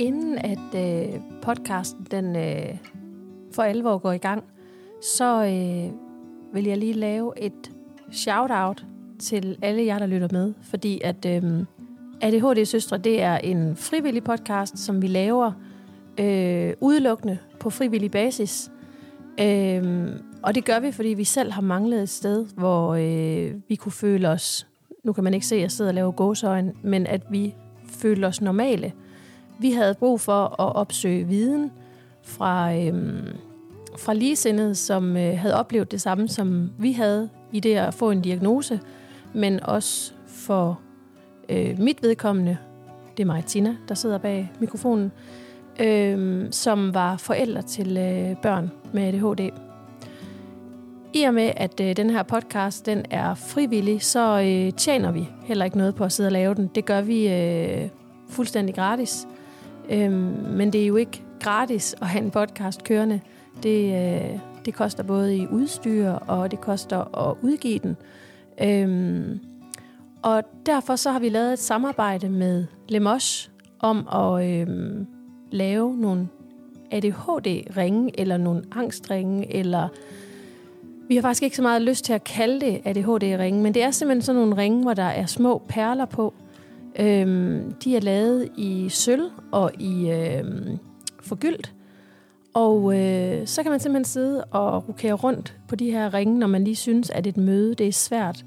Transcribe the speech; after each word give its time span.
inden 0.00 0.38
at 0.38 0.74
øh, 0.74 1.20
podcasten 1.42 2.06
den 2.10 2.36
øh, 2.36 2.76
for 3.52 3.62
alvor 3.62 3.98
går 3.98 4.12
i 4.12 4.18
gang, 4.18 4.44
så 5.02 5.44
øh, 5.44 5.92
vil 6.54 6.64
jeg 6.64 6.78
lige 6.78 6.92
lave 6.92 7.32
et 7.42 7.72
shout-out 8.12 8.84
til 9.18 9.58
alle 9.62 9.84
jer, 9.84 9.98
der 9.98 10.06
lytter 10.06 10.28
med. 10.32 10.54
Fordi 10.62 11.00
at 11.04 11.26
øh, 11.26 11.42
ADHD 12.20 12.64
Søstre, 12.64 12.98
det 12.98 13.22
er 13.22 13.36
en 13.36 13.76
frivillig 13.76 14.24
podcast, 14.24 14.78
som 14.78 15.02
vi 15.02 15.06
laver 15.06 15.52
øh, 16.20 16.72
udelukkende 16.80 17.38
på 17.60 17.70
frivillig 17.70 18.10
basis. 18.10 18.70
Øh, 19.40 20.08
og 20.42 20.54
det 20.54 20.64
gør 20.64 20.80
vi, 20.80 20.92
fordi 20.92 21.08
vi 21.08 21.24
selv 21.24 21.52
har 21.52 21.62
manglet 21.62 22.02
et 22.02 22.08
sted, 22.08 22.46
hvor 22.54 22.94
øh, 22.94 23.54
vi 23.68 23.74
kunne 23.74 23.92
føle 23.92 24.28
os, 24.28 24.66
nu 25.04 25.12
kan 25.12 25.24
man 25.24 25.34
ikke 25.34 25.46
se, 25.46 25.54
at 25.54 25.60
jeg 25.62 25.70
sidder 25.70 25.90
og 25.90 25.94
laver 25.94 26.10
gåsøjne, 26.10 26.72
men 26.82 27.06
at 27.06 27.22
vi 27.30 27.54
føler 27.86 28.28
os 28.28 28.40
normale. 28.40 28.92
Vi 29.60 29.70
havde 29.70 29.94
brug 29.94 30.20
for 30.20 30.60
at 30.60 30.76
opsøge 30.76 31.24
viden 31.24 31.70
fra, 32.22 32.74
øhm, 32.74 33.28
fra 33.98 34.14
ligesindede, 34.14 34.74
som 34.74 35.16
øh, 35.16 35.38
havde 35.38 35.54
oplevet 35.54 35.92
det 35.92 36.00
samme, 36.00 36.28
som 36.28 36.70
vi 36.78 36.92
havde 36.92 37.28
i 37.52 37.60
det 37.60 37.76
at 37.76 37.94
få 37.94 38.10
en 38.10 38.20
diagnose, 38.20 38.80
men 39.34 39.62
også 39.62 40.12
for 40.26 40.80
øh, 41.48 41.78
mit 41.78 42.02
vedkommende, 42.02 42.56
det 43.16 43.22
er 43.22 43.26
mig, 43.26 43.44
Tina, 43.44 43.76
der 43.88 43.94
sidder 43.94 44.18
bag 44.18 44.52
mikrofonen, 44.60 45.12
øh, 45.80 46.46
som 46.50 46.94
var 46.94 47.16
forældre 47.16 47.62
til 47.62 47.96
øh, 47.96 48.36
børn 48.42 48.70
med 48.92 49.02
ADHD. 49.02 49.50
I 51.14 51.22
og 51.22 51.34
med, 51.34 51.52
at 51.56 51.80
øh, 51.80 51.96
den 51.96 52.10
her 52.10 52.22
podcast 52.22 52.86
den 52.86 53.04
er 53.10 53.34
frivillig, 53.34 54.02
så 54.02 54.40
øh, 54.40 54.72
tjener 54.72 55.12
vi 55.12 55.28
heller 55.44 55.64
ikke 55.64 55.78
noget 55.78 55.94
på 55.94 56.04
at 56.04 56.12
sidde 56.12 56.28
og 56.28 56.32
lave 56.32 56.54
den. 56.54 56.70
Det 56.74 56.84
gør 56.84 57.00
vi 57.00 57.28
øh, 57.28 57.88
fuldstændig 58.28 58.74
gratis. 58.74 59.26
Øh, 59.30 59.39
Øhm, 59.90 60.12
men 60.50 60.72
det 60.72 60.82
er 60.82 60.86
jo 60.86 60.96
ikke 60.96 61.22
gratis 61.40 61.94
at 62.00 62.06
have 62.06 62.24
en 62.24 62.30
podcast 62.30 62.84
kørende. 62.84 63.20
Det, 63.62 63.94
øh, 63.94 64.38
det 64.64 64.74
koster 64.74 65.02
både 65.02 65.36
i 65.36 65.46
udstyr, 65.46 66.10
og 66.10 66.50
det 66.50 66.60
koster 66.60 67.28
at 67.28 67.36
udgive 67.42 67.78
den. 67.78 67.96
Øh, 68.62 69.36
og 70.22 70.42
derfor 70.66 70.96
så 70.96 71.10
har 71.12 71.18
vi 71.18 71.28
lavet 71.28 71.52
et 71.52 71.58
samarbejde 71.58 72.28
med 72.28 72.66
Lemos 72.88 73.50
om 73.78 74.08
at 74.12 74.50
øh, 74.50 74.66
lave 75.50 75.96
nogle 75.96 76.28
ADHD-ringe, 76.90 78.20
eller 78.20 78.36
nogle 78.36 78.62
angstringe, 78.72 79.54
eller 79.54 79.88
vi 81.08 81.14
har 81.14 81.22
faktisk 81.22 81.42
ikke 81.42 81.56
så 81.56 81.62
meget 81.62 81.82
lyst 81.82 82.04
til 82.04 82.12
at 82.12 82.24
kalde 82.24 82.60
det 82.60 82.80
ADHD-ringe, 82.84 83.62
men 83.62 83.74
det 83.74 83.82
er 83.82 83.90
simpelthen 83.90 84.22
sådan 84.22 84.40
nogle 84.40 84.56
ringe, 84.56 84.82
hvor 84.82 84.94
der 84.94 85.02
er 85.02 85.26
små 85.26 85.62
perler 85.68 86.04
på. 86.04 86.34
Øhm, 86.98 87.74
de 87.84 87.96
er 87.96 88.00
lavet 88.00 88.48
i 88.56 88.88
sølv 88.88 89.30
og 89.52 89.72
i 89.78 90.10
øhm, 90.10 90.78
forgyldt. 91.22 91.74
Og 92.54 92.98
øh, 92.98 93.46
så 93.46 93.62
kan 93.62 93.70
man 93.70 93.80
simpelthen 93.80 94.04
sidde 94.04 94.44
og 94.44 94.88
rokere 94.88 95.12
rundt 95.12 95.56
på 95.68 95.76
de 95.76 95.90
her 95.90 96.14
ringe, 96.14 96.38
når 96.38 96.46
man 96.46 96.64
lige 96.64 96.76
synes, 96.76 97.10
at 97.10 97.26
et 97.26 97.36
møde 97.36 97.74
det 97.74 97.88
er 97.88 97.92
svært. 97.92 98.44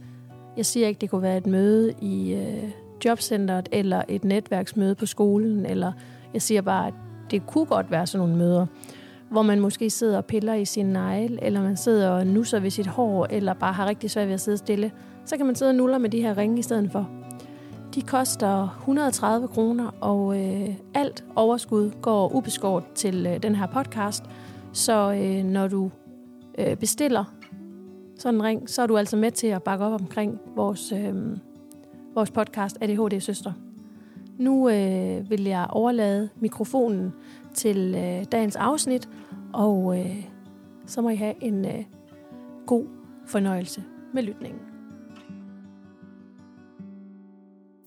Jeg 0.57 0.65
siger 0.65 0.87
ikke, 0.87 1.01
det 1.01 1.09
kunne 1.09 1.21
være 1.21 1.37
et 1.37 1.47
møde 1.47 1.93
i 2.01 2.33
øh, 2.33 2.69
jobcentret, 3.05 3.69
eller 3.71 4.01
et 4.07 4.23
netværksmøde 4.23 4.95
på 4.95 5.05
skolen, 5.05 5.65
eller 5.65 5.91
jeg 6.33 6.41
siger 6.41 6.61
bare, 6.61 6.87
at 6.87 6.93
det 7.31 7.47
kunne 7.47 7.65
godt 7.65 7.91
være 7.91 8.07
sådan 8.07 8.27
nogle 8.27 8.43
møder 8.43 8.65
hvor 9.33 9.41
man 9.41 9.59
måske 9.59 9.89
sidder 9.89 10.17
og 10.17 10.25
piller 10.25 10.53
i 10.53 10.65
sin 10.65 10.85
negl, 10.85 11.39
eller 11.41 11.61
man 11.61 11.77
sidder 11.77 12.09
og 12.09 12.27
nusser 12.27 12.59
ved 12.59 12.69
sit 12.69 12.87
hår, 12.87 13.27
eller 13.29 13.53
bare 13.53 13.73
har 13.73 13.85
rigtig 13.85 14.11
svært 14.11 14.27
ved 14.27 14.33
at 14.33 14.41
sidde 14.41 14.57
stille, 14.57 14.91
så 15.25 15.37
kan 15.37 15.45
man 15.45 15.55
sidde 15.55 15.69
og 15.69 15.75
nuller 15.75 15.97
med 15.97 16.09
de 16.09 16.21
her 16.21 16.37
ringe 16.37 16.59
i 16.59 16.61
stedet 16.61 16.91
for. 16.91 17.22
De 17.95 18.01
koster 18.01 18.77
130 18.79 19.47
kroner, 19.47 19.91
og 20.01 20.39
øh, 20.39 20.69
alt 20.93 21.23
overskud 21.35 21.91
går 22.01 22.35
ubeskåret 22.35 22.83
til 22.95 23.25
øh, 23.25 23.43
den 23.43 23.55
her 23.55 23.67
podcast. 23.67 24.23
Så 24.71 25.13
øh, 25.13 25.43
når 25.43 25.67
du 25.67 25.91
øh, 26.57 26.75
bestiller 26.75 27.23
sådan 28.17 28.35
en 28.35 28.43
ring, 28.43 28.69
så 28.69 28.81
er 28.81 28.87
du 28.87 28.97
altså 28.97 29.17
med 29.17 29.31
til 29.31 29.47
at 29.47 29.63
bakke 29.63 29.85
op 29.85 30.01
omkring 30.01 30.39
vores, 30.55 30.91
øh, 30.91 31.15
vores 32.15 32.31
podcast 32.31 32.77
ADHD 32.81 33.19
Søster. 33.19 33.53
Nu 34.37 34.69
øh, 34.69 35.29
vil 35.29 35.43
jeg 35.43 35.67
overlade 35.69 36.29
mikrofonen 36.39 37.13
til 37.53 37.95
øh, 37.97 38.25
dagens 38.31 38.55
afsnit, 38.55 39.09
og 39.53 39.99
øh, 39.99 40.25
så 40.85 41.01
må 41.01 41.09
I 41.09 41.15
have 41.15 41.43
en 41.43 41.65
øh, 41.65 41.83
god 42.65 42.85
fornøjelse 43.25 43.83
med 44.13 44.23
lytningen. 44.23 44.72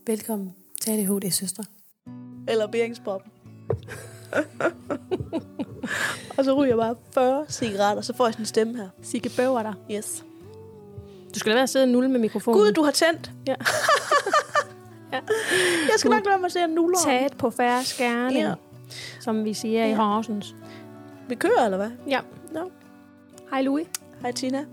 Velkommen 0.08 0.54
til 0.80 0.90
ADHD 0.90 1.30
Søstre. 1.30 1.64
Eller 2.48 2.66
Beringsbob. 2.66 3.22
og 6.38 6.44
så 6.44 6.54
ryger 6.54 6.66
jeg 6.66 6.76
bare 6.76 6.96
40 7.14 7.46
cigaretter, 7.48 8.02
så 8.02 8.16
får 8.16 8.26
jeg 8.26 8.34
sådan 8.34 8.42
en 8.42 8.46
stemme 8.46 8.76
her. 8.76 8.88
Sigge 9.02 9.30
bøver 9.36 9.62
dig. 9.62 9.74
Yes. 9.90 10.24
Du 11.34 11.38
skal 11.38 11.50
lade 11.50 11.54
være 11.54 11.62
at 11.62 11.68
sidde 11.68 11.84
og 11.84 11.88
nulle 11.88 12.08
med 12.08 12.20
mikrofonen. 12.20 12.60
Gud, 12.60 12.72
du 12.72 12.82
har 12.82 12.90
tændt. 12.90 13.32
Ja. 13.46 13.54
ja. 15.12 15.20
Jeg 15.90 15.94
skal 15.96 16.10
nok 16.10 16.26
lade 16.26 16.44
at 16.44 16.52
se 16.52 16.60
en 16.60 16.70
nuller. 16.70 16.98
Tag 17.04 17.28
på 17.38 17.50
færre 17.50 17.84
skærning, 17.84 18.40
ja. 18.40 18.54
som 19.20 19.44
vi 19.44 19.54
siger 19.54 19.86
ja. 19.86 19.90
i 19.90 19.94
Horsens. 19.94 20.54
Vi 21.28 21.34
kører, 21.34 21.64
eller 21.64 21.78
hvad? 21.78 21.90
Ja. 22.08 22.20
No. 22.52 22.68
Hej 23.50 23.62
Louis. 23.62 23.86
Hej 24.20 24.32
Tina. 24.32 24.64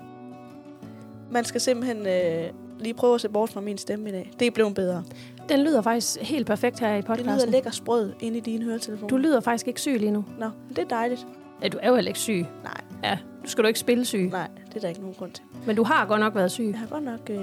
Man 1.32 1.46
skal 1.46 1.62
simpelthen 1.62 2.08
øh, 2.08 2.63
lige 2.80 2.94
prøve 2.94 3.16
at 3.16 3.22
se 3.22 3.30
bort 3.30 3.50
fra 3.50 3.62
min 3.62 3.78
stemme 3.78 4.10
i 4.10 4.12
dag. 4.12 4.32
Det 4.40 4.48
er 4.48 4.52
blevet 4.52 4.76
bedre. 4.76 5.04
Den 5.50 5.60
lyder 5.60 5.82
faktisk 5.82 6.20
helt 6.22 6.48
perfekt 6.48 6.80
her 6.80 6.96
i 6.96 7.02
podcasten. 7.02 7.28
Det 7.30 7.42
lyder 7.42 7.52
lækker 7.52 7.72
sprød 7.72 8.12
inde 8.20 8.38
i 8.38 8.42
dine 8.42 8.64
høretelefoner. 8.66 9.08
Du 9.08 9.18
lyder 9.18 9.40
faktisk 9.40 9.68
ikke 9.68 9.82
syg 9.82 9.98
lige 10.00 10.12
nu. 10.12 10.26
Nå, 10.40 10.50
det 10.70 10.78
er 10.78 10.86
dejligt. 10.86 11.28
Ja, 11.64 11.68
du 11.68 11.78
er 11.82 11.90
jo 11.90 11.96
heller 11.96 12.10
ikke 12.10 12.20
syg. 12.20 12.46
Nej. 12.64 12.82
Ja, 13.04 13.18
du 13.44 13.50
skal 13.50 13.64
du 13.64 13.68
ikke 13.68 13.80
spille 13.80 14.06
syg. 14.06 14.30
Nej, 14.32 14.48
det 14.68 14.76
er 14.76 14.80
der 14.80 14.88
ikke 14.88 15.02
nogen 15.02 15.16
grund 15.16 15.32
til. 15.32 15.44
Men 15.66 15.76
du 15.76 15.84
har 15.84 16.06
godt 16.06 16.20
nok 16.20 16.36
været 16.36 16.52
syg. 16.52 16.64
Jeg 16.64 16.80
har 16.80 16.88
godt 16.88 17.04
nok... 17.04 17.30
Øh, 17.30 17.38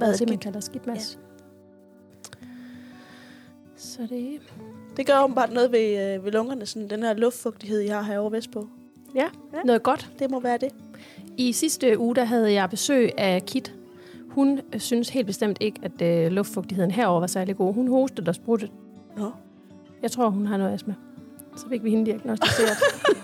er 0.00 0.12
det, 0.12 0.28
man 0.28 0.38
kalder 0.38 0.60
skidt, 0.60 0.86
Mads? 0.86 1.18
Ja. 1.20 1.26
Så 3.76 4.02
det... 4.02 4.40
Det 4.96 5.06
gør 5.06 5.22
åbenbart 5.24 5.52
noget 5.52 5.72
ved, 5.72 6.14
øh, 6.14 6.24
ved 6.24 6.32
lungerne, 6.32 6.66
sådan 6.66 6.90
den 6.90 7.02
her 7.02 7.14
luftfugtighed, 7.14 7.80
I 7.80 7.86
har 7.86 8.02
herovre 8.02 8.32
vestpå. 8.32 8.68
Ja, 9.14 9.26
ja, 9.54 9.62
noget 9.64 9.82
godt. 9.82 10.10
Det 10.18 10.30
må 10.30 10.40
være 10.40 10.58
det. 10.58 10.70
I 11.36 11.52
sidste 11.52 11.98
uge, 11.98 12.14
der 12.14 12.24
havde 12.24 12.52
jeg 12.52 12.70
besøg 12.70 13.10
af 13.18 13.42
Kit. 13.46 13.74
Hun 14.36 14.60
øh, 14.74 14.80
synes 14.80 15.08
helt 15.08 15.26
bestemt 15.26 15.58
ikke, 15.60 15.80
at 15.82 16.02
øh, 16.02 16.32
luftfugtigheden 16.32 16.90
herover 16.90 17.20
var 17.20 17.26
særlig 17.26 17.56
god. 17.56 17.74
Hun 17.74 17.88
hostede 17.88 18.28
og 18.28 18.34
spruttede. 18.34 18.70
Nå. 19.16 19.30
Jeg 20.02 20.10
tror, 20.10 20.28
hun 20.28 20.46
har 20.46 20.56
noget 20.56 20.74
astma. 20.74 20.94
Så 21.56 21.68
fik 21.68 21.84
vi 21.84 21.90
hende 21.90 22.06
diagnostiseret. 22.06 22.76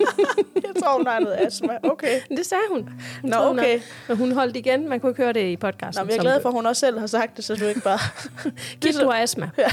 jeg 0.67 0.83
tror, 0.83 0.97
hun 0.97 1.07
har 1.07 1.21
noget 1.21 1.37
astma. 1.47 1.79
Okay. 1.83 2.21
Det 2.29 2.47
sagde 2.47 2.63
hun. 2.71 2.89
hun 3.21 3.31
Nå, 3.31 3.37
okay. 3.37 3.81
men 4.09 4.17
hun 4.17 4.33
holdt 4.33 4.57
igen. 4.57 4.89
Man 4.89 5.01
kunne 5.01 5.11
ikke 5.11 5.23
høre 5.23 5.33
det 5.33 5.49
i 5.49 5.57
podcasten. 5.57 6.07
Nå, 6.07 6.11
jeg 6.11 6.19
er 6.19 6.23
glad 6.23 6.43
for, 6.43 6.49
at 6.49 6.55
hun 6.55 6.67
også 6.67 6.81
selv 6.81 6.99
har 6.99 7.07
sagt 7.07 7.37
det, 7.37 7.45
så 7.45 7.55
du 7.55 7.65
ikke 7.65 7.81
bare... 7.81 7.99
Kit, 8.81 8.95
du 9.01 9.11
har 9.11 9.23
astma. 9.23 9.51
Ja. 9.59 9.69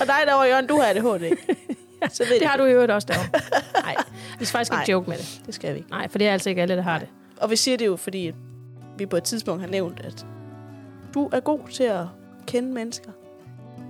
og 0.00 0.06
dig 0.06 0.20
derovre, 0.26 0.46
Jørgen, 0.46 0.66
du 0.66 0.76
har 0.76 0.84
ADHD. 0.84 1.22
ja, 2.02 2.08
så 2.08 2.24
ved 2.24 2.40
det 2.40 2.48
har 2.48 2.56
du 2.56 2.64
i 2.64 2.72
øvrigt 2.72 2.92
også 2.92 3.08
derovre. 3.10 3.30
Nej, 3.82 3.94
vi 4.38 4.44
skal 4.44 4.58
faktisk 4.58 4.72
ikke 4.72 4.92
joke 4.92 5.10
med 5.10 5.18
det. 5.18 5.40
det 5.46 5.54
skal 5.54 5.74
vi 5.74 5.78
ikke. 5.78 5.90
Nej, 5.90 6.08
for 6.08 6.18
det 6.18 6.28
er 6.28 6.32
altså 6.32 6.48
ikke 6.48 6.62
alle, 6.62 6.76
der 6.76 6.82
har 6.82 6.98
det. 6.98 7.08
Og 7.36 7.50
vi 7.50 7.56
siger 7.56 7.76
det 7.76 7.86
jo, 7.86 7.96
fordi 7.96 8.32
vi 8.98 9.06
på 9.06 9.16
et 9.16 9.24
tidspunkt 9.24 9.62
har 9.62 9.68
nævnt, 9.68 10.00
at 10.00 10.26
du 11.14 11.28
er 11.32 11.40
god 11.40 11.60
til 11.70 11.84
at 11.84 12.06
kende 12.46 12.72
mennesker. 12.72 13.10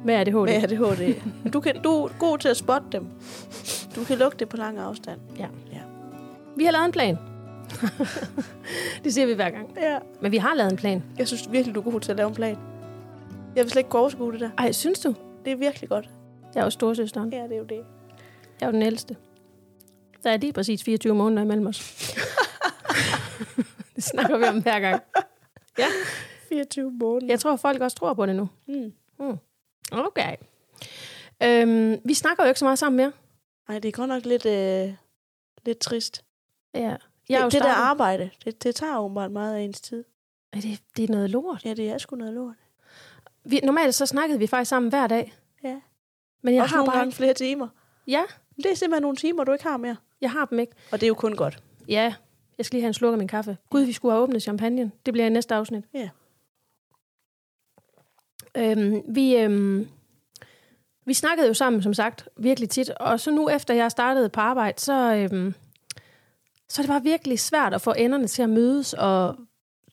Med 0.05 0.15
ADHD. 0.15 0.45
Med 0.45 0.55
ADHD. 0.55 1.15
du, 1.53 1.61
kan, 1.61 1.83
du 1.83 2.05
er 2.05 2.09
god 2.19 2.39
til 2.39 2.49
at 2.49 2.57
spotte 2.57 2.87
dem. 2.93 3.07
Du 3.97 4.05
kan 4.05 4.19
lugte 4.19 4.39
det 4.39 4.49
på 4.49 4.57
lang 4.57 4.79
afstand. 4.79 5.21
Ja. 5.39 5.47
ja. 5.73 5.81
Vi 6.57 6.65
har 6.65 6.73
lavet 6.73 6.85
en 6.85 6.93
plan. 6.93 7.17
det 9.05 9.15
siger 9.15 9.27
vi 9.27 9.35
hver 9.35 9.51
gang. 9.51 9.71
Ja. 9.77 9.99
Men 10.21 10.33
vi 10.33 10.37
har 10.37 10.55
lavet 10.55 10.71
en 10.71 10.77
plan. 10.77 11.03
Jeg 11.19 11.29
synes 11.29 11.53
virkelig, 11.53 11.75
du 11.75 11.81
er 11.81 11.91
god 11.91 12.01
til 12.01 12.11
at 12.11 12.17
lave 12.17 12.29
en 12.29 12.35
plan. 12.35 12.57
Jeg 13.57 13.65
vil 13.65 13.71
slet 13.71 13.81
ikke 13.81 13.99
overskue 13.99 14.33
det 14.33 14.41
der. 14.41 14.51
Ej, 14.59 14.73
synes 14.73 15.01
du? 15.01 15.15
Det 15.45 15.53
er 15.53 15.57
virkelig 15.57 15.89
godt. 15.89 16.11
Jeg 16.55 16.61
er 16.61 16.65
jo 16.65 16.71
storsøsteren. 16.71 17.33
Ja, 17.33 17.43
det 17.43 17.53
er 17.53 17.59
jo 17.59 17.65
det. 17.65 17.85
Jeg 18.61 18.67
er 18.67 18.67
jo 18.67 18.73
den 18.73 18.83
ældste. 18.83 19.17
Der 20.25 20.31
er 20.31 20.37
lige 20.37 20.53
præcis 20.53 20.85
24 20.85 21.15
måneder 21.15 21.43
imellem 21.43 21.67
os. 21.67 21.81
det 23.99 24.05
snakker 24.05 24.39
vi 24.39 24.45
om 24.45 24.63
hver 24.63 24.81
gang. 24.81 25.03
Ja. 25.79 25.87
24 26.49 26.91
måneder. 26.91 27.27
Jeg 27.33 27.41
tror, 27.41 27.57
folk 27.57 27.81
også 27.81 27.97
tror 27.97 28.15
på 28.15 28.27
det 28.27 28.37
nu. 28.37 28.49
Mm. 28.67 28.93
Mm. 29.19 29.39
Okay. 29.93 30.37
Øhm, 31.43 32.01
vi 32.05 32.15
snakker 32.15 32.45
jo 32.45 32.49
ikke 32.49 32.59
så 32.59 32.65
meget 32.65 32.79
sammen 32.79 32.97
mere. 32.97 33.13
Nej, 33.69 33.79
det 33.79 33.89
er 33.89 33.93
godt 33.93 34.09
nok 34.09 34.25
lidt, 34.25 34.47
øh, 34.47 34.95
lidt 35.67 35.79
trist. 35.79 36.25
Ja. 36.75 36.97
Jeg 37.29 37.45
det, 37.45 37.53
det 37.53 37.63
der 37.63 37.73
arbejde, 37.73 38.31
det, 38.45 38.63
det 38.63 38.75
tager 38.75 38.99
åbenbart 38.99 39.31
meget 39.31 39.55
af 39.57 39.61
ens 39.61 39.81
tid. 39.81 40.05
Er 40.53 40.61
det, 40.61 40.81
det 40.97 41.05
er 41.05 41.13
noget 41.13 41.31
lort? 41.31 41.65
Ja, 41.65 41.75
det 41.75 41.91
er 41.91 41.99
sgu 41.99 42.17
noget 42.17 42.35
lort. 42.35 42.55
Vi, 43.45 43.61
normalt 43.65 43.95
så 43.95 44.07
snakkede 44.07 44.39
vi 44.39 44.47
faktisk 44.47 44.69
sammen 44.69 44.89
hver 44.89 45.07
dag. 45.07 45.35
Ja. 45.65 45.81
Men 46.43 46.55
jeg 46.55 46.63
Også 46.63 46.75
har 46.75 46.79
nogle 46.81 46.93
bare 46.93 46.99
gange 46.99 47.13
flere 47.13 47.35
timer. 47.35 47.69
Ja. 48.07 48.23
Det 48.57 48.67
er 48.67 48.75
simpelthen 48.75 49.03
nogle 49.03 49.17
timer, 49.17 49.45
du 49.45 49.53
ikke 49.53 49.65
har 49.65 49.77
mere. 49.77 49.97
Jeg 50.21 50.31
har 50.31 50.45
dem 50.45 50.59
ikke. 50.59 50.73
Og 50.93 51.01
det 51.01 51.07
er 51.07 51.09
jo 51.09 51.15
kun 51.15 51.37
godt. 51.37 51.63
Ja. 51.89 52.15
Jeg 52.59 52.67
skal 52.67 52.77
lige 52.77 52.83
have 52.83 52.89
en 52.89 52.95
sluk 52.95 53.13
af 53.13 53.19
min 53.19 53.29
kaffe. 53.29 53.57
Gud, 53.71 53.81
vi 53.81 53.93
skulle 53.93 54.13
have 54.13 54.23
åbnet 54.23 54.43
champagne. 54.43 54.91
Det 55.07 55.15
bliver 55.15 55.27
i 55.27 55.31
næste 55.31 55.55
afsnit. 55.55 55.85
Ja. 55.95 56.09
Øhm, 58.57 59.03
vi, 59.09 59.37
øhm, 59.37 59.89
vi 61.07 61.15
snakkede 61.15 61.49
jo 61.49 61.55
sammen, 61.55 61.83
som 61.83 61.95
sagt, 61.95 62.29
virkelig 62.37 62.71
tit. 62.71 62.91
Og 62.91 63.21
så 63.21 63.31
nu 63.31 63.49
efter 63.49 63.75
jeg 63.75 63.91
startede 63.91 64.29
på 64.29 64.41
arbejde, 64.41 64.81
så, 64.81 65.15
øhm, 65.15 65.55
så 66.69 66.83
er 66.83 66.85
det 66.85 66.91
bare 66.91 67.03
virkelig 67.03 67.41
svært 67.41 67.75
at 67.75 67.81
få 67.81 67.93
enderne 67.93 68.27
til 68.27 68.43
at 68.43 68.51
mødes. 68.51 68.95
Og 68.95 69.37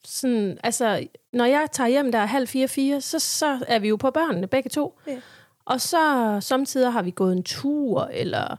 sådan, 0.04 0.58
altså, 0.64 1.06
når 1.32 1.44
jeg 1.44 1.68
tager 1.72 1.88
hjem 1.88 2.12
der 2.12 2.18
er 2.18 2.26
halv 2.26 2.48
fire, 2.48 2.68
fire, 2.68 3.00
så, 3.00 3.18
så 3.18 3.64
er 3.68 3.78
vi 3.78 3.88
jo 3.88 3.96
på 3.96 4.10
børnene, 4.10 4.46
begge 4.46 4.70
to. 4.70 4.98
Ja. 5.06 5.20
Og 5.64 5.80
så 5.80 6.38
samtidig 6.40 6.92
har 6.92 7.02
vi 7.02 7.10
gået 7.10 7.36
en 7.36 7.42
tur, 7.42 8.04
eller... 8.04 8.56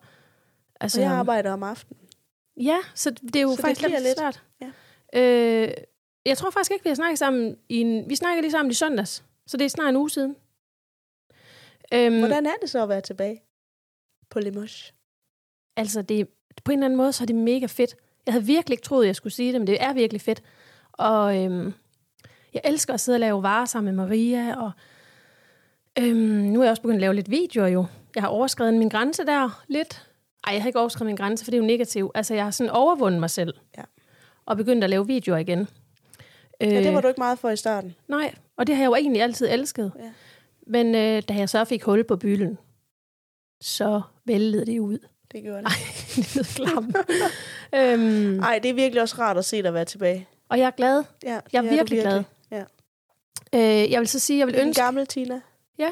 Altså, 0.80 0.96
Så 0.96 1.02
jeg 1.02 1.12
arbejder 1.12 1.52
om 1.52 1.64
aftenen. 1.64 1.97
Ja, 2.62 2.78
så 2.96 3.12
det 3.12 3.36
er 3.36 3.42
jo 3.42 3.50
Så 3.50 3.56
det 3.56 3.62
faktisk 3.62 3.86
bliver 3.86 4.00
lidt 4.00 4.08
lidt. 4.08 4.18
svært. 4.20 4.44
Ja. 4.62 4.72
Øh, 5.22 5.72
jeg 6.26 6.38
tror 6.38 6.50
faktisk 6.50 6.72
ikke, 6.72 6.84
vi 6.84 6.90
har 6.90 6.96
snakket 6.96 7.20
sammen 7.20 7.58
i 7.70 7.76
en, 7.82 8.10
Vi 8.10 8.16
snakkede 8.16 8.42
lige 8.42 8.52
sammen 8.52 8.72
i 8.72 8.74
søndags, 8.74 9.24
så 9.48 9.58
det 9.58 9.66
er 9.66 9.70
snart 9.70 9.90
en 9.90 9.96
uge 9.96 10.10
siden. 10.10 10.36
Øhm, 11.94 12.20
Hvordan 12.20 12.46
er 12.46 12.54
det 12.62 12.70
så 12.70 12.84
at 12.84 12.90
være 12.90 13.02
tilbage 13.02 13.42
på 14.30 14.40
Limoges? 14.40 14.94
Altså, 15.78 16.02
det, 16.02 16.28
på 16.66 16.72
en 16.72 16.78
eller 16.80 16.86
anden 16.86 16.98
måde, 16.98 17.14
så 17.14 17.24
er 17.24 17.26
det 17.26 17.36
mega 17.36 17.66
fedt. 17.66 17.96
Jeg 18.26 18.34
havde 18.34 18.46
virkelig 18.46 18.74
ikke 18.74 18.84
troet, 18.84 19.06
jeg 19.08 19.16
skulle 19.16 19.34
sige 19.34 19.54
det, 19.54 19.62
men 19.62 19.68
det 19.68 19.84
er 19.84 19.94
virkelig 19.94 20.22
fedt. 20.22 20.44
Og 20.92 21.44
øhm, 21.44 21.74
jeg 22.54 22.62
elsker 22.66 22.94
at 22.94 23.00
sidde 23.00 23.16
og 23.16 23.20
lave 23.20 23.44
varer 23.44 23.66
sammen 23.66 23.96
med 23.96 24.06
Maria, 24.06 24.56
og 24.62 24.72
øhm, 26.00 26.18
nu 26.18 26.60
er 26.60 26.64
jeg 26.64 26.72
også 26.72 26.82
begyndt 26.82 26.98
at 26.98 27.02
lave 27.02 27.14
lidt 27.14 27.30
videoer 27.32 27.68
jo. 27.68 27.86
Jeg 28.16 28.24
har 28.24 28.28
overskrevet 28.30 28.74
min 28.74 28.90
grænse 28.90 29.26
der 29.26 29.64
lidt. 29.68 30.07
Ej, 30.44 30.54
jeg 30.54 30.62
har 30.62 30.68
ikke 30.70 30.80
overskrevet 30.80 31.06
min 31.06 31.16
grænse, 31.16 31.44
for 31.46 31.52
det 31.52 31.58
er 31.58 31.62
jo 31.62 31.68
negativt. 31.68 32.12
Altså, 32.16 32.34
jeg 32.34 32.44
har 32.44 32.52
sådan 32.52 32.72
overvundet 32.72 33.20
mig 33.20 33.30
selv. 33.30 33.54
Ja. 33.78 33.84
Og 34.46 34.58
begyndt 34.58 34.84
at 34.84 34.90
lave 34.90 35.08
videoer 35.08 35.38
igen. 35.38 35.60
Øh, 36.62 36.74
Ja, 36.74 36.84
det 36.84 36.94
var 36.94 37.02
du 37.02 37.08
ikke 37.08 37.20
meget 37.20 37.40
for 37.40 37.50
i 37.50 37.58
starten. 37.58 37.96
Nej, 38.08 38.36
og 38.58 38.68
det 38.68 38.76
har 38.76 38.84
jeg 38.84 38.88
jo 38.90 38.96
egentlig 38.96 39.22
altid 39.22 39.48
elsket. 39.52 39.92
Ja. 40.00 40.12
Men 40.68 40.96
øh, 40.96 41.24
da 41.30 41.34
jeg 41.34 41.50
så 41.50 41.66
fik 41.66 41.84
hul 41.84 42.04
på 42.04 42.16
bylden, 42.16 42.58
så 43.62 44.02
væltede 44.26 44.66
det 44.66 44.80
ud. 44.80 45.00
Det 45.32 45.44
gjorde 45.44 45.58
det. 45.64 45.66
Ej, 45.66 45.74
det 46.16 46.36
lød 46.36 46.44
klamt. 46.56 46.98
øhm, 47.76 48.40
Ej, 48.40 48.60
det 48.64 48.70
er 48.70 48.74
virkelig 48.74 49.02
også 49.02 49.16
rart 49.20 49.38
at 49.38 49.46
se 49.46 49.64
dig 49.64 49.74
være 49.74 49.86
tilbage. 49.86 50.28
og 50.50 50.60
jeg 50.60 50.66
er 50.68 50.72
glad. 50.72 51.04
Ja, 51.24 51.30
Jeg 51.30 51.42
det 51.52 51.58
er 51.58 51.62
du 51.62 51.76
virkelig 51.76 52.02
glad. 52.02 52.24
Ja. 52.52 52.64
Øh, 53.56 53.92
jeg 53.92 54.00
vil 54.00 54.08
så 54.08 54.20
sige, 54.20 54.40
jeg 54.40 54.48
vil 54.48 54.56
En 54.56 54.62
ønske... 54.68 54.82
gammel 54.82 55.08
Tina. 55.08 55.42
Ja. 55.78 55.90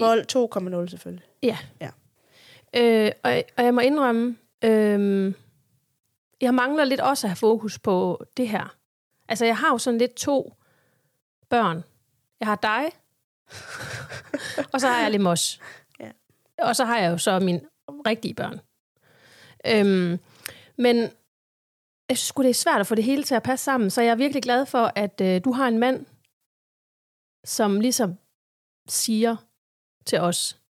Vold 0.00 0.82
2,0 0.84 0.90
selvfølgelig. 0.90 1.24
Øh, 2.76 3.12
og, 3.22 3.42
og 3.56 3.64
jeg 3.64 3.74
må 3.74 3.80
indrømme, 3.80 4.36
øh, 4.64 5.34
jeg 6.40 6.54
mangler 6.54 6.84
lidt 6.84 7.00
også 7.00 7.26
at 7.26 7.30
have 7.30 7.36
fokus 7.36 7.78
på 7.78 8.24
det 8.36 8.48
her. 8.48 8.76
Altså, 9.28 9.44
jeg 9.44 9.56
har 9.56 9.68
jo 9.68 9.78
sådan 9.78 9.98
lidt 9.98 10.14
to 10.14 10.54
børn. 11.48 11.84
Jeg 12.40 12.48
har 12.48 12.56
dig, 12.56 12.84
og 14.72 14.80
så 14.80 14.88
har 14.88 15.00
jeg 15.00 15.10
Lemos. 15.10 15.60
Ja. 16.00 16.10
Og 16.58 16.76
så 16.76 16.84
har 16.84 16.98
jeg 16.98 17.10
jo 17.10 17.18
så 17.18 17.38
mine 17.38 17.60
rigtige 17.88 18.34
børn. 18.34 18.60
Øhm, 19.66 20.18
men 20.76 20.96
jeg 22.08 22.18
synes 22.18 22.32
det 22.32 22.50
er 22.50 22.54
svært 22.54 22.80
at 22.80 22.86
få 22.86 22.94
det 22.94 23.04
hele 23.04 23.22
til 23.22 23.34
at 23.34 23.42
passe 23.42 23.64
sammen, 23.64 23.90
så 23.90 24.02
jeg 24.02 24.10
er 24.10 24.14
virkelig 24.14 24.42
glad 24.42 24.66
for, 24.66 24.92
at 24.94 25.20
øh, 25.20 25.44
du 25.44 25.52
har 25.52 25.68
en 25.68 25.78
mand, 25.78 26.06
som 27.44 27.80
ligesom 27.80 28.14
siger 28.88 29.36
til 30.06 30.20
os, 30.20 30.60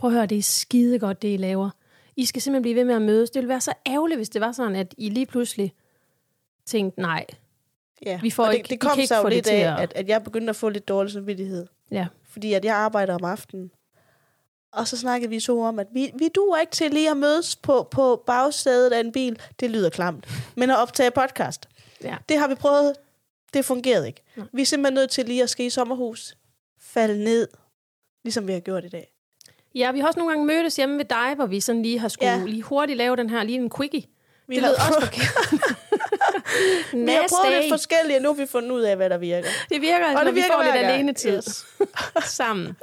prøv 0.00 0.10
at 0.10 0.14
høre, 0.16 0.26
det 0.26 0.38
er 0.38 0.42
skide 0.42 0.98
godt, 0.98 1.22
det 1.22 1.34
I 1.34 1.36
laver. 1.36 1.70
I 2.16 2.24
skal 2.24 2.42
simpelthen 2.42 2.62
blive 2.62 2.74
ved 2.76 2.84
med 2.84 2.94
at 2.94 3.02
mødes. 3.02 3.30
Det 3.30 3.40
ville 3.40 3.48
være 3.48 3.60
så 3.60 3.72
ærgerligt, 3.86 4.18
hvis 4.18 4.28
det 4.28 4.40
var 4.40 4.52
sådan, 4.52 4.76
at 4.76 4.94
I 4.98 5.08
lige 5.08 5.26
pludselig 5.26 5.72
tænkte, 6.66 7.00
nej, 7.00 7.26
Ja. 8.06 8.20
Vi 8.22 8.30
får 8.30 8.44
og 8.46 8.54
ikke- 8.54 8.62
det, 8.62 8.70
det 8.70 8.80
kom 8.80 8.98
så 9.06 9.16
jo 9.16 9.24
det 9.24 9.32
lidt 9.32 9.46
af, 9.46 9.82
at- 9.82 9.92
at, 9.96 10.08
jeg 10.08 10.24
begyndte 10.24 10.50
at 10.50 10.56
få 10.56 10.68
lidt 10.68 10.88
dårlig 10.88 11.12
samvittighed. 11.12 11.66
Ja. 11.90 12.06
Fordi 12.28 12.52
at 12.52 12.64
jeg 12.64 12.74
arbejder 12.76 13.14
om 13.14 13.24
aftenen. 13.24 13.70
Og 14.72 14.88
så 14.88 14.96
snakkede 14.96 15.30
vi 15.30 15.40
to 15.40 15.60
om, 15.60 15.78
at 15.78 15.86
vi, 15.92 16.10
vi 16.18 16.28
duer 16.34 16.58
ikke 16.58 16.70
til 16.72 16.90
lige 16.90 17.10
at 17.10 17.16
mødes 17.16 17.56
på, 17.56 17.88
på 17.90 18.22
bagsædet 18.26 18.92
af 18.92 19.00
en 19.00 19.12
bil. 19.12 19.40
Det 19.60 19.70
lyder 19.70 19.90
klamt. 19.90 20.28
Men 20.56 20.70
at 20.70 20.78
optage 20.78 21.10
podcast. 21.10 21.68
Ja. 22.04 22.16
Det 22.28 22.38
har 22.38 22.48
vi 22.48 22.54
prøvet. 22.54 22.92
Det 23.54 23.64
fungerede 23.64 24.06
ikke. 24.06 24.22
Nej. 24.36 24.46
Vi 24.52 24.62
er 24.62 24.66
simpelthen 24.66 24.94
nødt 24.94 25.10
til 25.10 25.26
lige 25.26 25.42
at 25.42 25.50
ske 25.50 25.66
i 25.66 25.70
sommerhus. 25.70 26.36
Falde 26.80 27.24
ned. 27.24 27.48
Ligesom 28.24 28.46
vi 28.46 28.52
har 28.52 28.60
gjort 28.60 28.84
i 28.84 28.88
dag. 28.88 29.12
Ja, 29.74 29.92
vi 29.92 30.00
har 30.00 30.06
også 30.06 30.18
nogle 30.18 30.32
gange 30.32 30.46
mødtes 30.46 30.76
hjemme 30.76 30.98
ved 30.98 31.04
dig, 31.04 31.32
hvor 31.36 31.46
vi 31.46 31.60
sådan 31.60 31.82
lige 31.82 31.98
har 31.98 32.08
skulle 32.08 32.30
Ja. 32.32 32.38
ja. 32.38 32.44
lige 32.44 32.62
hurtigt 32.62 32.96
lave 32.96 33.16
den 33.16 33.30
her, 33.30 33.42
lige 33.42 33.58
en 33.58 33.70
quickie. 33.76 34.02
Vi 34.46 34.54
Det 34.56 34.62
har, 34.64 34.68
lød 34.70 34.76
også 34.76 35.00
forkert. 35.00 35.52
vi 37.06 37.10
har 37.12 37.26
prøvet 37.28 37.60
lidt 37.60 37.72
forskellige, 37.72 38.16
og 38.18 38.22
nu 38.22 38.28
har 38.28 38.34
vi 38.34 38.46
fundet 38.46 38.70
ud 38.70 38.80
af, 38.80 38.96
hvad 38.96 39.10
der 39.10 39.18
virker. 39.18 39.48
Det 39.68 39.80
virker, 39.80 40.06
altså, 40.06 40.18
Og 40.18 40.26
det 40.26 40.34
vi 40.34 40.40
virker 40.40 40.54
får 40.54 40.62
lidt 40.62 40.74
alene 40.86 41.12
tid 41.12 41.36
Yes. 41.36 41.66
sammen. 42.38 42.76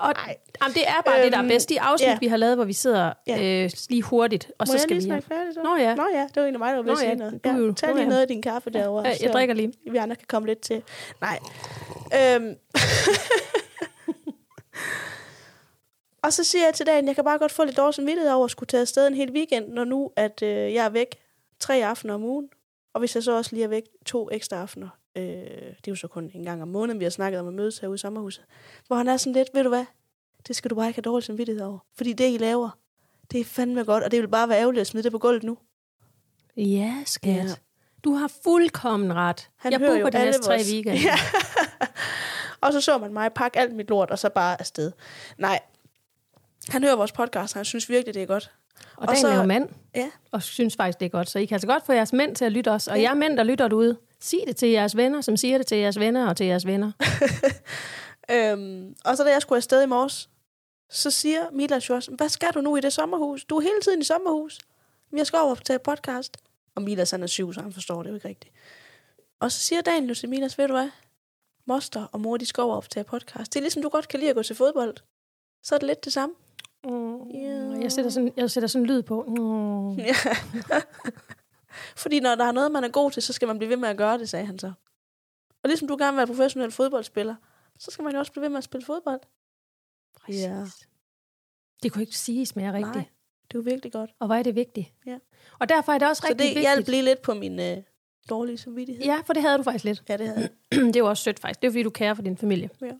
Og 0.00 0.10
Ej. 0.16 0.36
jamen, 0.62 0.74
det 0.74 0.82
er 0.88 1.00
bare 1.06 1.14
øhm, 1.16 1.22
det, 1.24 1.32
der 1.32 1.38
er 1.38 1.42
Øhm, 1.42 1.48
bedst. 1.48 1.68
De 1.68 1.80
afsnit, 1.80 2.08
ja. 2.08 2.18
vi 2.20 2.26
har 2.26 2.36
lavet, 2.36 2.56
hvor 2.56 2.64
vi 2.64 2.72
sidder 2.72 3.12
Ja. 3.26 3.64
øh, 3.64 3.70
lige 3.90 4.02
hurtigt, 4.02 4.44
og 4.44 4.52
Må 4.60 4.66
så 4.66 4.72
jeg 4.72 4.80
skal 4.80 4.96
lige 4.96 5.04
vi 5.04 5.10
hjem. 5.14 5.22
snakke 5.22 5.28
færdigt 5.28 5.54
så? 5.54 5.62
Nå 5.62 5.76
ja, 5.76 5.94
Nå 5.94 6.04
ja, 6.14 6.20
det 6.20 6.36
var 6.36 6.42
egentlig 6.42 6.58
mig, 6.58 6.68
der 6.70 6.76
var 6.76 6.82
ved 6.82 6.92
at 6.92 6.98
sige 6.98 7.08
ja, 7.08 7.14
noget. 7.14 7.40
Ja, 7.44 7.50
tag 7.76 7.88
lige 7.94 8.02
ja. 8.02 8.08
noget 8.08 8.20
af 8.22 8.28
din 8.28 8.42
kaffe 8.42 8.70
derovre. 8.70 9.02
jeg, 9.08 9.16
jeg 9.22 9.32
drikker 9.32 9.54
lige. 9.54 9.72
Vi 9.90 9.96
andre 9.98 10.16
kan 10.16 10.26
komme 10.28 10.48
lidt 10.48 10.60
til. 10.60 10.82
Nej. 11.20 11.38
Øhm. 12.34 12.54
Og 16.22 16.32
så 16.32 16.44
siger 16.44 16.64
jeg 16.64 16.74
til 16.74 16.86
dagen, 16.86 17.06
jeg 17.06 17.14
kan 17.14 17.24
bare 17.24 17.38
godt 17.38 17.52
få 17.52 17.64
lidt 17.64 17.76
dårlig 17.76 17.94
samvittighed 17.94 18.32
over 18.32 18.44
at 18.44 18.50
skulle 18.50 18.66
tage 18.66 18.80
afsted 18.80 19.06
en 19.06 19.14
hel 19.14 19.32
weekend, 19.32 19.68
når 19.68 19.84
nu 19.84 20.10
at 20.16 20.42
øh, 20.42 20.48
jeg 20.74 20.84
er 20.84 20.88
væk 20.88 21.18
tre 21.60 21.74
aftener 21.86 22.14
om 22.14 22.24
ugen. 22.24 22.48
Og 22.94 22.98
hvis 22.98 23.14
jeg 23.14 23.22
så 23.22 23.36
også 23.36 23.50
lige 23.54 23.64
er 23.64 23.68
væk 23.68 23.82
to 24.06 24.28
ekstra 24.32 24.56
aftener, 24.56 24.88
øh, 25.16 25.22
det 25.24 25.86
er 25.86 25.88
jo 25.88 25.94
så 25.94 26.08
kun 26.08 26.30
en 26.34 26.44
gang 26.44 26.62
om 26.62 26.68
måneden, 26.68 27.00
vi 27.00 27.04
har 27.04 27.10
snakket 27.10 27.40
om 27.40 27.48
at 27.48 27.54
mødes 27.54 27.78
herude 27.78 27.94
i 27.94 27.98
sommerhuset, 27.98 28.44
hvor 28.86 28.96
han 28.96 29.08
er 29.08 29.16
sådan 29.16 29.32
lidt, 29.32 29.48
ved 29.54 29.62
du 29.62 29.68
hvad, 29.68 29.84
det 30.48 30.56
skal 30.56 30.70
du 30.70 30.74
bare 30.74 30.88
ikke 30.88 30.96
have 30.96 31.02
dårlig 31.12 31.24
samvittighed 31.24 31.64
over. 31.64 31.78
Fordi 31.96 32.12
det, 32.12 32.34
I 32.34 32.36
laver, 32.36 32.70
det 33.32 33.40
er 33.40 33.44
fandme 33.44 33.84
godt, 33.84 34.04
og 34.04 34.10
det 34.10 34.20
vil 34.20 34.28
bare 34.28 34.48
være 34.48 34.58
ærgerligt 34.58 34.80
at 34.80 34.86
smide 34.86 35.04
det 35.04 35.12
på 35.12 35.18
gulvet 35.18 35.42
nu. 35.42 35.58
Ja, 36.56 36.94
skat. 37.06 37.34
Ja. 37.34 37.54
Du 38.04 38.12
har 38.12 38.32
fuldkommen 38.42 39.14
ret. 39.14 39.48
Han 39.56 39.72
jeg 39.72 39.78
hører 39.78 39.90
booker 39.90 40.04
jo 40.04 40.08
de 40.08 40.18
alle 40.18 40.30
næste 40.30 40.42
tre 40.42 40.60
weekender. 40.72 41.00
Ja. 41.10 41.16
og 42.60 42.72
så 42.72 42.80
så 42.80 42.98
man 42.98 43.12
mig 43.12 43.32
pakke 43.32 43.58
alt 43.58 43.74
mit 43.74 43.88
lort, 43.88 44.10
og 44.10 44.18
så 44.18 44.28
bare 44.28 44.60
afsted. 44.60 44.92
Nej, 45.38 45.60
han 46.68 46.84
hører 46.84 46.96
vores 46.96 47.12
podcast, 47.12 47.54
og 47.54 47.58
han 47.58 47.64
synes 47.64 47.88
virkelig, 47.88 48.14
det 48.14 48.22
er 48.22 48.26
godt. 48.26 48.50
Og, 48.96 49.02
Og 49.02 49.08
og 49.08 49.16
så- 49.16 49.26
Dan 49.26 49.36
er 49.36 49.40
jo 49.40 49.46
mand, 49.46 49.68
Ja. 49.94 50.10
og 50.32 50.42
synes 50.42 50.76
faktisk, 50.76 51.00
det 51.00 51.06
er 51.06 51.10
godt. 51.10 51.30
Så 51.30 51.38
I 51.38 51.44
kan 51.44 51.54
altså 51.54 51.66
godt 51.68 51.86
få 51.86 51.92
jeres 51.92 52.12
mænd 52.12 52.36
til 52.36 52.44
at 52.44 52.52
lytte 52.52 52.68
os. 52.70 52.88
Og 52.88 52.96
Ja. 52.96 53.02
jer 53.02 53.14
mænd, 53.14 53.36
der 53.36 53.42
lytter 53.44 53.68
derude, 53.68 53.96
sig 54.20 54.38
det 54.46 54.56
til 54.56 54.68
jeres 54.68 54.96
venner, 54.96 55.20
som 55.20 55.36
siger 55.36 55.58
det 55.58 55.66
til 55.66 55.78
jeres 55.78 55.98
venner 55.98 56.28
og 56.28 56.36
til 56.36 56.46
jeres 56.46 56.66
venner. 56.66 56.92
Øhm, 58.30 58.94
og 59.04 59.16
så 59.16 59.24
da 59.24 59.30
jeg 59.30 59.42
skulle 59.42 59.56
afsted 59.56 59.82
i 59.82 59.86
morges, 59.86 60.28
så 60.90 61.10
siger 61.10 61.40
Milas 61.52 61.88
jo 61.88 61.94
også, 61.94 62.10
hvad 62.10 62.28
skal 62.28 62.48
du 62.54 62.60
nu 62.60 62.76
i 62.76 62.80
det 62.80 62.92
sommerhus? 62.92 63.44
Du 63.44 63.56
er 63.56 63.60
hele 63.60 63.80
tiden 63.82 64.00
i 64.00 64.04
sommerhus. 64.04 64.58
Jeg 65.16 65.26
skal 65.26 65.38
over 65.38 65.54
tage 65.54 65.78
podcast. 65.78 66.36
Og 66.74 66.82
Milas 66.82 67.10
han 67.10 67.22
er 67.22 67.26
syv, 67.26 67.52
så 67.52 67.60
han 67.60 67.72
forstår 67.72 68.02
det 68.02 68.10
jo 68.10 68.14
ikke 68.14 68.28
rigtigt. 68.28 68.54
Og 69.40 69.52
så 69.52 69.58
siger 69.58 69.80
Daniel 69.80 70.14
til 70.14 70.28
Milas, 70.28 70.58
ved 70.58 70.68
du 70.68 70.74
hvad? 70.74 70.90
Moster 71.66 72.04
og 72.12 72.20
mor, 72.20 72.36
de 72.36 72.46
skal 72.46 72.62
over 72.62 72.80
tage 72.80 73.04
podcast. 73.04 73.52
Det 73.54 73.60
er 73.60 73.62
ligesom, 73.62 73.82
du 73.82 73.88
godt 73.88 74.08
kan 74.08 74.20
lide 74.20 74.30
at 74.30 74.36
gå 74.36 74.42
til 74.42 74.56
fodbold. 74.56 74.94
Så 75.62 75.74
er 75.74 75.78
det 75.78 75.86
lidt 75.86 76.04
det 76.04 76.12
samme. 76.12 76.34
Mm. 76.88 77.30
Ja. 77.30 77.80
Jeg, 77.82 77.92
sætter 77.92 78.10
sådan, 78.10 78.32
jeg 78.36 78.50
sætter 78.50 78.66
sådan 78.68 78.86
lyd 78.86 79.02
på. 79.02 79.22
Mm. 79.22 79.90
Ja. 79.98 80.14
Fordi 82.02 82.20
når 82.20 82.34
der 82.34 82.44
er 82.44 82.52
noget, 82.52 82.72
man 82.72 82.84
er 82.84 82.88
god 82.88 83.10
til, 83.10 83.22
så 83.22 83.32
skal 83.32 83.48
man 83.48 83.58
blive 83.58 83.68
ved 83.70 83.76
med 83.76 83.88
at 83.88 83.96
gøre 83.96 84.18
det, 84.18 84.28
sagde 84.28 84.46
han 84.46 84.58
så. 84.58 84.72
Og 85.62 85.68
ligesom 85.68 85.88
du 85.88 85.96
gerne 85.96 86.12
vil 86.12 86.16
være 86.16 86.26
professionel 86.26 86.70
fodboldspiller, 86.70 87.34
så 87.78 87.90
skal 87.90 88.02
man 88.02 88.12
jo 88.12 88.18
også 88.18 88.32
blive 88.32 88.42
ved 88.42 88.48
med 88.48 88.58
at 88.58 88.64
spille 88.64 88.84
fodbold. 88.84 89.20
Præcis. 90.20 90.42
Ja. 90.42 90.64
Det 91.82 91.92
kunne 91.92 92.02
ikke 92.02 92.16
siges 92.18 92.56
mere 92.56 92.72
rigtigt. 92.72 92.94
Nej, 92.94 93.04
det 93.48 93.54
er 93.54 93.58
jo 93.58 93.60
virkelig 93.60 93.92
godt. 93.92 94.10
Og 94.18 94.26
hvor 94.26 94.34
er 94.34 94.42
det 94.42 94.54
vigtigt. 94.54 94.92
Ja. 95.06 95.18
Og 95.58 95.68
derfor 95.68 95.92
er 95.92 95.98
det 95.98 96.08
også 96.08 96.20
Så 96.20 96.26
rigtig 96.26 96.38
det 96.38 96.44
vigtigt. 96.44 96.60
hjalp 96.62 96.88
lige 96.88 97.02
lidt 97.02 97.22
på 97.22 97.34
min 97.34 97.60
øh, 97.60 97.76
dårlige 98.30 98.58
samvittighed. 98.58 99.04
Ja, 99.04 99.20
for 99.24 99.32
det 99.32 99.42
havde 99.42 99.58
du 99.58 99.62
faktisk 99.62 99.84
lidt. 99.84 100.02
ja 100.08 100.16
det 100.16 100.26
havde 100.28 100.40
jeg. 100.72 100.80
det 100.86 100.96
er 100.96 101.00
jo 101.00 101.08
også 101.08 101.22
sødt 101.22 101.38
faktisk. 101.40 101.60
Det 101.62 101.66
er 101.66 101.70
jo, 101.70 101.72
fordi, 101.72 101.82
du 101.82 101.90
kærer 101.90 102.14
for 102.14 102.22
din 102.22 102.36
familie. 102.36 102.70
Ja. 102.82 102.92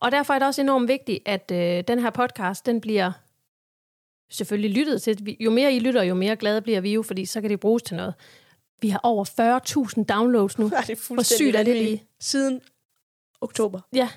Og 0.00 0.12
derfor 0.12 0.34
er 0.34 0.38
det 0.38 0.48
også 0.48 0.60
enormt 0.60 0.88
vigtigt, 0.88 1.18
at 1.26 1.50
øh, 1.50 1.84
den 1.88 1.98
her 1.98 2.10
podcast, 2.10 2.66
den 2.66 2.80
bliver 2.80 3.12
selvfølgelig 4.30 4.70
lyttet 4.78 5.02
til. 5.02 5.36
Jo 5.40 5.50
mere 5.50 5.72
I 5.72 5.78
lytter, 5.78 6.02
jo 6.02 6.14
mere 6.14 6.36
glade 6.36 6.62
bliver 6.62 6.80
vi 6.80 6.92
jo, 6.92 7.02
fordi 7.02 7.26
så 7.26 7.40
kan 7.40 7.50
det 7.50 7.60
bruges 7.60 7.82
til 7.82 7.96
noget. 7.96 8.14
Vi 8.80 8.88
har 8.88 9.00
over 9.02 9.24
40.000 9.98 10.04
downloads 10.04 10.58
nu. 10.58 10.70
Ja, 10.74 10.80
det 10.80 10.90
er 10.90 11.14
Hvor 11.14 11.22
sygt 11.22 11.56
er 11.56 11.62
det 11.62 11.76
lige? 11.76 12.04
Siden 12.20 12.60
oktober. 13.40 13.80
Ja. 13.94 14.08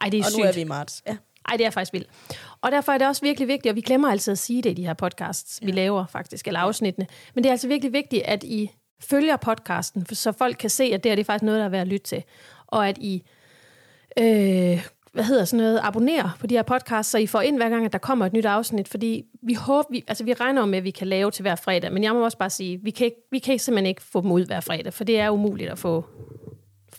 Ej, 0.00 0.08
det 0.08 0.20
er 0.20 0.24
og 0.24 0.30
sygt. 0.30 0.38
nu 0.38 0.48
er 0.48 0.52
vi 0.52 0.60
i 0.60 0.64
marts. 0.64 1.02
Ja. 1.06 1.16
Ej, 1.48 1.56
det 1.56 1.66
er 1.66 1.70
faktisk 1.70 1.92
vildt. 1.92 2.08
Og 2.60 2.72
derfor 2.72 2.92
er 2.92 2.98
det 2.98 3.06
også 3.06 3.22
virkelig 3.22 3.48
vigtigt, 3.48 3.70
og 3.70 3.76
vi 3.76 3.80
glemmer 3.80 4.10
altid 4.10 4.32
at 4.32 4.38
sige 4.38 4.62
det 4.62 4.70
i 4.70 4.74
de 4.74 4.86
her 4.86 4.94
podcasts, 4.94 5.58
ja. 5.62 5.66
vi 5.66 5.72
laver 5.72 6.06
faktisk, 6.06 6.46
eller 6.46 6.60
afsnittene. 6.60 7.06
Men 7.34 7.44
det 7.44 7.48
er 7.48 7.52
altså 7.52 7.68
virkelig 7.68 7.92
vigtigt, 7.92 8.22
at 8.22 8.44
I 8.44 8.70
følger 9.00 9.36
podcasten, 9.36 10.06
så 10.14 10.32
folk 10.32 10.56
kan 10.56 10.70
se, 10.70 10.84
at 10.84 11.04
det 11.04 11.10
her 11.10 11.16
det 11.16 11.22
er 11.22 11.24
faktisk 11.24 11.42
noget, 11.42 11.58
der 11.58 11.64
er 11.64 11.68
værd 11.68 11.80
at 11.80 11.88
lytte 11.88 12.06
til. 12.06 12.24
Og 12.66 12.88
at 12.88 12.98
I, 12.98 13.22
øh, 14.18 14.86
hvad 15.12 15.24
hedder 15.24 15.44
sådan 15.44 15.64
noget, 15.64 15.80
abonnerer 15.82 16.36
på 16.40 16.46
de 16.46 16.54
her 16.54 16.62
podcasts, 16.62 17.10
så 17.10 17.18
I 17.18 17.26
får 17.26 17.40
ind 17.40 17.56
hver 17.56 17.68
gang, 17.68 17.84
at 17.84 17.92
der 17.92 17.98
kommer 17.98 18.26
et 18.26 18.32
nyt 18.32 18.44
afsnit. 18.44 18.88
Fordi 18.88 19.24
vi 19.42 19.54
håber, 19.54 19.88
vi, 19.90 20.04
altså 20.08 20.24
vi 20.24 20.34
regner 20.34 20.64
med, 20.66 20.78
at 20.78 20.84
vi 20.84 20.90
kan 20.90 21.06
lave 21.06 21.30
til 21.30 21.42
hver 21.42 21.54
fredag, 21.54 21.92
men 21.92 22.04
jeg 22.04 22.12
må 22.14 22.24
også 22.24 22.38
bare 22.38 22.50
sige, 22.50 22.80
vi 22.82 22.90
kan, 22.90 23.04
ikke, 23.04 23.16
vi 23.30 23.38
kan 23.38 23.58
simpelthen 23.58 23.86
ikke 23.86 24.02
få 24.02 24.20
dem 24.20 24.32
ud 24.32 24.46
hver 24.46 24.60
fredag, 24.60 24.92
for 24.94 25.04
det 25.04 25.20
er 25.20 25.30
umuligt 25.30 25.70
at 25.70 25.78
få 25.78 26.04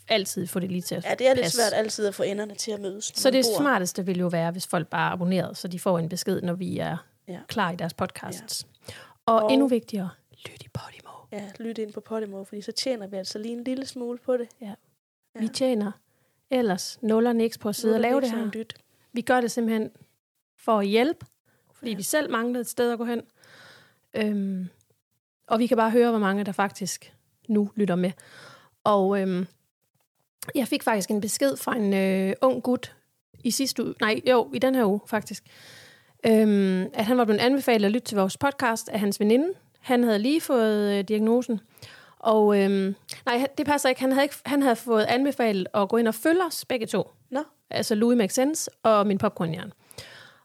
altid 0.08 0.48
få 0.48 0.60
det 0.60 0.72
lige 0.72 0.82
til 0.82 0.96
at 0.96 1.06
Ja, 1.06 1.16
det 1.20 1.28
er 1.28 1.34
lidt 1.34 1.44
passe. 1.44 1.58
svært 1.58 1.74
altid 1.74 2.06
at 2.08 2.16
få 2.16 2.24
enderne 2.24 2.56
til 2.56 2.72
at 2.72 2.82
mødes. 2.82 3.12
Så 3.16 3.32
det 3.32 3.46
bor. 3.56 3.62
smarteste 3.62 4.06
vil 4.06 4.20
jo 4.20 4.28
være, 4.28 4.52
hvis 4.52 4.68
folk 4.68 4.88
bare 4.88 5.12
abonnerede, 5.12 5.56
så 5.56 5.68
de 5.68 5.80
får 5.80 6.00
en 6.00 6.10
besked, 6.10 6.42
når 6.42 6.54
vi 6.54 6.78
er 6.80 6.98
Ja. 7.28 7.38
klar 7.48 7.72
i 7.72 7.76
deres 7.76 7.94
podcasts. 7.94 8.66
Ja. 8.90 8.94
Og, 9.26 9.36
Og- 9.36 9.44
og 9.44 9.52
endnu 9.54 9.68
vigtigere, 9.68 10.10
lyt 10.32 10.64
i 10.64 10.68
Podimo. 10.74 11.10
Ja, 11.32 11.44
lyt 11.60 11.78
ind 11.78 11.94
på 11.94 12.00
Podimo, 12.00 12.44
fordi 12.44 12.62
så 12.62 12.72
tjener 12.72 13.08
vi 13.08 13.16
altså 13.18 13.40
lige 13.40 13.54
en 13.58 13.64
lille 13.64 13.86
smule 13.86 14.18
på 14.26 14.38
det. 14.38 14.48
Ja. 14.62 14.66
Ja. 15.36 15.40
Vi 15.40 15.48
tjener 15.48 15.92
ellers 16.54 17.00
nul 17.02 17.28
og 17.28 17.36
niks 17.36 17.58
på 17.58 17.70
at 17.70 17.76
sidde 17.76 17.96
og 17.96 18.02
lave 18.02 18.22
det 18.22 18.28
ikke 18.28 18.38
her. 18.38 18.50
Dyt. 18.50 18.74
Vi 19.14 19.22
gør 19.22 19.42
det 19.42 19.52
simpelthen 19.52 19.90
for 20.58 20.80
at 20.80 20.88
hjælpe, 20.88 21.26
fordi 21.74 21.92
ja. 21.92 21.98
vi 21.98 22.04
selv 22.04 22.32
manglede 22.32 22.62
et 22.62 22.68
sted 22.68 22.92
at 22.92 22.98
gå 22.98 23.06
hen. 23.06 23.22
Øhm, 24.14 24.70
og 25.48 25.60
vi 25.60 25.68
kan 25.68 25.78
bare 25.78 25.92
høre, 25.92 26.10
hvor 26.10 26.20
mange 26.20 26.44
der 26.44 26.52
faktisk 26.52 27.14
nu 27.48 27.70
lytter 27.76 27.96
med. 27.96 28.12
Og 28.84 29.22
øhm, 29.22 29.48
jeg 30.56 30.68
fik 30.68 30.84
faktisk 30.84 31.10
en 31.10 31.22
besked 31.22 31.58
fra 31.58 31.76
en 31.76 31.94
øh, 31.94 32.36
ung 32.42 32.64
gut 32.64 32.96
i 33.44 33.52
sidste 33.52 33.84
uge, 33.84 33.94
nej, 34.02 34.22
jo, 34.30 34.52
i 34.54 34.60
den 34.60 34.76
her 34.76 34.86
uge 34.86 35.00
faktisk, 35.08 35.44
øhm, 36.26 36.82
at 36.94 37.06
han 37.06 37.18
var 37.18 37.26
blevet 37.26 37.40
anbefalet 37.40 37.86
at 37.86 37.92
lytte 37.92 38.08
til 38.08 38.18
vores 38.18 38.38
podcast 38.38 38.90
af 38.90 39.00
hans 39.00 39.20
veninde. 39.20 39.48
Han 39.80 40.04
havde 40.04 40.20
lige 40.20 40.42
fået 40.42 40.98
øh, 40.98 41.04
diagnosen. 41.04 41.60
Og 42.24 42.62
øhm, 42.62 42.96
nej, 43.26 43.48
det 43.58 43.66
passer 43.66 43.90
ikke. 43.90 44.02
Han 44.02 44.12
havde, 44.12 44.24
ikke. 44.24 44.36
han 44.46 44.62
havde 44.62 44.76
fået 44.76 45.04
anbefalet 45.04 45.68
at 45.74 45.90
gå 45.90 45.98
ind 45.98 46.08
og 46.08 46.16
følge 46.16 46.46
os 46.46 46.66
begge 46.66 46.86
to 46.86 47.10
Nå, 47.32 47.44
altså 47.70 47.96
Louis 47.96 48.18
Makes 48.18 48.34
Sense 48.34 48.72
og 48.84 49.08
min 49.08 49.18
popcornjern. 49.18 49.74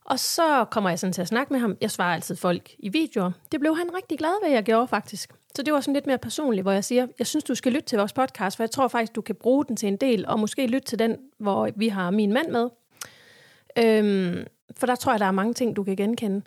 Og 0.04 0.18
så 0.18 0.64
kommer 0.70 0.90
jeg 0.90 0.98
sådan 0.98 1.12
til 1.12 1.22
at 1.22 1.28
snakke 1.28 1.52
med 1.52 1.60
ham. 1.60 1.76
Jeg 1.80 1.90
svarer 1.90 2.14
altid 2.14 2.36
folk 2.36 2.70
i 2.78 2.88
videoer. 2.88 3.30
Det 3.52 3.60
blev 3.60 3.76
han 3.76 3.94
rigtig 3.96 4.18
glad 4.18 4.44
ved, 4.44 4.52
jeg 4.52 4.62
gjorde 4.62 4.88
faktisk. 4.88 5.32
Så 5.56 5.62
det 5.62 5.72
var 5.72 5.80
sådan 5.80 5.94
lidt 5.94 6.06
mere 6.06 6.18
personligt, 6.18 6.64
hvor 6.64 6.72
jeg 6.72 6.84
siger, 6.84 7.06
jeg 7.18 7.26
synes, 7.26 7.44
du 7.44 7.54
skal 7.54 7.72
lytte 7.72 7.88
til 7.88 7.98
vores 7.98 8.12
podcast, 8.12 8.56
for 8.56 8.62
jeg 8.62 8.70
tror 8.70 8.88
faktisk, 8.88 9.14
du 9.14 9.20
kan 9.20 9.34
bruge 9.34 9.64
den 9.64 9.76
til 9.76 9.88
en 9.88 9.96
del, 9.96 10.26
og 10.26 10.40
måske 10.40 10.66
lytte 10.66 10.88
til 10.88 10.98
den, 10.98 11.16
hvor 11.38 11.70
vi 11.76 11.88
har 11.88 12.10
min 12.10 12.32
mand 12.32 12.48
med. 12.48 12.68
Øhm, 13.78 14.46
for 14.76 14.86
der 14.86 14.94
tror 14.94 15.12
jeg, 15.12 15.20
der 15.20 15.26
er 15.26 15.30
mange 15.30 15.54
ting, 15.54 15.76
du 15.76 15.84
kan 15.84 15.96
genkende. 15.96 16.42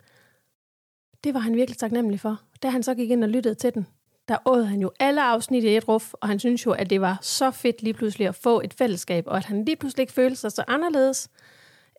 Det 1.24 1.34
var 1.34 1.40
han 1.40 1.56
virkelig 1.56 1.78
taknemmelig 1.78 2.20
for. 2.20 2.40
Da 2.62 2.68
han 2.68 2.82
så 2.82 2.94
gik 2.94 3.10
ind 3.10 3.24
og 3.24 3.30
lyttede 3.30 3.54
til 3.54 3.74
den, 3.74 3.86
der 4.28 4.36
åd 4.46 4.62
han 4.64 4.80
jo 4.80 4.90
alle 5.00 5.22
afsnit 5.22 5.64
i 5.64 5.76
et 5.76 5.88
ruf, 5.88 6.12
og 6.14 6.28
han 6.28 6.38
synes 6.38 6.66
jo, 6.66 6.70
at 6.72 6.90
det 6.90 7.00
var 7.00 7.18
så 7.22 7.50
fedt 7.50 7.82
lige 7.82 7.94
pludselig 7.94 8.28
at 8.28 8.34
få 8.34 8.60
et 8.60 8.74
fællesskab, 8.74 9.24
og 9.26 9.36
at 9.36 9.44
han 9.44 9.64
lige 9.64 9.76
pludselig 9.76 10.02
ikke 10.02 10.12
følte 10.12 10.36
sig 10.36 10.52
så 10.52 10.64
anderledes, 10.68 11.28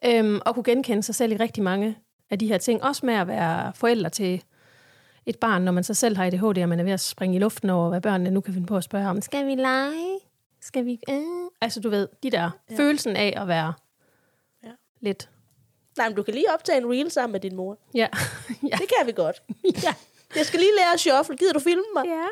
øhm, 0.05 0.39
og 0.45 0.53
kunne 0.53 0.63
genkende 0.63 1.03
sig 1.03 1.15
selv 1.15 1.31
i 1.31 1.37
rigtig 1.37 1.63
mange 1.63 1.97
af 2.29 2.39
de 2.39 2.47
her 2.47 2.57
ting. 2.57 2.83
Også 2.83 3.05
med 3.05 3.13
at 3.13 3.27
være 3.27 3.73
forældre 3.75 4.09
til 4.09 4.43
et 5.25 5.39
barn, 5.39 5.61
når 5.61 5.71
man 5.71 5.83
så 5.83 5.93
selv 5.93 6.17
har 6.17 6.25
ADHD, 6.25 6.63
og 6.63 6.69
man 6.69 6.79
er 6.79 6.83
ved 6.83 6.91
at 6.91 6.99
springe 6.99 7.35
i 7.35 7.39
luften 7.39 7.69
over, 7.69 7.89
hvad 7.89 8.01
børnene 8.01 8.31
nu 8.31 8.41
kan 8.41 8.53
finde 8.53 8.67
på 8.67 8.77
at 8.77 8.83
spørge 8.83 9.07
om. 9.09 9.21
Skal 9.21 9.45
vi 9.47 9.55
lege? 9.55 10.19
Skal 10.61 10.85
vi... 10.85 10.99
Øh? 11.09 11.21
Altså, 11.61 11.79
du 11.79 11.89
ved, 11.89 12.07
de 12.23 12.29
der 12.31 12.51
Ja. 12.69 12.75
følelsen 12.77 13.15
af 13.15 13.33
at 13.37 13.47
være 13.47 13.73
Ja. 14.63 14.67
ja. 14.67 14.73
lidt... 15.01 15.29
Nej, 15.97 16.09
men 16.09 16.15
du 16.15 16.23
kan 16.23 16.33
lige 16.33 16.53
optage 16.53 16.77
en 16.77 16.91
reel 16.91 17.11
sammen 17.11 17.31
med 17.31 17.39
din 17.39 17.55
mor. 17.55 17.77
Ja. 17.93 18.07
ja. 18.71 18.75
Det 18.77 18.85
kan 18.97 19.07
vi 19.07 19.11
godt. 19.11 19.43
ja. 19.83 19.93
Jeg 20.35 20.45
skal 20.45 20.59
lige 20.59 20.75
lære 20.77 20.93
at 20.93 20.99
shuffle. 20.99 21.37
Gider 21.37 21.53
du 21.53 21.59
filme 21.59 21.83
mig? 21.93 22.05
ja, 22.05 22.25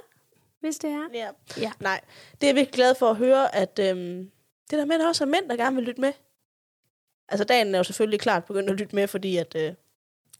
hvis 0.59 0.77
det 0.77 0.89
er. 0.89 1.07
Ja. 1.13 1.29
Ja. 1.57 1.71
Nej, 1.79 2.01
det 2.31 2.43
er 2.43 2.47
jeg 2.47 2.55
virkelig 2.55 2.73
glad 2.73 2.95
for 2.95 3.09
at 3.09 3.15
høre, 3.15 3.55
at 3.55 3.79
øhm, 3.79 4.31
det 4.69 4.79
der 4.79 4.85
med, 4.85 4.95
at 4.95 4.99
der 4.99 5.07
også 5.07 5.23
er 5.23 5.27
mænd, 5.27 5.49
der 5.49 5.55
gerne 5.55 5.75
vil 5.75 5.85
lytte 5.85 6.01
med. 6.01 6.13
Altså, 7.29 7.43
dagen 7.43 7.75
er 7.75 7.79
jo 7.79 7.83
selvfølgelig 7.83 8.19
klart 8.19 8.45
begyndt 8.45 8.69
at 8.69 8.75
lytte 8.79 8.95
med, 8.95 9.07
fordi 9.07 9.37
at, 9.37 9.55
øh, 9.55 9.61
jeg 9.61 9.73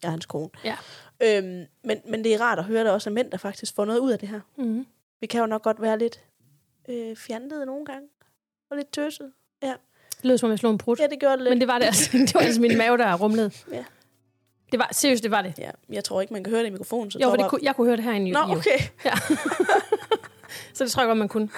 er 0.03 0.10
hans 0.10 0.25
kone. 0.25 0.50
Ja. 0.63 0.77
Øhm, 1.24 1.65
men, 1.84 2.01
men 2.06 2.24
det 2.24 2.34
er 2.34 2.41
rart 2.41 2.60
at 2.60 2.65
høre, 2.65 2.80
at 2.80 2.86
der 2.86 2.91
også 2.91 3.10
er 3.10 3.13
mænd, 3.13 3.32
der 3.32 3.38
faktisk 3.38 3.75
får 3.75 3.86
noget 3.86 4.00
ud 4.00 4.12
af 4.12 4.20
det 4.20 4.30
her. 4.30 4.39
Mm. 4.56 4.86
Vi 5.20 5.27
kan 5.27 5.39
jo 5.39 5.46
nok 5.46 5.62
godt 5.62 5.82
være 5.82 5.98
lidt 5.98 6.20
øh, 6.89 7.15
fjandede 7.15 7.65
nogle 7.65 7.86
gange. 7.86 8.08
Og 8.70 8.77
lidt 8.77 8.91
tøset. 8.91 9.32
Det 9.62 10.27
lød 10.27 10.38
som 10.38 10.48
om 10.48 10.51
jeg 10.51 10.60
slog 10.60 10.72
en 10.72 10.77
brud. 10.77 10.98
Ja, 11.00 11.08
det 11.08 11.20
gjorde 11.20 11.38
det 11.38 11.44
lidt. 11.44 11.51
Men 11.51 11.60
det 11.60 11.68
var 11.68 11.80
det 11.80 11.86
altså. 11.86 12.10
Det 12.18 12.34
var 12.34 12.41
altså 12.41 12.62
min 12.62 12.77
mave, 12.77 12.98
der 12.98 13.18
rumlede. 13.18 13.51
Ja. 13.72 13.84
Det 14.71 14.79
var, 14.79 14.89
seriøst, 14.91 15.23
det 15.23 15.31
var 15.31 15.41
det. 15.41 15.53
Ja, 15.57 15.69
jeg 15.89 16.03
tror 16.03 16.21
ikke, 16.21 16.33
man 16.33 16.43
kan 16.43 16.51
høre 16.51 16.61
det 16.61 16.67
i 16.67 16.71
mikrofonen. 16.71 17.11
Så 17.11 17.19
Jo, 17.21 17.29
for 17.29 17.35
det 17.35 17.49
kunne, 17.49 17.59
jeg 17.63 17.75
kunne 17.75 17.87
høre 17.87 17.95
det 17.97 18.03
herinde 18.03 18.27
i 18.29 18.31
Nå, 18.31 18.39
okay. 18.39 18.79
Ja. 19.05 19.13
så 20.73 20.83
det 20.83 20.91
tror 20.91 21.01
jeg 21.01 21.07
godt, 21.07 21.17
man 21.17 21.27
kunne. 21.27 21.49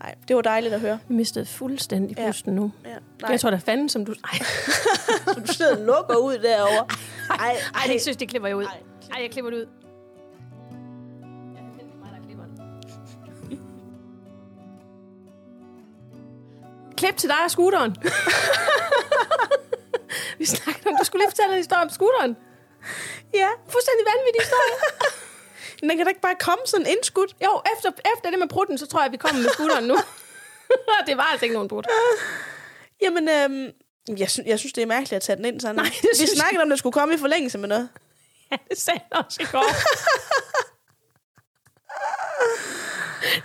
Nej, 0.00 0.14
det 0.28 0.36
var 0.36 0.42
dejligt 0.42 0.74
at 0.74 0.80
høre. 0.80 0.98
Vi 1.08 1.14
mistede 1.14 1.46
fuldstændig 1.46 2.18
Ja. 2.18 2.26
pusten 2.26 2.54
nu. 2.54 2.72
Ja, 2.84 2.88
Nej. 3.22 3.30
Jeg 3.30 3.40
tror, 3.40 3.50
der 3.50 3.58
fanden, 3.58 3.88
som 3.88 4.04
du... 4.06 4.12
Ej, 4.32 4.38
så 5.34 5.40
du 5.46 5.52
sidder 5.52 5.76
og 5.76 5.82
lukker 5.84 6.16
ud 6.16 6.38
derovre. 6.38 6.86
Ej, 7.30 7.56
ej, 7.74 7.92
det 7.92 8.02
synes, 8.02 8.16
det 8.16 8.28
klipper 8.28 8.48
jeg 8.48 8.56
ud. 8.56 8.64
Ej. 8.64 8.78
Ej, 9.14 9.22
jeg 9.22 9.30
klipper 9.30 9.50
det 9.50 9.56
ud. 9.58 9.66
Klip 16.96 17.16
til 17.16 17.28
dig 17.28 17.36
og 17.44 17.50
scooteren. 17.50 17.96
Vi 20.40 20.44
snakkede 20.46 20.86
om, 20.90 20.96
du 21.00 21.04
skulle 21.04 21.22
lige 21.22 21.30
fortælle 21.30 21.52
en 21.52 21.56
historie 21.64 21.82
om 21.82 21.90
scooteren. 21.90 22.36
Ja, 23.34 23.48
Fuldstændig 23.74 24.04
vanvittig 24.12 24.40
historie. 24.46 24.74
men 25.80 25.90
den 25.90 25.96
kan 25.96 26.06
da 26.06 26.10
ikke 26.10 26.20
bare 26.28 26.38
komme 26.40 26.62
sådan 26.66 26.86
indskudt. 26.86 27.36
Jo, 27.46 27.62
efter, 27.76 27.88
efter 28.16 28.30
det 28.30 28.38
med 28.38 28.48
prutten, 28.48 28.78
så 28.78 28.86
tror 28.86 29.02
jeg, 29.02 29.12
vi 29.12 29.16
kommer 29.16 29.42
med 29.42 29.50
scooteren 29.50 29.84
nu. 29.84 29.96
det 31.08 31.16
var 31.16 31.22
altså 31.32 31.44
ikke 31.44 31.54
nogen 31.54 31.68
brud. 31.68 31.82
Jamen, 33.02 33.28
øhm, 33.28 33.70
jeg, 34.18 34.30
sy- 34.30 34.46
jeg 34.46 34.58
synes, 34.58 34.72
det 34.72 34.82
er 34.82 34.86
mærkeligt 34.86 35.12
at 35.12 35.22
tage 35.22 35.36
den 35.36 35.44
ind 35.44 35.60
sådan. 35.60 35.76
Nej, 35.76 35.90
det 36.02 36.08
Vi 36.20 36.26
snakkede 36.26 36.60
om, 36.62 36.68
at 36.68 36.70
den 36.70 36.78
skulle 36.78 36.92
komme 36.92 37.14
i 37.14 37.18
forlængelse 37.18 37.58
med 37.58 37.68
noget. 37.68 37.88
Ja, 38.50 38.56
det 38.70 38.78
sagde 38.80 39.00
han 39.12 39.24
også 39.24 39.42
i 39.42 39.44
går. 39.44 39.68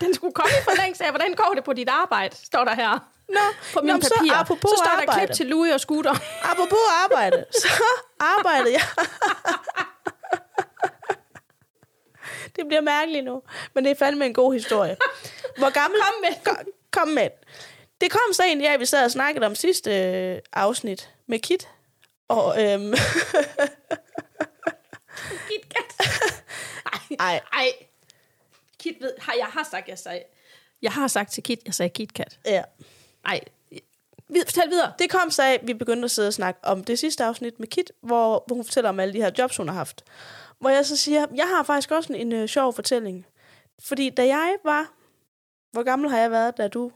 Den 0.02 0.14
skulle 0.14 0.34
komme 0.34 0.52
i 0.62 0.64
forlængelse 0.64 1.04
af, 1.04 1.12
hvordan 1.12 1.34
går 1.34 1.52
det 1.56 1.64
på 1.64 1.74
dit 1.74 1.90
arbejde, 1.90 2.36
står 2.44 2.64
der 2.64 2.76
her. 2.76 3.00
Nå, 3.30 3.40
På 3.74 3.82
mine 3.82 3.88
Nå, 3.94 3.98
men 3.98 4.02
så 4.04 4.14
papirer. 4.18 4.36
apropos 4.36 4.70
så 4.72 4.76
står 4.78 4.84
der 4.92 5.02
arbejde. 5.02 5.26
klip 5.28 5.36
til 5.36 5.46
Louis 5.46 5.74
og 5.74 5.80
Scooter. 5.80 6.14
Apropos 6.44 6.80
arbejde, 7.04 7.46
så 7.52 7.68
arbejdede 8.20 8.74
jeg. 8.74 8.82
det 12.56 12.68
bliver 12.68 12.82
mærkeligt 12.82 13.26
nu, 13.26 13.42
men 13.74 13.84
det 13.84 13.92
er 13.92 13.96
fandme 13.96 14.26
en 14.26 14.34
god 14.34 14.54
historie. 14.54 14.98
Hvor 15.58 15.70
gammel... 15.70 16.00
Kom 16.02 16.14
med. 16.22 16.44
Kom, 16.46 16.58
kom 16.92 17.08
med. 17.08 17.30
Det 18.02 18.12
kom 18.12 18.34
så 18.34 18.44
egentlig 18.44 18.70
af, 18.70 18.80
vi 18.80 18.86
sad 18.86 19.06
og 19.06 19.12
snakkede 19.12 19.46
om 19.46 19.56
sidste 19.56 19.92
øh, 20.04 20.40
afsnit 20.54 21.10
med 21.28 21.40
Kit. 21.40 21.68
Og 22.28 22.64
øhm, 22.64 22.94
KitKat. 25.50 26.08
ej, 27.20 27.40
Ej. 27.54 27.72
Kit 28.80 28.96
ved, 29.02 29.14
har, 29.20 29.34
jeg 29.34 29.46
har 29.46 29.68
sagt, 29.72 29.88
jeg 29.90 30.00
sagde. 30.00 30.24
Jeg 30.82 30.92
har 30.92 31.08
sagt 31.08 31.32
til 31.32 31.44
Kit, 31.44 31.60
jeg 31.66 31.74
sagde 31.74 31.90
KitKat. 31.90 32.40
ja. 32.46 32.64
Ej. 33.28 33.40
Fortæl 34.46 34.70
videre. 34.70 34.92
Det 35.00 35.10
kom 35.10 35.32
så 35.32 35.44
af, 35.44 35.60
vi 35.64 35.74
begyndte 35.74 36.06
at 36.06 36.12
sidde 36.12 36.28
og 36.28 36.34
snakke 36.34 36.60
om 36.64 36.84
det 36.84 37.00
sidste 37.00 37.24
afsnit 37.24 37.60
med 37.60 37.68
Kit, 37.68 37.92
hvor, 38.02 38.44
hvor 38.48 38.56
hun 38.56 38.66
fortæller 38.66 38.90
om 38.90 39.00
alle 39.00 39.14
de 39.14 39.18
her 39.22 39.32
jobs, 39.38 39.58
hun 39.58 39.68
har 39.68 39.76
haft. 39.76 40.04
Hvor 40.60 40.70
jeg 40.70 40.86
så 40.86 40.98
siger, 40.98 41.26
jeg 41.36 41.46
har 41.48 41.64
faktisk 41.64 41.92
også 41.92 42.14
en, 42.14 42.32
øh, 42.32 42.48
sjov 42.48 42.74
fortælling. 42.74 43.26
Fordi 43.80 44.10
da 44.10 44.26
jeg 44.26 44.56
var... 44.64 44.94
Hvor 45.72 45.84
gammel 45.84 46.10
har 46.10 46.18
jeg 46.18 46.32
været, 46.32 46.58
da 46.58 46.68
du 46.68 46.92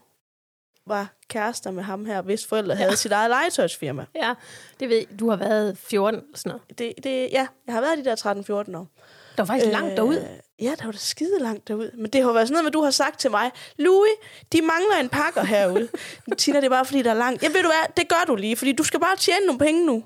var 0.86 1.14
kærester 1.28 1.70
med 1.70 1.82
ham 1.82 2.04
her, 2.04 2.22
hvis 2.22 2.46
forældre 2.46 2.74
havde 2.74 2.96
sit 2.96 3.12
eget 3.12 3.30
legetøjsfirma? 3.30 4.06
Ja, 4.14 4.34
det 4.80 4.88
ved 4.88 4.96
jeg. 4.96 5.20
Du 5.20 5.28
har 5.28 5.36
været 5.36 5.78
14 5.78 6.20
eller 6.20 6.38
sådan 6.38 6.50
noget. 6.50 6.78
Det, 6.78 7.04
det, 7.04 7.28
ja, 7.32 7.46
jeg 7.66 7.74
har 7.74 7.80
været 7.80 7.98
de 7.98 8.04
der 8.04 8.16
13-14 8.16 8.76
år. 8.76 8.88
Det 9.30 9.38
var 9.38 9.44
faktisk 9.44 9.66
øh, 9.66 9.72
langt 9.72 9.96
derud. 9.96 10.16
Ja, 10.62 10.74
der 10.78 10.84
var 10.84 10.92
det 10.92 11.00
skide 11.00 11.38
langt 11.40 11.68
derud. 11.68 11.90
Men 11.96 12.10
det 12.10 12.22
har 12.22 12.32
været 12.32 12.48
sådan 12.48 12.52
noget, 12.52 12.64
med, 12.64 12.72
du 12.72 12.82
har 12.82 12.90
sagt 12.90 13.20
til 13.20 13.30
mig, 13.30 13.50
Louis, 13.78 14.10
de 14.52 14.62
mangler 14.62 14.96
en 15.00 15.08
pakker 15.08 15.42
herude. 15.44 15.88
Tina, 16.38 16.56
det 16.58 16.64
er 16.64 16.70
bare, 16.70 16.84
fordi 16.84 17.02
der 17.02 17.10
er 17.10 17.14
langt. 17.14 17.42
Ja, 17.42 17.48
ved 17.48 17.62
du 17.62 17.68
hvad, 17.68 17.92
det 17.96 18.08
gør 18.08 18.24
du 18.26 18.34
lige, 18.36 18.56
fordi 18.56 18.72
du 18.72 18.82
skal 18.82 19.00
bare 19.00 19.16
tjene 19.16 19.46
nogle 19.46 19.58
penge 19.58 19.86
nu. 19.86 20.04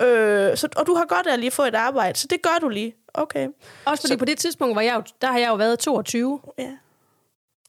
Øh, 0.00 0.56
så, 0.56 0.68
og 0.76 0.86
du 0.86 0.94
har 0.94 1.04
godt 1.04 1.26
af 1.26 1.32
at 1.32 1.38
lige 1.38 1.50
få 1.50 1.62
et 1.62 1.74
arbejde, 1.74 2.18
så 2.18 2.26
det 2.30 2.42
gør 2.42 2.58
du 2.60 2.68
lige. 2.68 2.94
Okay. 3.14 3.48
Også 3.84 4.00
fordi 4.02 4.12
så- 4.14 4.18
på 4.18 4.24
det 4.24 4.38
tidspunkt, 4.38 4.74
hvor 4.74 4.80
jeg, 4.80 4.94
jo- 4.96 5.02
der 5.20 5.26
har 5.32 5.38
jeg 5.38 5.48
jo 5.48 5.54
været 5.54 5.78
22. 5.78 6.40
Ja. 6.58 6.70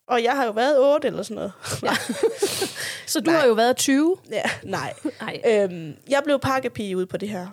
Og 0.08 0.24
jeg 0.24 0.32
har 0.36 0.46
jo 0.46 0.52
været 0.52 0.80
8 0.94 1.08
eller 1.08 1.24
sådan 1.24 1.36
noget. 1.36 1.52
Så 3.08 3.20
du 3.20 3.32
Nej. 3.32 3.40
har 3.40 3.48
jo 3.48 3.54
været 3.54 3.78
20. 3.78 4.18
ja, 4.32 4.44
nej. 4.64 4.94
Nej. 5.22 5.42
Øhm, 5.46 5.94
jeg 6.10 6.22
blev 6.24 6.40
pakkepige 6.40 6.98
ude 6.98 7.06
på 7.06 7.18
det 7.18 7.30
her 7.30 7.48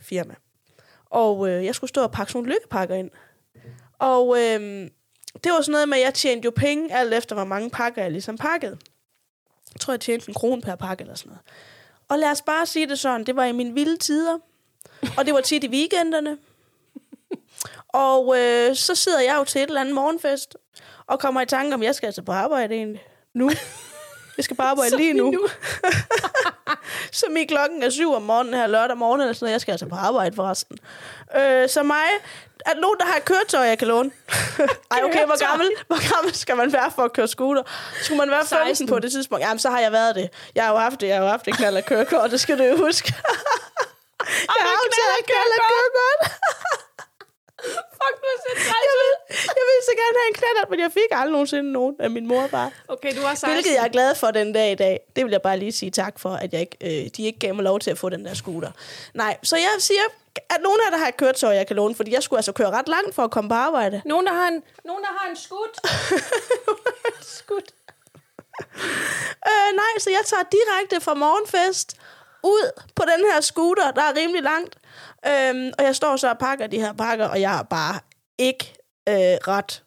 firma. 0.00 0.34
Og 1.10 1.48
øh, 1.48 1.64
jeg 1.64 1.74
skulle 1.74 1.88
stå 1.88 2.02
og 2.02 2.10
pakke 2.12 2.32
sådan 2.32 2.38
nogle 2.42 2.52
lykkepakker 2.54 2.94
ind. 2.94 3.10
Og 4.00 4.36
øhm, 4.40 4.90
det 5.44 5.52
var 5.52 5.60
sådan 5.60 5.72
noget 5.72 5.88
med, 5.88 5.98
at 5.98 6.04
jeg 6.04 6.14
tjente 6.14 6.44
jo 6.44 6.52
penge, 6.56 6.94
alt 6.94 7.14
efter 7.14 7.34
hvor 7.34 7.44
mange 7.44 7.70
pakker 7.70 8.02
jeg 8.02 8.10
ligesom 8.10 8.36
pakkede. 8.38 8.78
Jeg 9.74 9.80
tror, 9.80 9.92
jeg 9.92 10.00
tjente 10.00 10.28
en 10.28 10.34
krone 10.34 10.62
per 10.62 10.74
pakke 10.74 11.02
eller 11.02 11.14
sådan 11.14 11.30
noget. 11.30 11.42
Og 12.08 12.18
lad 12.18 12.30
os 12.30 12.42
bare 12.42 12.66
sige 12.66 12.88
det 12.88 12.98
sådan, 12.98 13.26
det 13.26 13.36
var 13.36 13.44
i 13.44 13.52
mine 13.52 13.74
vilde 13.74 13.96
tider. 13.96 14.38
Og 15.18 15.26
det 15.26 15.34
var 15.34 15.40
tit 15.40 15.64
i 15.64 15.68
weekenderne. 15.68 16.38
Og 17.88 18.38
øh, 18.38 18.76
så 18.76 18.94
sidder 18.94 19.20
jeg 19.20 19.36
jo 19.38 19.44
til 19.44 19.62
et 19.62 19.66
eller 19.66 19.80
andet 19.80 19.94
morgenfest, 19.94 20.56
og 21.06 21.20
kommer 21.20 21.40
i 21.40 21.46
tanke 21.46 21.74
om, 21.74 21.82
jeg 21.82 21.94
skal 21.94 22.06
altså 22.06 22.22
på 22.22 22.32
arbejde 22.32 22.74
egentlig. 22.74 23.02
Nu. 23.34 23.50
Jeg 24.40 24.44
skal 24.44 24.56
bare 24.56 24.68
arbejde 24.68 24.96
lige 24.96 25.12
nu. 25.12 25.30
nu. 25.30 25.48
som 27.20 27.36
i 27.36 27.44
klokken 27.44 27.82
er 27.82 27.90
syv 27.90 28.14
om 28.14 28.22
morgenen 28.22 28.54
her 28.54 28.66
lørdag 28.66 28.96
morgen, 28.96 29.20
eller 29.20 29.32
sådan 29.32 29.44
noget. 29.44 29.52
Jeg 29.52 29.60
skal 29.60 29.72
altså 29.72 29.86
på 29.86 29.94
arbejde 29.94 30.36
forresten. 30.36 30.78
Øh, 31.36 31.68
så 31.68 31.82
mig, 31.82 32.06
er 32.66 32.72
der 32.74 32.80
nogen, 32.80 32.98
der 33.00 33.06
har 33.06 33.16
et 33.16 33.24
køretøj, 33.24 33.64
jeg 33.64 33.78
kan 33.78 33.88
låne? 33.88 34.10
Ej, 34.94 35.00
okay, 35.04 35.24
hvor 35.26 35.48
gammel, 35.48 35.70
hvor 35.86 36.14
gammel 36.14 36.34
skal 36.34 36.56
man 36.56 36.72
være 36.72 36.90
for 36.96 37.02
at 37.02 37.12
køre 37.12 37.28
scooter? 37.28 37.62
Skulle 38.02 38.18
man 38.18 38.30
være 38.30 38.46
15 38.46 38.66
16. 38.66 38.86
på 38.86 38.98
det 38.98 39.12
tidspunkt? 39.12 39.44
Jamen, 39.44 39.58
så 39.58 39.70
har 39.70 39.80
jeg 39.80 39.92
været 39.92 40.14
det. 40.14 40.28
Jeg 40.54 40.64
har 40.64 40.72
jo 40.72 40.78
haft 40.78 41.00
det, 41.00 41.06
jeg 41.06 41.16
har 41.16 41.22
jo 41.22 41.30
haft 41.30 41.44
det 41.46 41.56
knald 41.56 41.76
af 41.76 41.84
kørekort, 41.84 42.30
det 42.30 42.40
skal 42.40 42.58
du 42.58 42.64
jo 42.64 42.76
huske. 42.76 43.08
jeg 44.56 44.64
har 44.68 44.76
jo 44.82 44.88
taget 45.00 45.22
knald 45.30 45.52
af 45.58 45.62
kørekort. 45.70 46.20
Fuck, 48.02 48.14
du 48.22 48.26
er 48.32 48.38
så 48.44 48.50
Jeg 48.88 48.94
vil, 49.00 49.12
jeg 49.58 49.64
vil 49.68 49.78
så 49.88 49.92
gerne 50.02 50.16
have 50.20 50.28
en 50.28 50.34
knallert, 50.34 50.70
men 50.70 50.80
jeg 50.80 50.92
fik 50.92 51.10
aldrig 51.10 51.32
nogensinde 51.32 51.72
nogen 51.72 51.96
af 51.98 52.10
min 52.10 52.26
mor 52.26 52.46
bare. 52.46 52.70
Okay, 52.88 53.16
du 53.16 53.20
var 53.22 53.34
16. 53.34 53.52
Hvilket 53.52 53.74
jeg 53.74 53.84
er 53.84 53.88
glad 53.88 54.14
for 54.14 54.30
den 54.30 54.52
dag 54.52 54.72
i 54.72 54.74
dag. 54.74 55.00
Det 55.16 55.24
vil 55.24 55.30
jeg 55.30 55.42
bare 55.42 55.58
lige 55.58 55.72
sige 55.72 55.90
tak 55.90 56.18
for, 56.18 56.30
at 56.30 56.52
jeg 56.52 56.60
ikke, 56.60 56.76
øh, 56.80 57.10
de 57.16 57.22
ikke 57.26 57.38
gav 57.38 57.54
mig 57.54 57.64
lov 57.64 57.80
til 57.80 57.90
at 57.90 57.98
få 57.98 58.08
den 58.08 58.24
der 58.24 58.34
scooter. 58.34 58.70
Nej, 59.14 59.36
så 59.42 59.56
jeg 59.56 59.74
siger, 59.78 60.02
at 60.50 60.58
nogen 60.62 60.80
af 60.86 60.90
der 60.92 60.98
har 60.98 61.08
et 61.08 61.16
køretøj, 61.16 61.54
jeg 61.54 61.66
kan 61.66 61.76
låne, 61.76 61.94
fordi 61.94 62.12
jeg 62.12 62.22
skulle 62.22 62.38
altså 62.38 62.52
køre 62.52 62.70
ret 62.70 62.88
langt 62.88 63.14
for 63.14 63.24
at 63.24 63.30
komme 63.30 63.50
på 63.50 63.54
arbejde. 63.54 64.02
Nogen, 64.04 64.26
der 64.26 64.32
har 64.32 64.48
en, 64.48 64.62
nogen, 64.84 65.02
der 65.02 65.10
har 65.18 65.30
en 65.30 65.36
skud. 65.36 65.70
Skud. 67.38 67.66
øh, 69.50 69.70
nej, 69.76 69.92
så 69.98 70.10
jeg 70.10 70.22
tager 70.26 70.42
direkte 70.52 71.04
fra 71.04 71.14
morgenfest 71.14 71.96
ud 72.42 72.70
på 72.94 73.02
den 73.02 73.32
her 73.32 73.40
scooter, 73.40 73.90
der 73.90 74.02
er 74.02 74.16
rimelig 74.16 74.42
langt. 74.42 74.76
Øhm, 75.26 75.72
og 75.78 75.84
jeg 75.84 75.96
står 75.96 76.16
så 76.16 76.30
og 76.30 76.38
pakker 76.38 76.66
de 76.66 76.80
her 76.80 76.92
pakker, 76.92 77.26
og 77.26 77.40
jeg 77.40 77.58
er 77.58 77.62
bare 77.62 78.00
ikke 78.38 78.74
øh, 79.08 79.14
ret 79.14 79.84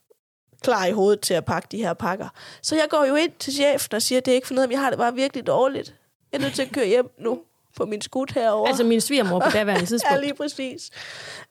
klar 0.62 0.86
i 0.86 0.92
hovedet 0.92 1.22
til 1.22 1.34
at 1.34 1.46
pakke 1.46 1.68
de 1.72 1.78
her 1.78 1.94
pakker. 1.94 2.30
Så 2.62 2.76
jeg 2.76 2.86
går 2.90 3.06
jo 3.06 3.16
ind 3.16 3.32
til 3.40 3.54
chefen 3.54 3.96
og 3.96 4.02
siger, 4.02 4.22
det 4.22 4.32
er 4.32 4.36
ikke 4.36 4.48
for 4.48 4.54
noget, 4.54 4.70
men 4.70 4.74
jeg 4.74 4.82
har 4.82 4.90
det 4.90 5.00
bare 5.00 5.14
virkelig 5.14 5.48
dårligt. 5.48 5.96
Jeg 6.32 6.38
er 6.38 6.42
nødt 6.42 6.54
til 6.54 6.62
at 6.62 6.72
køre 6.72 6.86
hjem 6.88 7.10
nu 7.20 7.42
på 7.78 7.86
min 7.86 8.02
skud 8.02 8.34
herovre. 8.34 8.68
Altså 8.70 8.84
min 8.84 9.02
svigermor 9.02 9.40
på 9.40 9.50
daværende 9.50 9.74
Ja, 9.82 9.86
tidspunkt. 9.86 10.22
lige 10.22 10.34
præcis. 10.34 10.90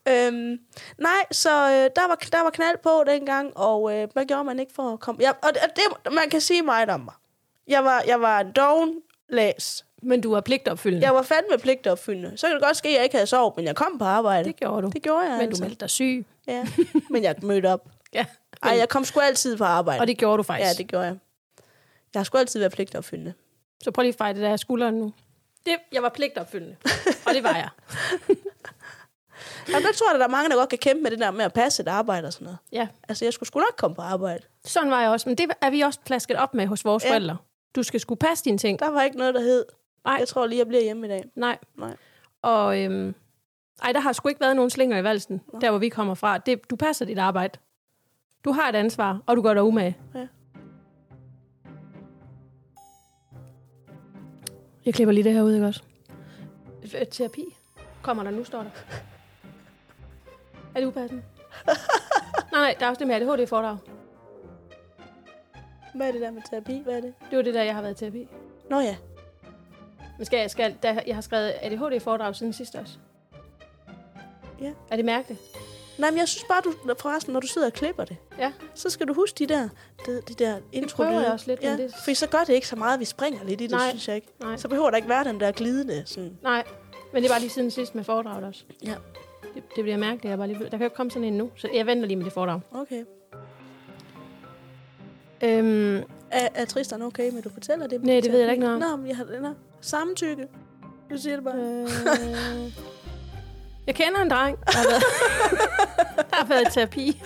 Øhm, 0.09 0.59
nej, 0.99 1.25
så 1.31 1.51
øh, 1.51 1.91
der, 1.97 2.09
var, 2.09 2.15
der 2.33 2.43
var 2.43 2.51
knald 2.51 2.77
på 2.83 3.05
dengang, 3.07 3.57
og 3.57 3.95
øh, 3.97 4.09
hvad 4.13 4.25
gjorde 4.27 4.45
man 4.45 4.59
ikke 4.61 4.73
for 4.75 4.93
at 4.93 5.01
komme... 5.01 5.23
Ja, 5.23 5.31
og 5.43 5.51
det, 5.55 5.63
det, 5.77 6.13
man 6.13 6.31
kan 6.31 6.41
sige 6.41 6.63
meget 6.63 6.89
om 6.91 7.01
mig. 7.01 7.15
Jeg 7.69 7.85
var, 7.85 8.03
jeg 8.07 8.21
var 8.21 8.41
en 8.41 8.53
doven 8.53 8.95
læs. 9.29 9.85
Men 10.03 10.21
du 10.21 10.31
var 10.33 10.41
pligtopfyldende. 10.41 11.07
Jeg 11.07 11.15
var 11.15 11.23
fandme 11.23 11.59
pligtopfyldende. 11.59 12.33
Så 12.39 12.47
kan 12.47 12.55
det 12.57 12.63
godt 12.65 12.77
ske, 12.77 12.89
at 12.89 12.95
jeg 12.95 13.05
ikke 13.05 13.17
havde 13.17 13.27
sovet, 13.27 13.57
men 13.57 13.65
jeg 13.67 13.77
kom 13.77 13.99
på 13.99 14.05
arbejde. 14.05 14.45
Det 14.49 14.57
gjorde 14.57 14.83
du. 14.83 14.89
det 14.95 15.03
gjorde 15.03 15.21
jeg 15.23 15.31
Men 15.31 15.41
du 15.41 15.47
altså. 15.47 15.63
meldte 15.63 15.81
dig 15.81 15.91
syg. 15.91 16.27
Ja, 16.47 16.67
men 17.11 17.23
jeg 17.23 17.35
mødte 17.43 17.67
op. 17.67 17.89
Ja. 18.15 18.25
Ej, 18.63 18.77
jeg 18.79 18.89
kom 18.89 19.05
sgu 19.05 19.21
altid 19.21 19.57
på 19.57 19.65
arbejde. 19.65 20.01
Og 20.01 20.07
det 20.07 20.19
gjorde 20.19 20.39
du 20.39 20.43
faktisk. 20.43 20.69
Ja, 20.69 20.83
det 20.83 20.87
gjorde 20.91 21.05
jeg. 21.07 21.17
Jeg 22.15 22.21
har 22.21 22.25
sgu 22.25 22.39
altid 22.39 22.61
været 22.61 22.73
pligtopfyldende. 22.73 23.35
Så 23.85 23.91
prøv 23.91 24.03
lige 24.03 24.09
at 24.13 24.19
fejre 24.19 24.35
det 24.35 24.43
der 24.43 24.57
skulderen 24.57 24.95
nu. 24.95 25.13
Det, 25.67 25.75
jeg 25.93 26.03
var 26.03 26.09
pligtopfyldende. 26.09 26.77
Og 27.27 27.35
det 27.35 27.43
var 27.43 27.55
jeg. 27.55 27.69
Og 29.77 29.83
der 29.83 29.93
tror 29.93 30.09
jeg, 30.09 30.15
at 30.15 30.21
der 30.21 30.27
er 30.27 30.31
mange, 30.31 30.51
der 30.51 30.57
godt 30.57 30.69
kan 30.69 30.79
kæmpe 30.79 31.03
med 31.03 31.11
det 31.11 31.19
der 31.19 31.31
med 31.31 31.45
at 31.45 31.53
passe 31.53 31.83
et 31.83 31.89
arbejde 31.89 32.27
og 32.27 32.33
sådan 32.33 32.45
noget. 32.45 32.59
Ja, 32.73 32.89
Altså, 33.09 33.25
jeg 33.25 33.33
skulle 33.33 33.47
sgu 33.47 33.59
nok 33.59 33.77
komme 33.77 33.95
på 33.95 34.03
arbejde. 34.03 34.43
sådan 34.65 34.91
var 34.91 35.01
jeg 35.01 35.11
også. 35.11 35.29
Men 35.29 35.39
det 35.39 35.51
er 35.61 35.71
vi 35.71 35.81
også 35.81 35.99
plasket 36.07 36.37
op 36.37 36.55
med 36.55 36.67
hos 36.67 36.85
vores 36.85 37.05
Ja. 37.05 37.09
ja. 37.09 37.15
forældre. 37.15 37.37
Du 37.77 37.83
skal 37.83 38.01
skulle 38.01 38.19
passe 38.19 38.45
dine 38.45 38.59
ting. 38.59 38.79
Der 38.79 38.89
var 38.91 39.03
ikke 39.03 39.17
noget, 39.19 39.35
der 39.35 39.41
hed, 39.41 39.65
Nej. 40.05 40.17
jeg 40.19 40.29
tror 40.29 40.47
lige, 40.47 40.59
jeg 40.59 40.67
bliver 40.67 40.83
hjemme 40.83 41.07
i 41.07 41.11
dag. 41.11 41.25
Nej. 41.35 41.59
Nej. 41.79 41.97
Og 42.43 42.83
øhm, 42.83 43.15
ej, 43.83 43.93
der 43.93 44.01
har 44.01 44.13
sgu 44.13 44.29
ikke 44.29 44.41
været 44.41 44.57
nogen 44.57 44.71
slinger 44.71 44.99
i 44.99 45.05
valsen, 45.05 45.41
der 45.61 45.71
hvor 45.71 45.79
vi 45.79 45.89
kommer 45.89 46.15
fra. 46.15 46.39
Det, 46.39 46.71
du 46.71 46.77
passer 46.77 47.05
dit 47.05 47.19
arbejde. 47.19 47.59
Du 48.45 48.53
har 48.53 48.69
et 48.69 48.75
ansvar, 48.75 49.23
og 49.27 49.37
du 49.37 49.43
gør 49.43 49.55
dig 49.55 49.63
umage. 49.63 49.97
Ja. 50.15 50.27
Jeg 54.85 54.95
klipper 54.95 55.13
lige 55.13 55.25
det 55.25 55.33
her 55.33 55.43
ud, 55.43 55.55
ikke 55.55 55.67
også? 55.67 55.83
Øh, 56.83 57.07
Terapi. 57.07 57.45
Kommer 58.03 58.23
der 58.23 58.31
nu, 58.31 58.45
står 58.45 58.63
der. 58.63 58.71
Er 60.75 60.81
det 60.81 60.87
upassende? 60.87 61.23
nej, 62.53 62.61
nej, 62.61 62.77
der 62.81 62.87
er 62.87 62.91
også 62.91 62.99
det 62.99 63.07
med 63.07 63.15
ADHD-foredrag. 63.15 63.77
Hvad 65.95 66.09
er 66.09 66.13
det 66.13 66.21
der 66.21 66.31
med 66.31 66.43
terapi? 66.51 66.83
Hvad 66.85 66.97
er 66.97 67.01
det? 67.01 67.15
Det 67.31 67.37
var 67.37 67.43
det 67.43 67.55
der, 67.55 67.63
jeg 67.63 67.75
har 67.75 67.83
været 67.83 67.95
i 67.95 68.05
terapi. 68.05 68.29
Nå 68.71 68.81
ja. 68.81 68.97
Men 70.19 70.25
skal, 70.27 70.39
jeg- 70.39 70.51
skal, 70.51 70.77
der, 70.83 71.01
jeg 71.07 71.15
har 71.15 71.23
skrevet 71.23 71.53
ADHD-foredrag 71.63 72.37
siden 72.37 72.53
sidst 72.53 72.75
også. 72.75 72.93
Ja. 74.61 74.73
Er 74.91 74.97
det 74.97 75.05
mærkeligt? 75.05 75.41
Nej, 75.99 76.11
men 76.11 76.19
jeg 76.19 76.29
synes 76.29 76.45
bare, 76.49 76.61
du, 76.65 76.95
forresten, 77.01 77.33
når 77.33 77.41
du 77.41 77.47
sidder 77.47 77.67
og 77.67 77.73
klipper 77.73 78.05
det, 78.05 78.17
Ja. 78.39 78.53
så 78.75 78.91
skal 78.91 79.09
du 79.09 79.15
huske 79.15 79.39
de 79.39 79.47
der, 79.55 79.69
de, 80.07 80.21
de 80.29 80.35
der 80.35 80.57
intro 80.73 80.97
prøver 80.97 81.21
jeg 81.21 81.33
også 81.33 81.47
lidt, 81.51 81.63
men 81.63 81.71
ja, 81.79 81.83
det- 81.85 81.95
Fordi 82.05 82.15
så 82.15 82.29
gør 82.29 82.39
det 82.47 82.53
ikke 82.53 82.69
så 82.69 82.77
meget, 82.77 82.95
at 82.95 83.01
vi 83.01 83.05
springer 83.05 83.45
lidt 83.45 83.61
i 83.61 83.65
det, 83.65 83.71
Nej. 83.71 83.89
synes 83.89 84.09
jeg 84.09 84.17
ikke. 84.17 84.29
Nej. 84.41 84.57
Så 84.57 84.69
behøver 84.69 84.91
der 84.91 84.97
ikke 84.97 85.09
være 85.09 85.25
den 85.25 85.41
der 85.41 85.53
glidende 85.53 86.03
sådan. 86.07 86.39
Nej, 86.43 86.65
men 87.13 87.23
det 87.23 87.29
er 87.29 87.33
bare 87.33 87.41
lige 87.41 87.51
siden 87.51 87.71
sidst 87.71 87.95
med 87.95 88.05
foredraget 88.05 88.45
også. 88.45 88.65
Ja. 88.85 88.95
Det, 89.55 89.63
det 89.77 89.85
bliver 89.85 89.97
mærkeligt. 89.97 90.31
Jeg 90.31 90.39
bare 90.39 90.49
lige, 90.49 90.59
der 90.65 90.69
kan 90.71 90.79
jo 90.79 90.85
ikke 90.85 90.97
komme 90.97 91.11
sådan 91.11 91.25
en 91.25 91.33
nu, 91.39 91.51
så 91.57 91.69
jeg 91.75 91.87
venter 91.87 92.07
lige 92.07 92.17
med 92.17 92.25
det 92.25 92.33
foredrag. 92.33 92.61
Okay. 92.75 93.05
Øhm, 95.43 95.97
Er, 96.31 96.49
er 96.55 96.65
Tristan 96.65 97.03
okay 97.03 97.31
med, 97.31 97.39
at 97.39 97.45
du 97.45 97.51
fortæller 97.51 97.87
det? 97.87 98.03
Nej, 98.03 98.21
det 98.21 98.33
ved 98.33 98.39
jeg 98.39 98.47
da 98.47 98.53
ikke 98.53 98.65
noget 98.65 98.83
om. 98.85 98.91
Nå, 98.91 98.97
men 98.97 99.09
jeg 99.09 99.17
har 99.17 99.25
her 99.25 99.55
samtykke. 99.83 100.47
Du 101.11 101.19
siger 101.19 101.37
det 101.37 101.45
bare. 101.45 101.57
øh, 101.57 102.73
jeg 103.87 103.95
kender 103.95 104.23
en 104.23 104.31
dreng, 104.31 104.59
der 104.67 104.73
har 104.73 104.85
været, 104.89 105.03
der 106.31 106.37
har 106.37 106.45
været 106.47 106.69
i 106.69 106.71
terapi. 106.75 107.23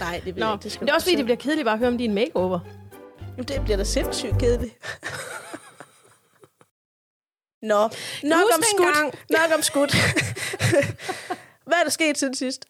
Nej, 0.00 0.20
det 0.24 0.34
ved 0.36 0.42
Nå, 0.42 0.46
jeg 0.46 0.50
men 0.50 0.54
ikke. 0.54 0.62
Det, 0.64 0.72
skal 0.72 0.86
det 0.86 0.90
er 0.90 0.94
også 0.94 1.04
fordi, 1.04 1.16
det 1.16 1.24
bliver 1.24 1.36
kedeligt 1.36 1.64
bare 1.64 1.72
at 1.72 1.78
høre 1.78 1.88
om 1.88 1.98
din 1.98 2.14
makeover. 2.14 2.60
Jamen, 3.20 3.48
det 3.48 3.60
bliver 3.64 3.76
da 3.76 3.84
sindssygt 3.84 4.38
kedeligt. 4.38 4.74
Nå, 7.62 7.78
nok 7.78 7.90
huske 8.40 8.54
om 8.56 8.62
skud. 8.62 9.12
Nok 9.30 9.56
om 9.56 9.62
skud. 9.62 9.86
Hvad 11.68 11.78
er 11.78 11.82
der 11.82 11.90
sket 11.90 12.18
siden 12.18 12.34
sidst? 12.34 12.64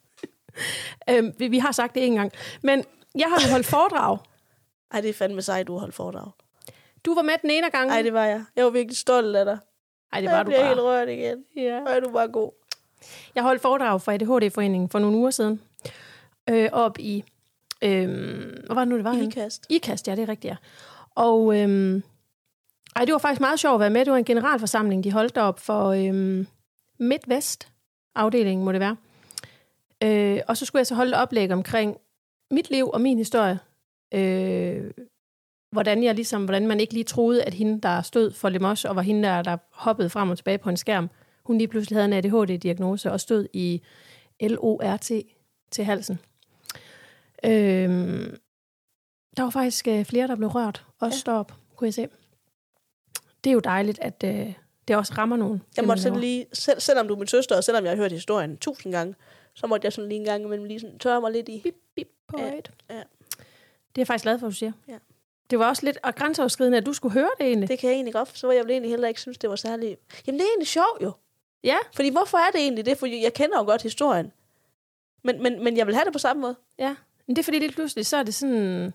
Øhm, 1.10 1.32
vi, 1.38 1.48
vi 1.48 1.58
har 1.58 1.72
sagt 1.72 1.94
det 1.94 2.06
en 2.06 2.14
gang. 2.14 2.32
Men 2.62 2.84
jeg 3.14 3.28
har 3.28 3.40
jo 3.46 3.50
holdt 3.50 3.66
foredrag. 3.66 4.18
Ej, 4.90 5.00
det 5.00 5.10
er 5.10 5.14
fandme 5.14 5.42
sejt, 5.42 5.66
du 5.66 5.72
har 5.72 5.80
holdt 5.80 5.94
foredrag. 5.94 6.30
Du 7.08 7.14
var 7.14 7.22
med 7.22 7.34
den 7.42 7.50
ene 7.50 7.70
gang. 7.70 7.90
Ej, 7.90 8.02
det 8.02 8.12
var 8.12 8.24
jeg. 8.24 8.44
Jeg 8.56 8.64
var 8.64 8.70
virkelig 8.70 8.96
stolt 8.96 9.36
af 9.36 9.44
dig. 9.44 9.58
Ej, 10.12 10.20
det 10.20 10.30
var 10.30 10.36
jeg 10.36 10.46
du 10.46 10.50
bare. 10.50 10.68
helt 10.68 10.80
rørt 10.80 11.08
igen. 11.08 11.44
Ja. 11.56 11.80
Er 11.86 12.00
du 12.00 12.10
bare 12.10 12.28
god. 12.28 12.50
Jeg 13.34 13.42
holdt 13.42 13.62
foredrag 13.62 14.00
for 14.00 14.12
ADHD-foreningen 14.12 14.88
for 14.88 14.98
nogle 14.98 15.16
uger 15.16 15.30
siden. 15.30 15.60
Øh, 16.50 16.68
op 16.72 16.98
i... 16.98 17.24
Øh, 17.82 18.08
hvad 18.66 18.74
var 18.74 18.78
det 18.80 18.88
nu, 18.88 18.96
det 18.96 19.04
var? 19.04 19.12
henne? 19.12 19.26
Ikast. 19.26 19.66
IKAST, 19.68 20.08
ja, 20.08 20.14
det 20.16 20.22
er 20.22 20.28
rigtigt, 20.28 20.50
ja. 20.50 20.56
Og 21.14 21.60
øhm, 21.60 22.02
ej, 22.96 23.04
det 23.04 23.12
var 23.12 23.18
faktisk 23.18 23.40
meget 23.40 23.60
sjovt 23.60 23.74
at 23.74 23.80
være 23.80 23.90
med. 23.90 24.04
Det 24.04 24.10
var 24.10 24.18
en 24.18 24.24
generalforsamling, 24.24 25.04
de 25.04 25.12
holdt 25.12 25.38
op 25.38 25.60
for 25.60 25.88
øhm, 25.88 26.46
Midtvest-afdelingen, 26.98 28.64
må 28.64 28.72
det 28.72 28.80
være. 28.80 28.96
Øh, 30.02 30.40
og 30.48 30.56
så 30.56 30.64
skulle 30.64 30.80
jeg 30.80 30.86
så 30.86 30.94
holde 30.94 31.10
et 31.10 31.16
oplæg 31.22 31.52
omkring 31.52 31.96
mit 32.50 32.70
liv 32.70 32.90
og 32.92 33.00
min 33.00 33.18
historie. 33.18 33.58
Øh, 34.14 34.90
hvordan 35.70 36.02
jeg 36.04 36.14
ligesom, 36.14 36.44
hvordan 36.44 36.66
man 36.66 36.80
ikke 36.80 36.92
lige 36.94 37.04
troede, 37.04 37.44
at 37.44 37.54
hende, 37.54 37.80
der 37.80 38.02
stod 38.02 38.32
for 38.32 38.48
Lemos, 38.48 38.84
og 38.84 38.96
var 38.96 39.02
hende, 39.02 39.22
der, 39.28 39.42
der 39.42 39.56
hoppede 39.70 40.10
frem 40.10 40.30
og 40.30 40.36
tilbage 40.36 40.58
på 40.58 40.68
en 40.70 40.76
skærm, 40.76 41.10
hun 41.44 41.58
lige 41.58 41.68
pludselig 41.68 41.96
havde 41.96 42.04
en 42.04 42.12
ADHD-diagnose 42.24 43.12
og 43.12 43.20
stod 43.20 43.46
i 43.52 43.82
LORT 44.40 45.10
til 45.70 45.84
halsen. 45.84 46.18
Øh, 47.44 47.90
der 49.36 49.42
var 49.42 49.50
faktisk 49.50 49.88
øh, 49.88 50.04
flere, 50.04 50.26
der 50.26 50.36
blev 50.36 50.48
rørt. 50.48 50.84
Også 51.00 51.16
Ja. 51.16 51.20
stop, 51.20 51.52
kunne 51.76 51.86
jeg 51.86 51.94
se. 51.94 52.08
Det 53.44 53.50
er 53.50 53.54
jo 53.54 53.60
dejligt, 53.60 53.98
at 54.02 54.24
øh, 54.24 54.52
det 54.88 54.96
også 54.96 55.14
rammer 55.18 55.36
nogen. 55.36 55.62
Jeg 55.76 55.84
måtte 55.84 56.02
sådan 56.02 56.20
lige, 56.20 56.46
selv, 56.52 56.80
selvom 56.80 57.08
du 57.08 57.14
er 57.14 57.18
min 57.18 57.26
søster, 57.26 57.56
og 57.56 57.64
selvom 57.64 57.84
jeg 57.84 57.90
har 57.90 57.96
hørt 57.96 58.12
historien 58.12 58.56
tusind 58.56 58.92
gange, 58.92 59.14
så 59.54 59.66
måtte 59.66 59.84
jeg 59.84 59.92
sådan 59.92 60.08
lige 60.08 60.18
en 60.18 60.24
gang 60.24 60.44
imellem 60.44 60.64
lige 60.66 60.80
sådan 60.80 60.98
tørre 60.98 61.20
mig 61.20 61.32
lidt 61.32 61.48
i. 61.48 61.60
Bip, 61.64 61.74
bip 61.96 62.08
på 62.28 62.38
ja, 62.40 62.44
ja. 62.44 62.50
Det 62.90 62.94
er 62.94 63.02
jeg 63.96 64.06
faktisk 64.06 64.22
glad 64.22 64.38
for, 64.38 64.46
at 64.46 64.50
du 64.50 64.56
siger. 64.56 64.72
Ja. 64.88 64.98
Det 65.50 65.58
var 65.58 65.68
også 65.68 65.84
lidt 65.86 65.98
og 66.02 66.14
grænseoverskridende, 66.14 66.78
at 66.78 66.86
du 66.86 66.92
skulle 66.92 67.12
høre 67.12 67.30
det 67.38 67.46
egentlig. 67.46 67.62
Det. 67.62 67.68
Det 67.68 67.78
kan 67.78 67.88
jeg 67.90 67.94
egentlig 67.94 68.14
godt, 68.14 68.38
så 68.38 68.50
jeg 68.50 68.64
ville 68.64 68.72
egentlig 68.72 68.90
heller 68.90 69.08
ikke 69.08 69.20
synes, 69.20 69.38
det 69.38 69.50
var 69.50 69.56
særlig... 69.56 69.96
Jamen, 70.26 70.38
det 70.40 70.44
er 70.44 70.50
egentlig 70.50 70.68
sjovt 70.68 71.02
jo. 71.02 71.12
Ja, 71.64 71.76
Fordi 71.94 72.10
hvorfor 72.10 72.38
er 72.38 72.50
det 72.50 72.60
egentlig 72.60 72.86
det? 72.86 72.98
For 72.98 73.06
jeg 73.06 73.32
kender 73.34 73.58
jo 73.58 73.64
godt 73.64 73.82
historien. 73.82 74.32
Men, 75.24 75.42
men, 75.42 75.64
men 75.64 75.76
jeg 75.76 75.86
vil 75.86 75.94
have 75.94 76.04
det 76.04 76.12
på 76.12 76.18
samme 76.18 76.40
måde. 76.42 76.56
ja. 76.78 76.94
Men 77.26 77.36
det 77.36 77.42
er 77.42 77.44
fordi, 77.44 77.58
lige 77.58 77.72
pludselig, 77.72 78.06
så 78.06 78.16
er 78.16 78.22
det 78.22 78.34
sådan... 78.34 78.92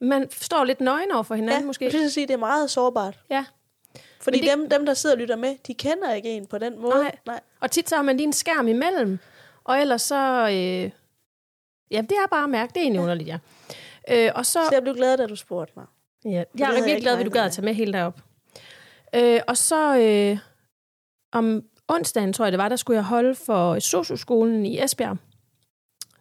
Man 0.00 0.30
står 0.30 0.64
lidt 0.64 0.80
nøgen 0.80 1.10
over 1.12 1.22
for 1.22 1.34
hinanden, 1.34 1.60
ja, 1.62 1.66
måske. 1.66 1.84
Jeg 1.84 1.92
synes, 1.92 2.12
sige, 2.12 2.26
det 2.26 2.32
er 2.34 2.38
meget 2.38 2.70
sårbart. 2.70 3.18
Ja. 3.30 3.44
Fordi 4.20 4.40
det- 4.40 4.50
dem, 4.50 4.68
dem, 4.68 4.86
der 4.86 4.94
sidder 4.94 5.14
og 5.16 5.20
lytter 5.20 5.36
med, 5.36 5.56
de 5.66 5.74
kender 5.74 6.12
ikke 6.14 6.28
en 6.30 6.46
på 6.46 6.58
den 6.58 6.78
måde. 6.80 6.94
Nej. 7.02 7.16
Nej. 7.26 7.40
Og 7.60 7.70
tit 7.70 7.88
så 7.88 7.96
har 7.96 8.02
man 8.02 8.16
lige 8.16 8.26
en 8.26 8.32
skærm 8.32 8.68
imellem. 8.68 9.18
Og 9.64 9.80
ellers 9.80 10.02
så... 10.02 10.16
Øh, 10.48 10.90
ja, 11.90 12.00
det 12.00 12.12
er 12.12 12.26
bare 12.30 12.44
at 12.44 12.50
mærke. 12.50 12.70
Det 12.70 12.76
er 12.76 12.82
egentlig 12.82 13.00
underligt, 13.02 13.28
ja. 13.28 13.38
Øh, 14.10 14.30
og 14.34 14.46
så... 14.46 14.52
Så 14.52 14.70
jeg 14.72 14.82
blev 14.82 14.94
glad, 14.94 15.16
da 15.16 15.26
du 15.26 15.36
spurgte 15.36 15.72
mig. 15.76 15.86
Ja, 16.24 16.44
jeg 16.58 16.70
er 16.70 16.74
virkelig 16.74 17.02
glad, 17.02 17.18
at 17.18 17.26
du 17.26 17.30
gad 17.30 17.44
at 17.44 17.52
tage 17.52 17.64
med 17.64 17.74
hele 17.74 17.92
derop. 17.92 18.20
Øh, 19.14 19.40
og 19.48 19.56
så 19.56 19.98
øh, 19.98 20.38
om 21.32 21.64
onsdagen, 21.88 22.32
tror 22.32 22.44
jeg 22.44 22.52
det 22.52 22.58
var, 22.58 22.68
der 22.68 22.76
skulle 22.76 22.96
jeg 22.96 23.04
holde 23.04 23.34
for 23.34 23.78
socioskolen 23.78 24.66
i 24.66 24.82
Esbjerg. 24.82 25.16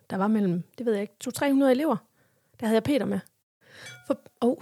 Der 0.09 0.17
var 0.17 0.27
mellem, 0.27 0.63
det 0.77 0.85
ved 0.85 0.93
jeg 0.93 1.01
ikke, 1.01 1.13
200-300 1.27 1.45
elever. 1.45 1.95
Der 2.59 2.65
havde 2.65 2.75
jeg 2.75 2.83
Peter 2.83 3.05
med. 3.05 3.19
For, 4.07 4.19
oh. 4.41 4.57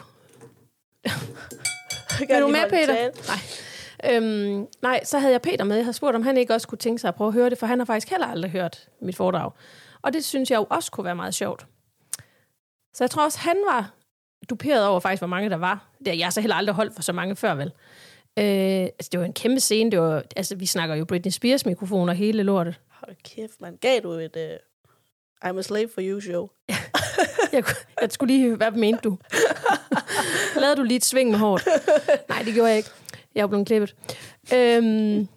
Er 2.30 2.40
du 2.42 2.48
med, 2.48 2.70
Peter? 2.70 2.86
tale. 2.86 3.12
Nej. 3.28 4.16
Øhm, 4.16 4.68
nej, 4.82 5.04
så 5.04 5.20
havde 5.20 5.32
jeg 5.32 5.42
Peter 5.42 5.64
med. 5.66 5.76
Jeg 5.76 5.86
havde 5.86 5.94
spurgt, 5.94 6.16
om 6.16 6.24
han 6.24 6.38
ikke 6.38 6.54
også 6.54 6.68
kunne 6.68 6.78
tænke 6.78 7.02
sig 7.02 7.08
at 7.08 7.16
prøve 7.16 7.28
at 7.28 7.34
høre 7.34 7.50
det, 7.50 7.58
for 7.58 7.66
han 7.66 7.80
har 7.80 7.86
faktisk 7.86 8.10
heller 8.10 8.28
aldrig 8.28 8.52
hørt 8.52 8.90
mit 9.02 9.16
foredrag. 9.16 9.52
Og 10.02 10.14
det 10.14 10.26
synes 10.26 10.52
jeg 10.52 10.58
jo 10.58 10.68
også 10.70 10.92
kunne 10.92 11.06
være 11.06 11.16
meget 11.16 11.36
sjovt. 11.36 11.68
Så 12.98 13.04
jeg 13.04 13.12
tror 13.12 13.24
også, 13.24 13.40
han 13.40 13.58
var 13.66 13.94
duperet 14.50 14.88
over 14.88 15.00
faktisk, 15.00 15.22
hvor 15.22 15.28
mange 15.28 15.50
der 15.50 15.58
var. 15.58 15.90
Det 16.00 16.08
har 16.08 16.16
jeg 16.16 16.34
så 16.34 16.42
heller 16.42 16.56
aldrig 16.56 16.76
holdt 16.76 16.96
for 16.96 17.02
så 17.02 17.14
mange 17.14 17.36
før, 17.36 17.56
vel? 17.56 17.72
Øh, 18.40 18.84
altså, 18.84 19.10
det 19.12 19.20
var 19.20 19.26
en 19.26 19.34
kæmpe 19.34 19.60
scene. 19.60 19.92
Det 19.92 20.00
var, 20.00 20.24
altså, 20.36 20.56
vi 20.56 20.66
snakker 20.66 20.96
jo 20.96 21.06
Britney 21.06 21.32
Spears 21.32 21.66
mikrofoner 21.66 22.14
hele 22.14 22.44
lortet. 22.44 22.80
Hold 22.90 23.16
kæft, 23.24 23.62
man. 23.62 23.78
Gav 23.82 24.00
du 24.04 24.12
et 24.12 24.36
uh, 24.36 25.50
I'm 25.50 25.60
a 25.60 25.62
slave 25.62 25.90
for 25.94 26.02
you 26.04 26.22
show? 26.22 26.48
Jeg, 27.54 27.64
jeg 28.02 28.12
skulle 28.12 28.34
lige 28.34 28.56
hvad 28.56 28.72
mente 28.72 29.00
du? 29.04 29.18
Lavede 30.60 30.76
du 30.76 30.84
lige 30.84 30.98
et 30.98 31.06
sving 31.06 31.32
med 31.32 31.40
hårdt? 31.40 31.68
Nej, 32.30 32.42
det 32.44 32.54
gjorde 32.54 32.70
jeg 32.70 32.78
ikke. 32.78 32.90
Jeg 33.36 33.42
er 33.42 33.48
blevet 33.48 33.68
klippet. 33.68 33.96
Øhm, 34.54 35.28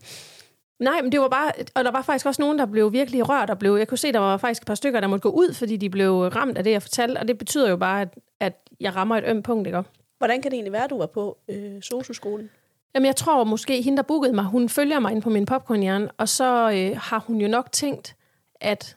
nej, 0.80 1.02
men 1.02 1.12
det 1.12 1.20
var 1.20 1.28
bare... 1.28 1.52
Og 1.74 1.84
der 1.84 1.90
var 1.90 2.02
faktisk 2.02 2.26
også 2.26 2.42
nogen, 2.42 2.58
der 2.58 2.66
blev 2.66 2.92
virkelig 2.92 3.28
rørt. 3.28 3.50
Og 3.50 3.58
blev, 3.58 3.76
jeg 3.76 3.88
kunne 3.88 3.98
se, 3.98 4.12
der 4.12 4.18
var 4.18 4.36
faktisk 4.36 4.62
et 4.62 4.66
par 4.66 4.74
stykker, 4.74 5.00
der 5.00 5.06
måtte 5.06 5.22
gå 5.22 5.30
ud, 5.30 5.54
fordi 5.54 5.76
de 5.76 5.90
blev 5.90 6.12
ramt 6.12 6.58
af 6.58 6.64
det, 6.64 6.70
jeg 6.70 6.82
fortalte. 6.82 7.18
Og 7.18 7.28
det 7.28 7.38
betyder 7.38 7.70
jo 7.70 7.76
bare, 7.76 8.00
at, 8.00 8.18
at 8.40 8.60
jeg 8.80 8.96
rammer 8.96 9.16
et 9.16 9.24
ømt 9.26 9.44
punkt, 9.44 9.66
ikke? 9.66 9.82
Hvordan 10.18 10.42
kan 10.42 10.50
det 10.50 10.56
egentlig 10.56 10.72
være, 10.72 10.86
du 10.88 10.98
var 10.98 11.06
på 11.06 11.38
øh, 11.48 11.82
sosu-skolen? 11.82 12.50
Jamen, 12.94 13.06
jeg 13.06 13.16
tror 13.16 13.44
måske, 13.44 13.82
hende, 13.82 13.96
der 13.96 14.02
bookede 14.02 14.32
mig, 14.32 14.44
hun 14.44 14.68
følger 14.68 15.00
mig 15.00 15.12
ind 15.12 15.22
på 15.22 15.30
min 15.30 15.46
popcornhjerne, 15.46 16.08
og 16.18 16.28
så 16.28 16.70
øh, 16.70 17.00
har 17.02 17.18
hun 17.26 17.40
jo 17.40 17.48
nok 17.48 17.72
tænkt, 17.72 18.16
at 18.60 18.96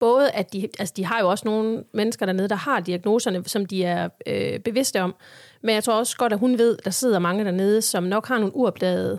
både 0.00 0.30
at 0.30 0.52
de, 0.52 0.68
altså 0.78 0.94
de 0.96 1.04
har 1.04 1.20
jo 1.20 1.30
også 1.30 1.42
nogle 1.44 1.84
mennesker 1.92 2.26
dernede, 2.26 2.48
der 2.48 2.54
har 2.54 2.80
diagnoserne, 2.80 3.44
som 3.46 3.66
de 3.66 3.84
er 3.84 4.08
øh, 4.26 4.58
bevidste 4.58 5.02
om, 5.02 5.14
men 5.62 5.74
jeg 5.74 5.84
tror 5.84 5.94
også 5.94 6.16
godt, 6.16 6.32
at 6.32 6.38
hun 6.38 6.58
ved, 6.58 6.78
der 6.84 6.90
sidder 6.90 7.18
mange 7.18 7.44
dernede, 7.44 7.82
som 7.82 8.02
nok 8.02 8.28
har 8.28 8.38
nogle 8.38 8.56
uopdagede 8.56 9.18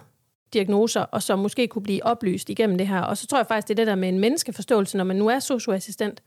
diagnoser, 0.55 1.01
og 1.01 1.23
som 1.23 1.39
måske 1.39 1.67
kunne 1.67 1.83
blive 1.83 2.03
oplyst 2.05 2.49
igennem 2.49 2.77
det 2.77 2.87
her. 2.87 3.01
Og 3.01 3.17
så 3.17 3.27
tror 3.27 3.37
jeg 3.37 3.47
faktisk, 3.47 3.67
det 3.67 3.73
er 3.73 3.75
det 3.75 3.87
der 3.87 3.95
med 3.95 4.09
en 4.09 4.19
menneskeforståelse, 4.19 4.97
når 4.97 5.03
man 5.03 5.15
nu 5.15 5.27
er 5.27 5.39
socioassistent 5.39 6.23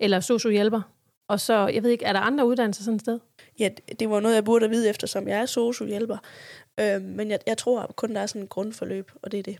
eller 0.00 0.20
sociohjælper. 0.20 0.80
Og 1.28 1.40
så, 1.40 1.66
jeg 1.74 1.82
ved 1.82 1.90
ikke, 1.90 2.04
er 2.04 2.12
der 2.12 2.20
andre 2.20 2.46
uddannelser 2.46 2.82
sådan 2.84 2.94
et 2.94 3.00
sted? 3.00 3.18
Ja, 3.58 3.68
det- 4.00 4.10
var 4.10 4.20
noget, 4.20 4.34
jeg 4.34 4.44
burde 4.44 4.68
vide, 4.70 4.88
eftersom 4.90 5.28
jeg 5.28 5.38
er 5.40 5.46
sosu-hjælper. 5.46 6.16
Øh, 6.80 7.02
men 7.02 7.30
jeg, 7.30 7.38
jeg 7.46 7.58
tror 7.58 7.92
kun, 7.96 8.14
der 8.14 8.20
er 8.20 8.26
sådan 8.26 8.42
et 8.42 8.48
grundforløb, 8.48 9.10
og 9.22 9.32
det 9.32 9.38
er 9.38 9.42
det. 9.42 9.58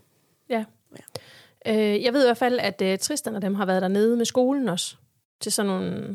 Ja. 0.49 0.65
Øh, 1.67 2.03
jeg 2.03 2.13
ved 2.13 2.23
i 2.23 2.27
hvert 2.27 2.37
fald, 2.37 2.59
at 2.59 2.81
øh, 2.81 2.97
Tristan 2.99 3.35
og 3.35 3.41
dem 3.41 3.55
har 3.55 3.65
været 3.65 3.81
dernede 3.81 4.17
med 4.17 4.25
skolen 4.25 4.69
også, 4.69 4.95
til 5.39 5.51
sådan 5.51 5.71
nogle 5.71 5.91
ja, 5.97 6.13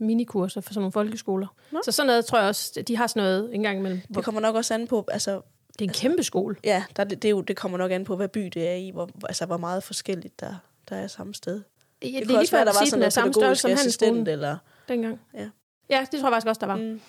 minikurser 0.00 0.60
for 0.60 0.72
sådan 0.72 0.80
nogle 0.80 0.92
folkeskoler. 0.92 1.46
Nå. 1.70 1.80
Så 1.84 1.92
sådan 1.92 2.06
noget 2.06 2.26
tror 2.26 2.38
jeg 2.38 2.48
også, 2.48 2.82
de 2.88 2.96
har 2.96 3.06
sådan 3.06 3.22
noget 3.22 3.54
en 3.54 3.62
gang 3.62 3.78
imellem. 3.78 4.00
Det 4.14 4.24
kommer 4.24 4.40
nok 4.40 4.54
også 4.54 4.74
an 4.74 4.86
på, 4.86 5.04
altså, 5.12 5.40
Det 5.72 5.80
er 5.80 5.84
en 5.84 5.94
kæmpe 5.94 6.22
skole. 6.22 6.56
ja, 6.64 6.84
der, 6.96 7.04
det, 7.04 7.22
det, 7.22 7.30
jo, 7.30 7.40
det 7.40 7.56
kommer 7.56 7.78
nok 7.78 7.90
an 7.90 8.04
på, 8.04 8.16
hvad 8.16 8.28
by 8.28 8.40
det 8.40 8.68
er 8.68 8.74
i, 8.74 8.90
hvor, 8.90 9.10
altså, 9.24 9.46
hvor 9.46 9.56
meget 9.56 9.82
forskelligt 9.82 10.40
der, 10.40 10.54
der 10.88 10.96
er 10.96 11.06
samme 11.06 11.34
sted. 11.34 11.54
Det, 11.54 11.64
Det, 12.02 12.12
det 12.12 12.26
kunne 12.26 12.36
er 12.36 12.40
også 12.40 12.56
være, 12.56 12.64
der 12.64 12.72
var 12.80 12.86
sådan 12.86 13.10
størrelse 13.10 13.38
pædagogisk 13.38 13.62
som 13.62 13.70
assistent, 13.70 14.28
eller... 14.28 14.56
dengang. 14.88 15.20
Ja. 15.34 15.48
Ja, 15.90 16.06
det 16.12 16.20
tror 16.20 16.28
jeg 16.28 16.32
faktisk 16.34 16.46
også, 16.48 16.60
der 16.60 16.66
var. 16.66 16.76
Mm. 16.76 17.00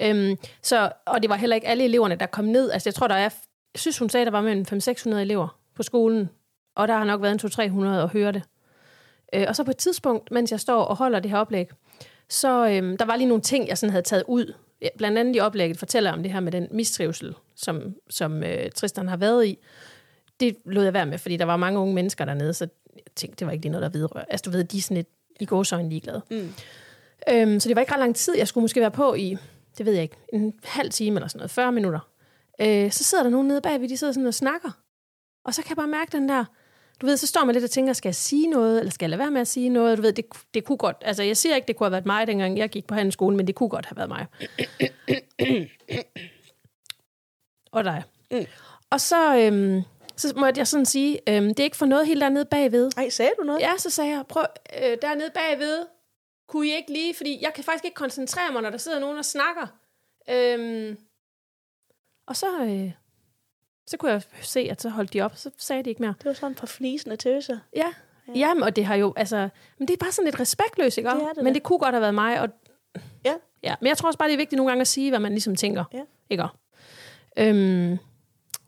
Øhm, 0.00 0.36
så, 0.62 0.92
og 1.06 1.22
det 1.22 1.30
var 1.30 1.36
heller 1.36 1.56
ikke 1.56 1.68
alle 1.68 1.84
eleverne, 1.84 2.14
der 2.16 2.26
kom 2.26 2.44
ned. 2.44 2.70
Altså, 2.70 2.88
jeg 2.88 2.94
tror, 2.94 3.08
der 3.08 3.14
er, 3.14 3.20
jeg 3.20 3.30
synes, 3.74 3.98
hun 3.98 4.08
sagde, 4.08 4.24
der 4.24 4.30
var 4.30 4.40
mellem 4.40 4.64
500-600 4.72 5.14
elever 5.14 5.58
på 5.74 5.82
skolen, 5.82 6.30
og 6.76 6.88
der 6.88 6.94
har 6.94 7.04
nok 7.04 7.22
været 7.22 7.44
en 7.44 7.82
200-300 7.82 7.86
at 7.86 8.08
høre 8.08 8.32
det. 8.32 8.42
Øh, 9.34 9.44
og 9.48 9.56
så 9.56 9.64
på 9.64 9.70
et 9.70 9.76
tidspunkt, 9.76 10.30
mens 10.30 10.50
jeg 10.50 10.60
står 10.60 10.82
og 10.82 10.96
holder 10.96 11.20
det 11.20 11.30
her 11.30 11.38
oplæg, 11.38 11.68
så 12.32 12.68
øhm, 12.68 12.96
der 12.96 13.04
var 13.04 13.16
lige 13.16 13.28
nogle 13.28 13.42
ting, 13.42 13.68
jeg 13.68 13.78
sådan 13.78 13.90
havde 13.90 14.02
taget 14.02 14.24
ud. 14.28 14.54
Ja, 14.82 14.88
Blandt 14.98 15.18
andet 15.18 15.36
i 15.36 15.40
oplægget 15.40 15.78
fortæller 15.78 16.12
om 16.12 16.22
det 16.22 16.32
her 16.32 16.40
med 16.40 16.52
den 16.52 16.68
mistrivsel, 16.70 17.34
som, 17.56 17.94
som 18.10 18.42
øh, 18.42 18.70
Tristan 18.70 19.08
har 19.08 19.16
været 19.16 19.46
i. 19.46 19.58
Det 20.40 20.56
lod 20.64 20.84
jeg 20.84 20.92
være 20.92 21.06
med, 21.06 21.18
fordi 21.18 21.36
der 21.36 21.44
var 21.44 21.56
mange 21.56 21.80
unge 21.80 21.94
mennesker 21.94 22.24
dernede, 22.24 22.54
så 22.54 22.68
jeg 22.94 23.02
tænkte, 23.16 23.38
det 23.38 23.46
var 23.46 23.52
ikke 23.52 23.64
lige 23.64 23.72
noget, 23.72 23.82
der 23.82 23.98
vedrører. 23.98 24.24
Altså, 24.24 24.50
du 24.50 24.50
ved, 24.50 24.64
de 24.64 24.78
er 24.78 24.82
sådan 24.82 24.96
lidt 24.96 25.08
i 25.40 25.44
gåsøjne 25.44 25.88
ligeglade. 25.88 26.22
Mm. 26.30 26.54
Øhm, 27.30 27.60
så 27.60 27.68
det 27.68 27.76
var 27.76 27.80
ikke 27.80 27.92
ret 27.92 27.98
lang 27.98 28.16
tid. 28.16 28.36
Jeg 28.36 28.48
skulle 28.48 28.62
måske 28.62 28.80
være 28.80 28.90
på 28.90 29.14
i, 29.14 29.36
det 29.78 29.86
ved 29.86 29.92
jeg 29.92 30.02
ikke, 30.02 30.16
en 30.32 30.54
halv 30.64 30.90
time 30.90 31.16
eller 31.16 31.28
sådan 31.28 31.38
noget, 31.38 31.50
40 31.50 31.72
minutter. 31.72 32.00
Øh, 32.60 32.92
så 32.92 33.04
sidder 33.04 33.24
der 33.24 33.30
nogen 33.30 33.48
nede 33.48 33.60
bagved, 33.60 33.88
de 33.88 33.96
sidder 33.96 34.12
sådan 34.12 34.26
og 34.26 34.34
snakker. 34.34 34.70
Og 35.44 35.54
så 35.54 35.62
kan 35.62 35.68
jeg 35.70 35.76
bare 35.76 35.88
mærke 35.88 36.12
den 36.12 36.28
der, 36.28 36.44
du 37.02 37.06
ved, 37.06 37.16
så 37.16 37.26
står 37.26 37.44
man 37.44 37.54
lidt 37.54 37.64
og 37.64 37.70
tænker, 37.70 37.92
skal 37.92 38.08
jeg 38.08 38.14
sige 38.14 38.46
noget, 38.46 38.78
eller 38.78 38.90
skal 38.90 39.04
jeg 39.04 39.10
lade 39.10 39.18
være 39.18 39.30
med 39.30 39.40
at 39.40 39.48
sige 39.48 39.68
noget? 39.68 39.98
Du 39.98 40.02
ved, 40.02 40.12
det, 40.12 40.24
det 40.54 40.64
kunne 40.64 40.78
godt, 40.78 40.96
altså 41.00 41.22
jeg 41.22 41.36
siger 41.36 41.54
ikke, 41.54 41.66
det 41.66 41.76
kunne 41.76 41.84
have 41.84 41.92
været 41.92 42.06
mig, 42.06 42.26
dengang 42.26 42.58
jeg 42.58 42.70
gik 42.70 42.86
på 42.86 42.94
handelsskolen, 42.94 43.36
men 43.36 43.46
det 43.46 43.54
kunne 43.54 43.68
godt 43.68 43.86
have 43.86 43.96
været 43.96 44.08
mig. 44.08 44.26
og 47.72 47.84
dig. 47.84 48.02
Mm. 48.30 48.46
Og 48.90 49.00
så, 49.00 49.36
øhm, 49.36 49.82
så 50.16 50.32
måtte 50.36 50.58
jeg 50.58 50.66
sådan 50.66 50.86
sige, 50.86 51.20
øhm, 51.28 51.48
det 51.48 51.60
er 51.60 51.64
ikke 51.64 51.76
for 51.76 51.86
noget 51.86 52.06
helt 52.06 52.20
dernede 52.20 52.44
bagved. 52.44 52.90
Ej, 52.96 53.08
sagde 53.08 53.32
du 53.38 53.44
noget? 53.44 53.60
Ja, 53.60 53.76
så 53.78 53.90
sagde 53.90 54.10
jeg, 54.10 54.24
prøv, 54.28 54.44
øh, 54.82 54.96
dernede 55.02 55.30
bagved, 55.34 55.86
kunne 56.48 56.66
I 56.66 56.74
ikke 56.76 56.92
lige, 56.92 57.14
fordi 57.14 57.38
jeg 57.42 57.52
kan 57.54 57.64
faktisk 57.64 57.84
ikke 57.84 57.94
koncentrere 57.94 58.52
mig, 58.52 58.62
når 58.62 58.70
der 58.70 58.78
sidder 58.78 58.98
nogen 58.98 59.18
og 59.18 59.24
snakker. 59.24 59.66
Øhm, 60.30 60.96
og 62.26 62.36
så, 62.36 62.46
øh, 62.64 62.92
så 63.86 63.96
kunne 63.96 64.12
jeg 64.12 64.22
se, 64.42 64.60
at 64.60 64.82
så 64.82 64.88
holdt 64.88 65.12
de 65.12 65.20
op, 65.20 65.36
så 65.36 65.50
sagde 65.58 65.82
de 65.82 65.90
ikke 65.90 66.02
mere. 66.02 66.14
Det 66.18 66.26
var 66.26 66.32
sådan 66.32 66.54
par 66.54 66.66
flisende 66.66 67.16
tøser. 67.16 67.58
Ja, 67.76 67.86
ja. 68.28 68.32
Jamen, 68.34 68.62
og 68.62 68.76
det 68.76 68.84
har 68.84 68.94
jo, 68.94 69.12
altså, 69.16 69.48
men 69.78 69.88
det 69.88 69.94
er 69.94 69.98
bare 69.98 70.12
sådan 70.12 70.24
lidt 70.24 70.40
respektløst, 70.40 70.98
ikke? 70.98 71.10
Det 71.10 71.22
er 71.22 71.32
det 71.32 71.44
men 71.44 71.54
det 71.54 71.62
kunne 71.62 71.78
godt 71.78 71.94
have 71.94 72.00
været 72.00 72.14
mig, 72.14 72.40
og 72.40 72.48
Ja. 73.24 73.34
ja. 73.62 73.74
Men 73.80 73.88
jeg 73.88 73.96
tror 73.98 74.06
også 74.06 74.18
bare, 74.18 74.28
det 74.28 74.34
er 74.34 74.38
vigtigt 74.38 74.56
nogle 74.56 74.70
gange 74.70 74.80
at 74.80 74.88
sige, 74.88 75.10
hvad 75.10 75.20
man 75.20 75.32
ligesom 75.32 75.56
tænker. 75.56 75.84
Ja. 75.92 76.02
Ikke? 76.30 76.44
Øhm, 77.38 77.98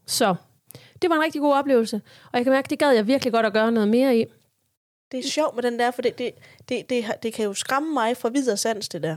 så 0.07 0.35
det 1.03 1.11
var 1.11 1.17
en 1.17 1.23
rigtig 1.23 1.41
god 1.41 1.55
oplevelse, 1.55 2.01
og 2.33 2.39
jeg 2.39 2.45
kan 2.45 2.53
mærke, 2.53 2.71
det 2.71 2.79
gad 2.79 2.91
jeg 2.91 3.07
virkelig 3.07 3.33
godt 3.33 3.47
at 3.47 3.53
gøre 3.53 3.73
noget 3.73 3.89
mere 3.89 4.17
i. 4.17 4.25
Det 5.13 5.19
er 5.19 5.29
sjovt 5.29 5.55
med 5.55 5.63
den 5.63 5.79
der, 5.79 5.91
for 5.91 6.03
det, 6.03 6.19
det, 6.19 6.31
det, 6.69 6.91
det, 6.91 7.05
det 7.23 7.33
kan 7.35 7.45
jo 7.45 7.55
skræmme 7.55 7.93
mig 7.93 8.17
fra 8.17 8.29
videre 8.29 8.57
sans, 8.57 8.89
det 8.89 9.03
der. 9.03 9.17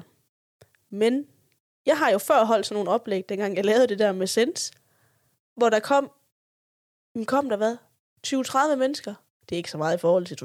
Men 0.90 1.26
jeg 1.86 1.98
har 1.98 2.12
jo 2.12 2.18
før 2.18 2.46
holdt 2.46 2.66
sådan 2.66 2.76
nogle 2.76 2.92
oplæg, 2.92 3.30
dengang 3.30 3.56
jeg 3.56 3.66
lavede 3.66 3.88
det 3.88 4.00
der 4.00 4.12
med 4.12 4.28
Sens, 4.28 4.72
hvor 5.58 5.70
der 5.70 5.80
kom, 5.80 6.12
kom 7.26 7.50
der 7.50 7.58
hvad? 7.58 7.78
20-30 8.28 8.76
mennesker. 8.76 9.14
Det 9.50 9.56
er 9.56 9.58
ikke 9.58 9.72
så 9.72 9.78
meget 9.78 9.98
i 9.98 10.00
forhold 10.00 10.26
til 10.26 10.38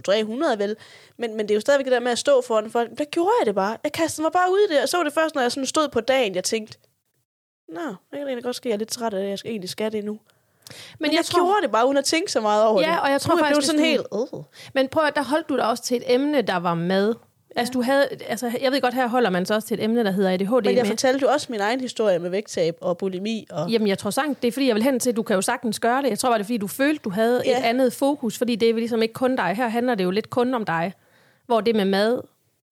200-300 0.54 0.56
vel, 0.58 0.76
men, 1.16 1.36
men 1.36 1.40
det 1.48 1.50
er 1.50 1.54
jo 1.54 1.60
stadigvæk 1.60 1.84
det 1.84 1.92
der 1.92 2.00
med 2.00 2.12
at 2.12 2.18
stå 2.18 2.40
foran 2.46 2.70
folk. 2.70 2.98
Der 2.98 3.04
gjorde 3.04 3.30
jeg 3.40 3.46
det 3.46 3.54
bare. 3.54 3.76
Jeg 3.84 3.92
kastede 3.92 4.22
mig 4.22 4.32
bare 4.32 4.50
ud 4.52 4.58
i 4.70 4.74
det, 4.74 4.82
og 4.82 4.88
så 4.88 5.02
det 5.04 5.12
først, 5.12 5.34
når 5.34 5.42
jeg 5.42 5.52
sådan 5.52 5.66
stod 5.66 5.88
på 5.88 6.00
dagen, 6.00 6.34
jeg 6.34 6.44
tænkte, 6.44 6.78
Nå, 7.68 7.80
det 7.80 7.96
kan 8.12 8.18
egentlig 8.26 8.44
godt 8.44 8.56
ske, 8.56 8.68
jeg 8.68 8.74
er 8.74 8.78
lidt 8.78 8.88
træt 8.88 9.14
af 9.14 9.22
det, 9.22 9.30
jeg 9.30 9.38
skal 9.38 9.50
egentlig 9.50 9.70
skal 9.70 9.92
det 9.92 10.04
nu. 10.04 10.12
Men, 10.12 10.20
men 10.98 11.10
jeg, 11.10 11.16
jeg 11.16 11.24
tror... 11.24 11.38
gjorde 11.46 11.62
det 11.62 11.72
bare, 11.72 11.86
uden 11.86 11.96
at 11.96 12.04
tænke 12.04 12.32
så 12.32 12.40
meget 12.40 12.64
over 12.64 12.78
det. 12.80 12.86
Ja, 12.86 12.98
og 12.98 13.10
jeg 13.10 13.20
tror 13.20 13.34
Nu 13.34 13.38
jeg 13.38 13.44
faktisk, 13.46 13.58
hvis 13.58 13.66
sådan 13.66 13.80
du- 13.80 13.86
helt... 13.86 14.32
Uh. 14.32 14.44
Men 14.74 14.88
prøv 14.88 15.04
at, 15.04 15.14
der 15.16 15.22
holdt 15.22 15.48
du 15.48 15.56
dig 15.56 15.68
også 15.68 15.82
til 15.82 15.96
et 15.96 16.02
emne, 16.14 16.42
der 16.42 16.56
var 16.56 16.74
med. 16.74 17.14
Altså, 17.56 17.72
du 17.72 17.82
havde, 17.82 18.08
altså, 18.28 18.50
jeg 18.62 18.72
ved 18.72 18.80
godt, 18.80 18.94
her 18.94 19.08
holder 19.08 19.30
man 19.30 19.46
så 19.46 19.54
også 19.54 19.68
til 19.68 19.78
et 19.78 19.84
emne, 19.84 20.04
der 20.04 20.10
hedder 20.10 20.30
ADHD 20.32 20.50
Men 20.64 20.64
jeg 20.64 20.74
med. 20.74 20.84
fortalte 20.86 21.22
jo 21.22 21.32
også 21.32 21.46
min 21.50 21.60
egen 21.60 21.80
historie 21.80 22.18
med 22.18 22.30
vægttab 22.30 22.76
og 22.80 22.98
bulimi. 22.98 23.46
Og... 23.50 23.70
Jamen, 23.70 23.88
jeg 23.88 23.98
tror 23.98 24.10
sangt, 24.10 24.42
det 24.42 24.48
er 24.48 24.52
fordi, 24.52 24.66
jeg 24.66 24.74
vil 24.74 24.82
hen 24.82 25.00
til, 25.00 25.10
at 25.10 25.16
du 25.16 25.22
kan 25.22 25.34
jo 25.34 25.42
sagtens 25.42 25.80
gøre 25.80 26.02
det. 26.02 26.08
Jeg 26.10 26.18
tror 26.18 26.30
bare, 26.30 26.38
det 26.38 26.42
er 26.44 26.46
fordi, 26.46 26.58
du 26.58 26.66
følte, 26.66 27.00
du 27.04 27.10
havde 27.10 27.42
Ja. 27.44 27.58
et 27.58 27.62
andet 27.64 27.92
fokus, 27.92 28.38
fordi 28.38 28.56
det 28.56 28.70
er 28.70 28.74
ligesom 28.74 29.02
ikke 29.02 29.14
kun 29.14 29.36
dig. 29.36 29.54
Her 29.56 29.68
handler 29.68 29.94
det 29.94 30.04
jo 30.04 30.10
lidt 30.10 30.30
kun 30.30 30.54
om 30.54 30.64
dig. 30.64 30.92
Hvor 31.46 31.60
det 31.60 31.76
med 31.76 31.84
mad, 31.84 32.20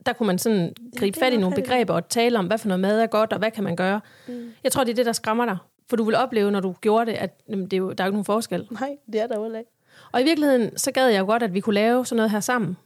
der 0.06 0.12
kunne 0.12 0.26
man 0.26 0.38
sådan 0.38 0.74
gribe 0.98 1.18
er 1.20 1.24
fat 1.24 1.32
i 1.32 1.36
nogle 1.36 1.56
begreber 1.56 1.94
og 1.94 2.08
tale 2.08 2.38
om, 2.38 2.46
hvad 2.46 2.58
for 2.58 2.68
noget 2.68 2.80
mad 2.80 3.00
er 3.00 3.06
godt, 3.06 3.32
og 3.32 3.38
hvad 3.38 3.50
kan 3.50 3.64
man 3.64 3.76
gøre. 3.76 4.00
Mm. 4.28 4.52
Jeg 4.64 4.72
tror, 4.72 4.84
det 4.84 4.90
er 4.90 4.94
det, 4.96 5.06
der 5.06 5.12
skræmmer 5.12 5.44
dig. 5.44 5.56
For 5.90 5.96
du 5.96 6.04
vil 6.04 6.16
opleve, 6.16 6.50
når 6.50 6.60
du 6.60 6.74
gjorde 6.80 7.10
det, 7.10 7.16
at 7.16 7.30
jamen, 7.48 7.64
det 7.64 7.72
er 7.72 7.78
jo, 7.78 7.92
der 7.92 8.04
er 8.04 8.06
jo 8.06 8.08
ikke 8.08 8.14
nogen 8.14 8.24
forskel. 8.24 8.68
Nej, 8.70 8.90
det 9.12 9.20
er 9.20 9.26
der 9.26 9.34
jo 9.38 9.44
ikke. 9.46 9.70
Og 10.12 10.20
i 10.20 10.24
virkeligheden, 10.24 10.78
så 10.78 10.90
gad 10.92 11.08
jeg 11.08 11.20
jo 11.20 11.26
godt, 11.26 11.42
at 11.42 11.54
vi 11.54 11.60
kunne 11.60 11.74
lave 11.74 12.06
sådan 12.06 12.16
noget 12.16 12.30
her 12.30 12.40
sammen. 12.40 12.76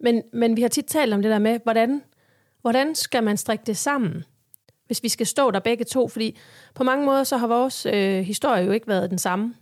Men, 0.00 0.22
men 0.32 0.56
vi 0.56 0.62
har 0.62 0.68
tit 0.68 0.86
talt 0.86 1.14
om 1.14 1.22
det 1.22 1.30
der 1.30 1.38
med, 1.38 1.60
hvordan, 1.62 2.02
hvordan 2.60 2.94
skal 2.94 3.24
man 3.24 3.36
strikke 3.36 3.64
det 3.66 3.76
sammen, 3.76 4.24
hvis 4.86 5.02
vi 5.02 5.08
skal 5.08 5.26
stå 5.26 5.50
der 5.50 5.60
begge 5.60 5.84
to? 5.84 6.08
Fordi 6.08 6.38
på 6.74 6.84
mange 6.84 7.04
måder, 7.04 7.24
så 7.24 7.36
har 7.36 7.46
vores 7.46 7.86
øh, 7.86 8.20
historie 8.20 8.64
jo 8.64 8.72
ikke 8.72 8.88
været 8.88 9.10
den 9.10 9.18
samme. 9.18 9.54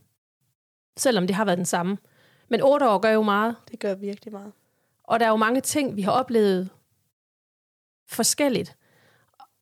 Selvom 0.96 1.26
det 1.26 1.36
har 1.36 1.44
været 1.44 1.58
den 1.58 1.66
samme. 1.66 1.98
Men 2.48 2.62
otte 2.62 2.88
år 2.88 2.98
gør 2.98 3.10
jo 3.10 3.22
meget. 3.22 3.56
Det 3.70 3.78
gør 3.78 3.94
virkelig 3.94 4.32
meget. 4.32 4.52
Og 5.04 5.20
der 5.20 5.26
er 5.26 5.30
jo 5.30 5.36
mange 5.36 5.60
ting, 5.60 5.96
vi 5.96 6.02
har 6.02 6.12
oplevet 6.12 6.68
forskelligt. 8.08 8.76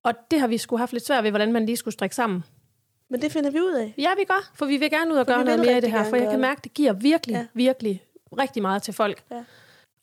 Og 0.02 0.14
det 0.30 0.40
har 0.40 0.46
vi 0.46 0.58
skulle 0.58 0.78
haft 0.80 0.92
lidt 0.92 1.06
svært 1.06 1.24
ved, 1.24 1.30
hvordan 1.30 1.52
man 1.52 1.66
lige 1.66 1.76
skulle 1.76 1.94
strikke 1.94 2.16
sammen. 2.16 2.44
Men 3.08 3.22
det 3.22 3.32
finder 3.32 3.50
vi 3.50 3.60
ud 3.60 3.72
af. 3.72 3.94
Ja, 3.98 4.10
vi 4.18 4.24
gør, 4.24 4.50
for 4.54 4.66
vi 4.66 4.76
vil 4.76 4.90
gerne 4.90 5.12
ud 5.12 5.18
og 5.18 5.26
For 5.26 5.34
gøre 5.34 5.44
noget 5.44 5.60
mere 5.60 5.78
i 5.78 5.80
det 5.80 5.90
her, 5.90 6.04
for 6.04 6.16
jeg 6.16 6.30
kan 6.30 6.40
mærke, 6.40 6.60
det 6.64 6.74
giver 6.74 6.92
virkelig, 6.92 7.34
ja. 7.34 7.46
virkelig 7.54 8.04
rigtig 8.38 8.62
meget 8.62 8.82
til 8.82 8.94
folk. 8.94 9.24
Ja. 9.30 9.44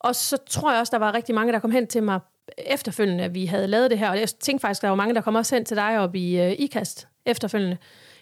Og 0.04 0.14
så 0.14 0.36
tror 0.36 0.70
jeg 0.72 0.80
også, 0.80 0.90
der 0.90 0.98
var 0.98 1.14
rigtig 1.14 1.34
mange, 1.34 1.52
der 1.52 1.58
kom 1.58 1.70
hen 1.70 1.86
til 1.86 2.02
mig 2.02 2.20
efterfølgende, 2.58 3.24
at 3.24 3.34
vi 3.34 3.46
havde 3.46 3.66
lavet 3.66 3.90
det 3.90 3.98
her, 3.98 4.10
og 4.10 4.20
jeg 4.20 4.28
tænkte 4.28 4.60
faktisk, 4.60 4.82
der 4.82 4.88
var 4.88 4.94
mange, 4.94 5.14
der 5.14 5.20
kom 5.20 5.34
også 5.34 5.54
hen 5.54 5.64
til 5.64 5.76
dig 5.76 5.98
op 5.98 6.14
i 6.14 6.40
uh, 6.40 6.52
IKAST 6.52 7.08
efterfølgende. 7.26 7.76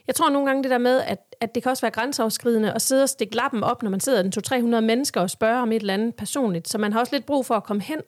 Jeg 0.06 0.14
tror 0.14 0.30
nogle 0.30 0.46
gange 0.46 0.62
det 0.62 0.70
der 0.70 0.78
med, 0.78 1.00
at, 1.00 1.18
at 1.40 1.54
det 1.54 1.62
kan 1.62 1.70
også 1.70 1.80
være 1.80 1.90
grænseoverskridende 1.90 2.72
at 2.72 2.82
sidde 2.82 3.02
og 3.02 3.08
stikke 3.08 3.36
lappen 3.36 3.64
op, 3.64 3.82
når 3.82 3.90
man 3.90 4.00
sidder 4.00 4.22
den 4.22 4.32
200-300 4.76 4.80
mennesker 4.80 5.20
og 5.20 5.30
spørger 5.30 5.62
om 5.62 5.72
et 5.72 5.80
eller 5.80 5.94
andet 5.94 6.14
personligt, 6.14 6.68
så 6.68 6.78
man 6.78 6.92
har 6.92 7.00
også 7.00 7.14
lidt 7.16 7.26
brug 7.26 7.46
for 7.46 7.54
at 7.54 7.64
komme 7.64 7.82
hen 7.82 8.00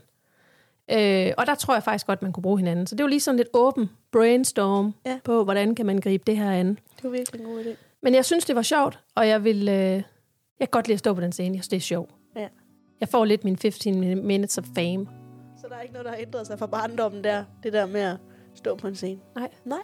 Øh, 0.90 1.32
og 1.38 1.46
der 1.46 1.54
tror 1.54 1.74
jeg 1.74 1.82
faktisk 1.82 2.06
godt, 2.06 2.22
man 2.22 2.32
kunne 2.32 2.42
bruge 2.42 2.58
hinanden. 2.58 2.86
Så 2.86 2.94
det 2.94 3.02
var 3.04 3.08
lige 3.08 3.20
sådan 3.20 3.36
lidt 3.36 3.48
åben 3.52 3.90
brainstorm 4.12 4.94
Ja. 5.06 5.18
på, 5.24 5.44
hvordan 5.44 5.74
kan 5.74 5.86
man 5.86 6.00
gribe 6.00 6.24
det 6.26 6.36
her 6.36 6.50
an. 6.50 6.68
Det 6.68 7.04
var 7.04 7.10
virkelig 7.10 7.40
en 7.40 7.46
god 7.46 7.64
idé. 7.64 7.76
Men 8.02 8.14
jeg 8.14 8.24
synes, 8.24 8.44
det 8.44 8.56
var 8.56 8.62
sjovt, 8.62 8.98
og 9.14 9.28
jeg 9.28 9.44
vil... 9.44 9.68
Øh, 9.68 9.74
jeg 9.74 10.02
kan 10.60 10.68
godt 10.70 10.86
lide 10.86 10.94
at 10.94 10.98
stå 10.98 11.14
på 11.14 11.20
den 11.20 11.32
scene. 11.32 11.56
Jeg 11.56 11.64
synes, 11.64 11.68
det 11.68 11.76
er 11.76 11.80
sjovt. 11.80 12.10
Ja. 12.36 12.48
Jeg 13.04 13.08
får 13.10 13.24
lidt 13.24 13.44
min 13.44 13.56
15 13.56 14.26
minutes 14.26 14.58
of 14.58 14.64
fame. 14.74 15.06
Så 15.60 15.66
der 15.68 15.76
er 15.76 15.80
ikke 15.80 15.92
noget, 15.92 16.04
der 16.04 16.10
har 16.10 16.18
ændret 16.18 16.46
sig 16.46 16.58
fra 16.58 16.66
barndommen 16.66 17.24
der. 17.24 17.44
Det 17.62 17.72
der 17.72 17.86
med 17.86 18.00
at 18.00 18.16
stå 18.54 18.76
på 18.76 18.86
en 18.86 18.94
scene. 18.94 19.20
Nej. 19.34 19.48
Nej. 19.64 19.78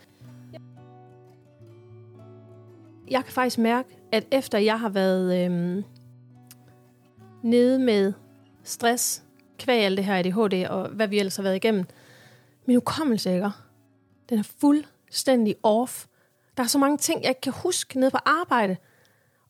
Jeg 3.11 3.25
kan 3.25 3.33
faktisk 3.33 3.59
mærke, 3.59 3.89
at 4.13 4.27
efter 4.31 4.59
jeg 4.59 4.81
har 4.81 4.89
været 4.89 5.45
øhm, 5.45 5.85
nede 7.43 7.79
med 7.79 8.13
stress, 8.65 9.23
kvæg 9.59 9.85
alt 9.85 9.97
det 9.97 10.05
her 10.05 10.19
ADHD, 10.19 10.67
og 10.69 10.89
hvad 10.89 11.09
vi 11.09 11.19
ellers 11.19 11.37
har 11.37 11.43
været 11.43 11.57
igennem, 11.57 11.85
min 12.67 12.77
hukommelse, 12.77 13.35
ikke? 13.35 13.51
Den 14.29 14.39
er 14.39 14.49
fuldstændig 14.61 15.57
off. 15.63 16.07
Der 16.57 16.63
er 16.63 16.67
så 16.67 16.79
mange 16.79 16.99
ting, 16.99 17.23
jeg 17.23 17.29
ikke 17.29 17.41
kan 17.41 17.53
huske 17.53 18.01
nede 18.01 18.11
på 18.11 18.19
arbejde. 18.27 18.77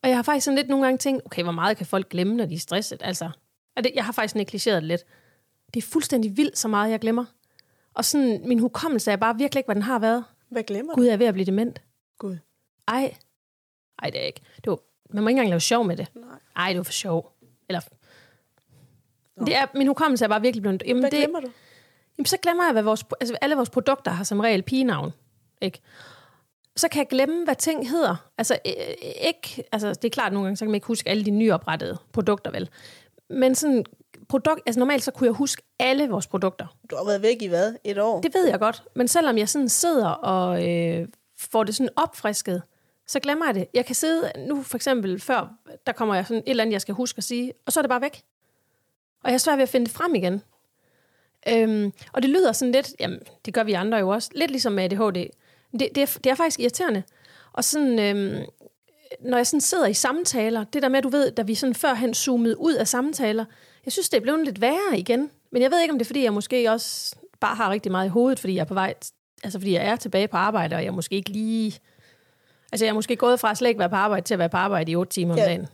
Og 0.03 0.09
jeg 0.09 0.19
har 0.19 0.23
faktisk 0.23 0.45
sådan 0.45 0.57
lidt 0.57 0.69
nogle 0.69 0.85
gange 0.85 0.99
tænkt, 0.99 1.23
okay, 1.27 1.43
hvor 1.43 1.53
meget 1.53 1.77
kan 1.77 1.87
folk 1.87 2.09
glemme, 2.09 2.35
når 2.37 2.47
de 2.47 2.55
er 2.55 2.59
stresset? 2.59 3.03
Altså, 3.05 3.31
og 3.77 3.85
det, 3.85 3.93
jeg 3.95 4.05
har 4.05 4.13
faktisk 4.13 4.35
negligeret 4.35 4.83
det 4.83 4.89
lidt. 4.89 5.05
Det 5.75 5.83
er 5.83 5.87
fuldstændig 5.87 6.37
vildt, 6.37 6.59
så 6.59 6.69
meget 6.69 6.91
jeg 6.91 7.01
glemmer. 7.01 7.25
Og 7.95 8.05
sådan, 8.05 8.41
min 8.45 8.59
hukommelse 8.59 9.11
er 9.11 9.17
bare 9.17 9.39
virkelig 9.39 9.59
ikke, 9.59 9.67
hvad 9.67 9.75
den 9.75 9.83
har 9.83 9.99
været. 9.99 10.25
Hvad 10.49 10.63
glemmer 10.63 10.93
du? 10.93 11.01
Gud, 11.01 11.07
jeg 11.07 11.13
er 11.13 11.17
ved 11.17 11.27
at 11.27 11.35
blive 11.35 11.47
dement. 11.47 11.83
Gud. 12.19 12.37
Ej. 12.89 13.15
Ej, 14.03 14.11
det 14.11 14.21
er 14.21 14.25
ikke. 14.25 14.41
Det 14.65 14.71
var, 14.71 14.79
man 15.11 15.23
må 15.23 15.29
ikke 15.29 15.37
engang 15.37 15.49
lave 15.49 15.61
sjov 15.61 15.85
med 15.85 15.97
det. 15.97 16.07
Nej. 16.15 16.39
Ej, 16.57 16.69
det 16.69 16.77
var 16.77 16.83
for 16.83 16.93
sjov. 16.93 17.33
Eller, 17.69 17.81
det 19.47 19.57
er, 19.57 19.67
min 19.75 19.87
hukommelse 19.87 20.25
er 20.25 20.29
bare 20.29 20.41
virkelig 20.41 20.63
blevet... 20.63 20.83
Jamen, 20.87 21.03
Hvad 21.03 21.11
det, 21.11 21.19
glemmer 21.19 21.41
du? 21.41 21.49
jamen, 22.19 22.27
så 22.27 22.37
glemmer 22.37 22.65
jeg, 22.65 22.73
hvad 22.73 22.83
vores, 22.83 23.05
altså, 23.21 23.37
alle 23.41 23.57
vores 23.57 23.71
produkter 23.71 24.11
har 24.11 24.25
som 24.25 24.41
regel 24.41 24.63
pigenavn. 24.63 25.13
Ikke? 25.61 25.81
Så 26.77 26.89
kan 26.89 26.99
jeg 26.99 27.09
glemme, 27.09 27.45
hvad 27.45 27.57
ting 27.57 27.91
hedder. 27.91 28.31
Altså, 28.39 28.59
øh, 28.67 28.73
ikke, 29.27 29.65
altså, 29.73 29.89
det 29.89 30.05
er 30.05 30.11
klart, 30.11 30.33
nogle 30.33 30.47
gange, 30.47 30.57
så 30.57 30.65
kan 30.65 30.71
man 30.71 30.75
ikke 30.75 30.87
huske 30.87 31.09
alle 31.09 31.25
de 31.25 31.31
nyoprettede 31.31 31.99
produkter, 32.13 32.51
vel? 32.51 32.69
Men 33.31 33.55
sådan, 33.55 33.85
produkt, 34.29 34.61
altså 34.67 34.79
normalt 34.79 35.03
så 35.03 35.11
kunne 35.11 35.27
jeg 35.27 35.35
huske 35.35 35.63
alle 35.79 36.09
vores 36.09 36.27
produkter. 36.27 36.67
Du 36.91 36.97
har 36.97 37.05
været 37.05 37.23
væk 37.23 37.43
i 37.43 37.47
hvad? 37.47 37.75
Et 37.85 37.99
år? 37.99 38.21
Det 38.21 38.35
ved 38.35 38.49
jeg 38.49 38.59
godt. 38.59 38.83
Men 38.95 39.09
selvom 39.09 39.39
jeg 39.39 39.49
sådan 39.49 39.69
sidder 39.69 40.09
og 40.09 40.69
øh, 40.69 41.09
får 41.39 41.65
det 41.65 41.75
sådan 41.75 41.91
opfrisket, 41.97 42.63
så 43.07 43.21
glemmer 43.21 43.47
jeg 43.47 43.55
det. 43.55 43.67
Jeg 43.75 43.87
kan 43.87 43.95
sidde 43.95 44.33
nu 44.47 44.63
for 44.63 44.77
eksempel 44.77 45.21
før, 45.21 45.53
der 45.87 45.93
kommer 45.93 46.15
jeg 46.15 46.27
sådan 46.27 46.43
et 46.47 46.51
eller 46.51 46.65
andet, 46.65 46.73
jeg 46.73 46.81
skal 46.81 46.95
huske 46.95 47.19
at 47.19 47.25
sige, 47.25 47.53
og 47.67 47.73
så 47.73 47.81
er 47.81 47.83
det 47.83 47.89
bare 47.89 48.01
væk. 48.01 48.23
Og 49.25 49.31
jeg 49.31 49.35
er 49.35 49.39
svært 49.39 49.59
ved 49.59 49.63
at 49.63 49.69
finde 49.69 49.87
det 49.87 49.95
frem 49.95 50.15
igen. 50.15 50.43
Øhm, 51.49 51.93
og 52.13 52.23
det 52.23 52.31
lyder 52.31 52.53
sådan 52.53 52.73
lidt, 52.73 52.95
jamen 53.01 53.21
det 53.45 53.55
gør 53.55 53.65
vi 53.65 53.73
andre 53.73 53.99
jo 53.99 54.09
også, 54.09 54.31
lidt 54.35 54.51
ligesom 54.51 54.73
med 54.73 54.85
ADHD. 54.85 55.31
Det, 55.73 55.89
det, 55.95 55.99
er, 55.99 56.19
det 56.25 56.31
er 56.31 56.35
faktisk 56.35 56.61
irriterende. 56.61 57.03
Og 57.53 57.65
sådan, 57.65 57.99
øhm, 57.99 58.45
når 59.21 59.37
jeg 59.37 59.47
sådan 59.47 59.61
sidder 59.61 59.87
i 59.87 59.95
samtaler, 59.95 60.65
det 60.65 60.83
der 60.83 60.89
med, 60.89 60.99
at 60.99 61.05
du 61.05 61.09
ved, 61.09 61.31
da 61.31 61.43
vi 61.43 61.55
sådan 61.55 61.75
førhen 61.75 62.15
zoomede 62.15 62.59
ud 62.61 62.75
af 62.75 62.89
samtaler, 62.89 63.45
jeg 63.85 63.93
synes, 63.93 64.09
det 64.09 64.17
er 64.17 64.21
blevet 64.21 64.45
lidt 64.45 64.61
værre 64.61 64.99
igen. 64.99 65.31
Men 65.53 65.63
jeg 65.63 65.71
ved 65.71 65.81
ikke, 65.81 65.93
om 65.93 65.99
det 65.99 66.05
er, 66.05 66.07
fordi 66.07 66.25
jeg 66.25 66.33
måske 66.33 66.71
også 66.71 67.17
bare 67.41 67.57
har 67.57 67.71
rigtig 67.71 67.93
meget 67.93 68.07
i 68.07 68.09
hovedet, 68.09 68.41
fordi 68.41 68.55
jeg 68.55 68.61
er 68.61 68.65
på 68.65 68.75
vej, 68.75 68.95
altså 69.45 69.59
fordi 69.59 69.73
jeg 69.73 69.87
er 69.87 69.97
tilbage 69.97 70.29
på 70.29 70.37
arbejde, 70.37 70.77
og 70.77 70.85
jeg 70.85 70.95
måske 70.95 71.15
ikke 71.15 71.31
lige... 71.31 71.79
Altså 72.73 72.85
jeg 72.85 72.91
er 72.91 72.95
måske 72.95 73.17
gået 73.17 73.41
fra 73.41 73.51
at 73.51 73.59
slet 73.59 73.69
ikke 73.69 73.79
være 73.79 73.91
på 73.91 73.97
arbejde 73.97 74.27
til 74.27 74.35
at 74.35 74.39
være 74.39 74.49
på 74.49 74.57
arbejde 74.57 74.93
i 74.93 74.97
otte 74.97 75.13
timer 75.13 75.33
om 75.35 75.39
Ja. 75.39 75.45
dagen. 75.45 75.67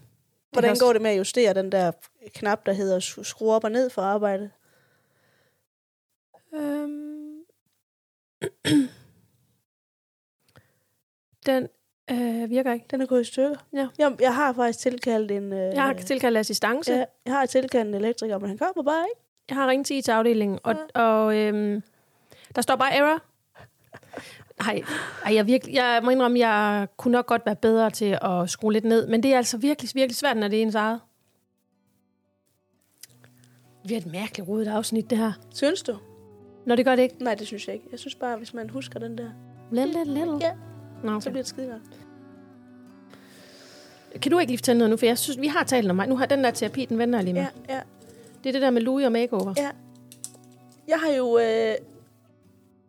Hvordan 0.53 0.71
også- 0.71 0.85
går 0.85 0.93
det 0.93 1.03
med 1.03 1.11
at 1.11 1.19
justere 1.19 1.55
den 1.55 1.73
der 1.73 1.93
knap, 2.35 2.67
der 2.67 2.73
hedder 2.73 3.01
sk- 3.01 3.23
skru 3.23 3.53
op 3.53 3.65
og 3.65 3.71
ned 3.73 3.91
for 3.91 4.03
arbejdet? 4.03 4.51
Øhm. 6.55 7.37
Den 11.47 11.69
øh, 12.11 12.51
virker 12.51 12.73
ikke. 12.73 12.87
Den 12.91 13.01
er 13.01 13.07
gået 13.07 13.21
i 13.21 13.25
stykker. 13.25 13.57
Ja. 13.73 13.89
Jeg, 13.99 14.17
jeg 14.21 14.35
har 14.35 14.53
faktisk 14.53 14.79
tilkaldt 14.79 15.31
en... 15.31 15.53
Øh, 15.53 15.59
Jeg 15.59 15.83
har 15.83 15.93
tilkaldt 15.95 16.39
assistance. 16.39 16.93
ja, 16.93 17.05
jeg 17.27 17.35
har 17.35 17.47
tilkaldt 17.47 17.89
en 17.89 17.95
elektriker, 17.95 18.39
men 18.39 18.49
han 18.49 18.59
kommer 18.59 18.83
bare 18.83 19.05
ikke. 19.15 19.21
Jeg 19.49 19.57
har 19.57 19.69
ringet 19.69 19.87
til 19.87 19.97
IT-afdelingen, 19.97 20.59
og, 20.63 20.75
og 20.95 21.37
øhm, 21.37 21.83
der 22.57 22.63
står 22.63 22.77
bare 22.77 22.93
error. 22.95 23.23
Ej, 24.61 24.83
ej 25.25 25.35
jeg, 25.35 25.47
virkelig, 25.47 25.75
jeg 25.75 26.01
må 26.05 26.11
indrømme, 26.11 26.39
jeg 26.39 26.89
kunne 26.97 27.13
nok 27.13 27.27
godt 27.27 27.43
være 27.47 27.57
bedre 27.57 27.91
til 27.91 28.19
at 28.23 28.51
skrue 28.51 28.73
lidt 28.73 28.85
ned, 28.85 29.07
men 29.09 29.23
det 29.23 29.33
er 29.33 29.37
altså 29.37 29.57
virkelig, 29.59 29.91
virkelig 29.95 30.17
svært, 30.17 30.37
når 30.37 30.49
det 30.49 30.59
er 30.59 30.63
ens 30.63 30.75
eget. 30.75 31.01
Vi 33.85 33.95
har 33.95 34.01
et 34.01 34.07
mærkeligt 34.07 34.49
rodet 34.49 34.69
afsnit, 34.69 35.11
det 35.11 35.19
her. 35.19 35.33
Synes 35.55 35.83
du? 35.83 35.97
Når 36.67 36.77
det 36.77 36.85
gør 36.85 36.97
det 36.97 37.03
ikke. 37.03 37.25
Nej, 37.25 37.35
det 37.35 37.47
synes 37.47 37.67
jeg 37.67 37.75
ikke. 37.75 37.87
Jeg 37.91 37.99
synes 37.99 38.15
bare, 38.15 38.37
hvis 38.37 38.55
man 38.55 38.71
husker 38.71 38.99
den 39.01 39.19
der, 39.19 39.31
Lidt, 39.73 39.93
lidt, 39.93 40.09
lidt. 40.09 40.43
Ja. 40.43 40.53
Nå, 41.07 41.21
så 41.21 41.29
okay. 41.29 41.31
bliver 41.31 41.43
det 41.43 41.49
skide 41.49 41.67
godt. 41.67 41.83
Kan 44.23 44.33
du 44.33 44.39
ikke 44.39 44.53
lige 44.53 44.59
fortælle 44.59 44.79
noget 44.79 44.91
nu? 44.91 44.97
For 44.97 45.07
jeg 45.07 45.19
synes, 45.19 45.41
vi 45.41 45.47
har 45.47 45.65
talt 45.65 45.91
om 45.91 45.97
mig. 45.97 46.09
Nu 46.09 46.17
har 46.17 46.27
den 46.27 46.45
der 46.45 46.51
terapi, 46.51 46.85
den 46.85 46.99
vender 46.99 47.19
jeg 47.19 47.25
lige 47.25 47.35
med. 47.35 47.47
Ja, 47.69 47.75
ja, 47.75 47.81
Det 48.43 48.49
er 48.49 48.53
det 48.53 48.63
der 48.63 48.71
med 48.71 48.83
Louis 48.83 49.07
og 49.07 49.13
makeover. 49.13 49.55
ja. 49.57 49.71
Jeg 50.89 50.99
har 51.01 51.13
jo... 51.13 51.39
Øh... 51.39 51.75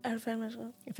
Er 0.03 0.13
du 0.13 0.19
færdig 0.19 0.39
med 0.39 0.47
at 0.47 0.97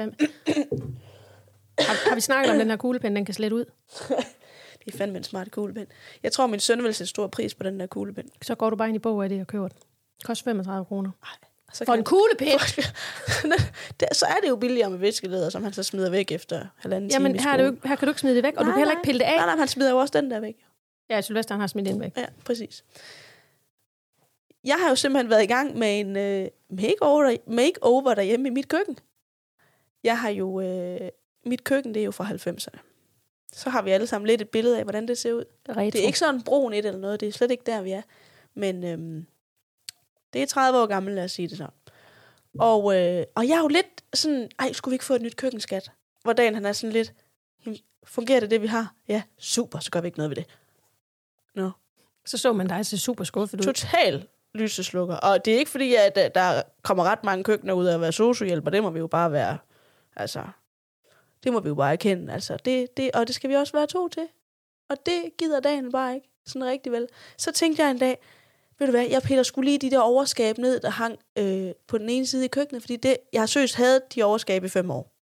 har, 1.80 2.10
har 2.10 2.16
vi 2.16 2.22
snakket 2.22 2.52
om 2.52 2.58
den 2.58 2.70
her 2.70 2.78
kuglepen, 2.78 3.16
den 3.16 3.26
kan 3.26 3.34
slette 3.34 3.56
ud? 3.56 3.66
Det 4.86 4.94
er 4.94 4.98
fandme 4.98 5.18
en 5.18 5.24
smart 5.24 5.52
kuglepen. 5.52 5.86
Jeg 6.24 6.32
tror, 6.32 6.48
min 6.48 6.60
søn 6.60 6.84
vil 6.84 6.94
sætte 6.94 7.10
stor 7.10 7.28
pris 7.28 7.56
på 7.56 7.64
den 7.64 7.80
der 7.80 7.88
kuglepen. 7.88 8.30
Så 8.42 8.56
går 8.56 8.70
du 8.70 8.76
bare 8.76 8.88
ind 8.88 8.96
i 8.96 9.00
bog 9.00 9.24
af 9.24 9.30
det 9.30 9.42
og 9.42 9.48
køber 9.48 9.68
den. 9.68 9.78
Koster 10.24 10.44
35 10.44 10.86
kroner. 10.86 11.12
Så, 11.74 11.86
For 11.86 11.94
en 11.94 12.04
kuglepen? 12.04 12.48
det, 14.00 14.08
så 14.12 14.26
er 14.26 14.36
det 14.44 14.50
jo 14.50 14.56
billigere 14.56 14.90
med 14.90 15.00
viskeleder, 15.00 15.50
som 15.50 15.64
han 15.64 15.74
så 15.74 15.84
smider 15.84 16.10
væk 16.10 16.32
efter 16.32 16.68
halvanden 16.76 17.12
Jamen, 17.12 17.32
time 17.32 17.44
her, 17.44 17.54
er 17.54 17.58
det 17.58 17.64
jo, 17.64 17.78
her 17.86 17.96
kan 17.96 18.06
du 18.06 18.12
ikke 18.12 18.22
smide 18.22 18.36
det 18.36 18.44
væk, 18.44 18.54
og 18.58 18.60
du 18.60 18.64
Nej, 18.64 18.72
kan 18.72 18.80
heller 18.80 18.94
nej. 18.94 19.00
ikke 19.00 19.06
pille 19.06 19.20
det 19.20 19.26
af. 19.26 19.36
Nej, 19.38 19.46
nej, 19.46 19.56
han 19.56 19.68
smider 19.68 19.92
jo 19.92 19.98
også 19.98 20.22
den 20.22 20.32
der 20.32 20.40
væk. 20.40 20.56
Ja, 21.10 21.22
Sylvester 21.22 21.56
han 21.56 21.60
har 21.60 21.68
smidt 21.68 21.88
den 21.88 22.00
væk. 22.00 22.18
Ja, 22.18 22.26
præcis. 22.46 22.84
Jeg 24.64 24.76
har 24.76 24.90
jo 24.90 24.96
simpelthen 24.96 25.30
været 25.30 25.44
i 25.44 25.48
gang 25.48 25.78
med 25.78 26.00
en 26.00 26.18
øh, 26.18 26.48
makeover, 26.70 27.36
makeover 27.48 28.14
derhjemme 28.14 28.48
i 28.48 28.52
mit 28.52 28.68
køkken. 28.68 29.00
Jeg 30.04 30.20
har 30.20 30.30
jo... 30.30 30.62
Øh, 30.62 31.10
mit 31.46 31.64
køkken, 31.64 31.94
det 31.94 32.00
er 32.00 32.06
jo 32.06 32.12
fra 32.12 32.26
90'erne. 32.26 32.80
Så 33.54 33.70
har 33.70 33.82
vi 33.82 33.92
alle 33.92 34.08
sammen 34.08 34.28
lidt 34.28 34.42
et 34.42 34.50
billede 34.50 34.78
af, 34.78 34.84
hvordan 34.84 35.08
det 35.08 35.18
ser 35.18 35.34
ud. 35.34 35.46
Retro. 35.70 35.82
Det 35.82 35.96
er 35.96 36.06
ikke 36.06 36.20
sådan 36.20 36.42
brun 36.42 36.74
et 36.74 36.86
eller 36.86 37.00
noget. 37.00 37.20
Det 37.20 37.28
er 37.28 37.32
slet 37.32 37.52
ikke 37.52 37.64
der, 37.66 37.82
vi 37.82 37.92
er. 37.92 38.02
Men 38.54 38.84
øhm, 38.84 39.26
det 40.34 40.42
er 40.42 40.46
30 40.46 40.80
år 40.82 40.86
gammelt, 40.86 41.16
lad 41.16 41.24
os 41.24 41.32
sige 41.32 41.48
det 41.48 41.58
så. 41.58 41.68
Og, 42.60 42.96
øh, 42.96 43.24
og 43.36 43.48
jeg 43.48 43.56
er 43.56 43.62
jo 43.62 43.68
lidt 43.68 44.04
sådan, 44.14 44.50
ej, 44.60 44.72
skulle 44.74 44.92
vi 44.92 44.96
ikke 44.96 45.06
få 45.06 45.14
et 45.14 45.22
nyt 45.22 45.36
køkkenskat? 45.36 45.92
Hvor 46.24 46.34
dagen 46.34 46.54
han 46.56 46.66
er 46.66 46.72
sådan 46.74 46.94
lidt, 46.94 47.14
"Jamen, 47.66 47.78
fungerer 48.04 48.40
det 48.40 48.52
det, 48.52 48.62
vi 48.62 48.68
har? 48.68 48.94
Ja, 49.08 49.22
super, 49.40 49.80
så 49.80 49.92
gør 49.92 50.02
vi 50.02 50.08
ikke 50.08 50.18
noget 50.18 50.30
ved 50.30 50.36
det. 50.36 50.46
Nå. 51.56 51.72
Så 52.26 52.38
så 52.38 52.54
man 52.54 52.68
dig 52.68 52.86
se 52.86 52.98
super 52.98 53.24
skuffet 53.24 53.60
ud. 53.60 53.66
Total 53.66 54.28
lyseslukker. 54.54 55.16
Og 55.16 55.46
det 55.46 55.54
er 55.54 55.60
ikke 55.60 55.72
fordi, 55.72 55.96
at 55.96 56.18
øh, 56.18 56.30
der 56.36 56.62
kommer 56.82 57.04
ret 57.04 57.24
mange 57.24 57.44
køkkener 57.44 57.74
ud 57.74 57.86
af 57.86 57.94
at 57.94 58.02
være 58.02 58.12
sociohjælper. 58.12 58.72
Det 58.72 58.84
må 58.84 58.90
vi 58.90 59.00
jo 59.00 59.08
bare 59.08 59.32
være, 59.32 59.58
altså, 60.16 60.44
det 61.44 61.54
må 61.54 61.60
vi 61.60 61.70
jo 61.70 61.76
bare 61.76 61.92
erkende. 61.92 62.34
Altså, 62.34 62.58
det, 62.66 62.98
det, 62.98 63.12
og 63.12 63.28
det 63.28 63.36
skal 63.36 63.50
vi 63.50 63.56
også 63.56 63.74
være 63.74 63.88
to 63.88 64.08
til. 64.08 64.28
Og 64.90 64.98
det 65.06 65.24
gider 65.38 65.60
dagen 65.60 65.92
bare 65.92 66.16
ikke 66.16 66.30
sådan 66.46 66.66
rigtig 66.66 66.92
vel. 66.92 67.08
Så 67.38 67.52
tænkte 67.52 67.84
jeg 67.84 67.92
en 67.92 67.98
dag, 68.00 68.18
ved 68.80 68.88
du 68.88 68.92
hvad, 68.92 69.08
jeg 69.08 69.22
piller 69.22 69.44
skulle 69.44 69.70
lige 69.70 69.80
de 69.80 69.92
der 69.92 70.00
overskab 70.00 70.58
ned, 70.58 70.80
der 70.80 70.90
hang 70.90 71.20
øh, 71.38 71.72
på 71.88 71.98
den 71.98 72.10
ene 72.10 72.26
side 72.26 72.46
i 72.46 72.48
køkkenet, 72.48 72.84
fordi 72.84 72.96
det, 72.96 73.18
jeg 73.34 73.42
har 73.42 73.46
søst 73.48 73.76
havde 73.76 74.02
de 74.16 74.24
overskab 74.24 74.64
i 74.64 74.70
fem 74.70 74.92
år. 74.92 75.14